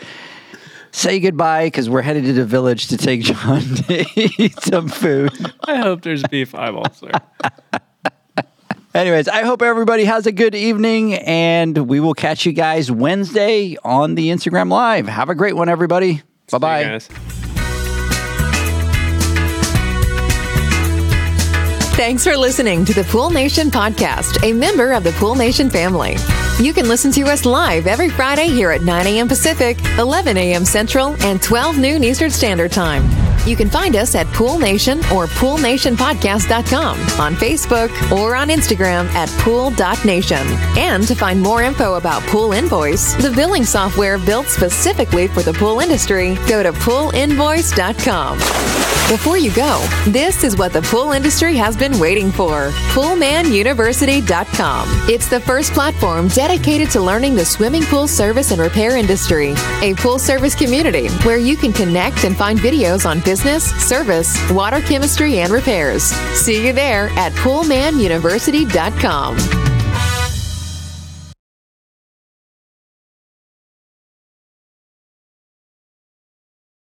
say 0.99 1.21
goodbye 1.21 1.67
because 1.67 1.89
we're 1.89 2.03
headed 2.03 2.25
to 2.25 2.33
the 2.33 2.45
village 2.45 2.89
to 2.89 2.97
take 2.97 3.23
John 3.23 3.61
to 3.87 4.07
eat 4.17 4.61
some 4.61 4.89
food. 4.89 5.33
I 5.65 5.77
hope 5.77 6.03
there's 6.03 6.23
beef 6.25 6.55
eyeballs 6.55 7.01
there. 7.03 7.73
Anyways, 8.95 9.29
I 9.29 9.43
hope 9.43 9.63
everybody 9.63 10.05
has 10.05 10.27
a 10.27 10.33
good 10.33 10.55
evening 10.55 11.15
and 11.15 11.77
we 11.89 12.01
will 12.01 12.15
catch 12.15 12.47
you 12.47 12.53
guys 12.53 12.91
Wednesday 12.91 13.77
on 13.85 14.17
the 14.17 14.29
Instagram 14.29 14.71
Live. 14.71 15.07
Have 15.07 15.29
a 15.29 15.35
great 15.35 15.55
one, 15.55 15.69
everybody. 15.69 16.23
Bye 16.51 16.59
bye. 16.59 17.48
Thanks 21.99 22.23
for 22.23 22.37
listening 22.37 22.85
to 22.85 22.95
the 22.95 23.03
Pool 23.03 23.29
Nation 23.29 23.73
podcast, 23.73 24.49
a 24.49 24.53
member 24.53 24.93
of 24.93 25.03
the 25.03 25.11
Pool 25.15 25.35
Nation 25.35 25.69
family. 25.69 26.15
You 26.61 26.73
can 26.73 26.87
listen 26.87 27.11
to 27.11 27.23
us 27.23 27.45
live 27.45 27.89
every 27.89 28.09
Friday 28.09 28.47
here 28.47 28.71
at 28.71 28.83
9 28.83 29.07
a.m. 29.09 29.27
Pacific, 29.27 29.77
11 29.99 30.37
a.m. 30.37 30.65
Central, 30.65 31.21
and 31.25 31.43
12 31.43 31.77
noon 31.77 32.05
Eastern 32.05 32.31
Standard 32.31 32.71
Time. 32.71 33.03
You 33.49 33.57
can 33.57 33.69
find 33.69 33.97
us 33.97 34.15
at 34.15 34.29
Pool 34.29 34.61
Nation 34.61 35.01
or 35.13 35.27
PoolNationPodcast.com 35.27 37.01
on 37.21 37.35
Facebook 37.35 38.13
or 38.17 38.37
on 38.37 38.49
Instagram 38.49 39.07
at 39.15 39.29
Pool.Nation. 39.41 40.47
And 40.79 41.05
to 41.09 41.17
find 41.17 41.43
more 41.43 41.65
info 41.65 41.95
about 41.95 42.23
Pool 42.29 42.53
Invoice, 42.53 43.15
the 43.15 43.33
billing 43.35 43.65
software 43.65 44.19
built 44.19 44.47
specifically 44.47 45.27
for 45.27 45.43
the 45.43 45.53
pool 45.53 45.81
industry, 45.81 46.37
go 46.47 46.63
to 46.63 46.71
PoolInvoice.com. 46.71 48.88
Before 49.09 49.39
you 49.39 49.51
go, 49.55 49.83
this 50.07 50.45
is 50.45 50.59
what 50.59 50.75
the 50.75 50.83
pool 50.83 51.13
industry 51.13 51.57
has 51.57 51.79
been 51.79 51.99
waiting 51.99 52.31
for. 52.31 52.69
PoolManUniversity.com. 52.93 55.09
It's 55.09 55.31
the 55.31 55.41
first 55.41 55.73
platform 55.73 56.29
dedicated 56.29 56.91
to 56.91 57.01
learning 57.01 57.35
the 57.35 57.47
swimming 57.47 57.85
pool 57.85 58.07
service 58.07 58.51
and 58.51 58.61
repair 58.61 58.99
industry. 58.99 59.55
A 59.81 59.95
pool 59.95 60.19
service 60.19 60.55
community 60.55 61.09
where 61.25 61.39
you 61.39 61.57
can 61.57 61.73
connect 61.73 62.25
and 62.25 62.37
find 62.37 62.59
videos 62.59 63.09
on 63.09 63.21
business, 63.21 63.71
service, 63.83 64.37
water 64.51 64.83
chemistry, 64.83 65.39
and 65.39 65.51
repairs. 65.51 66.03
See 66.35 66.67
you 66.67 66.75
there 66.75 67.09
at 67.17 67.33
PoolManUniversity.com. 67.33 69.78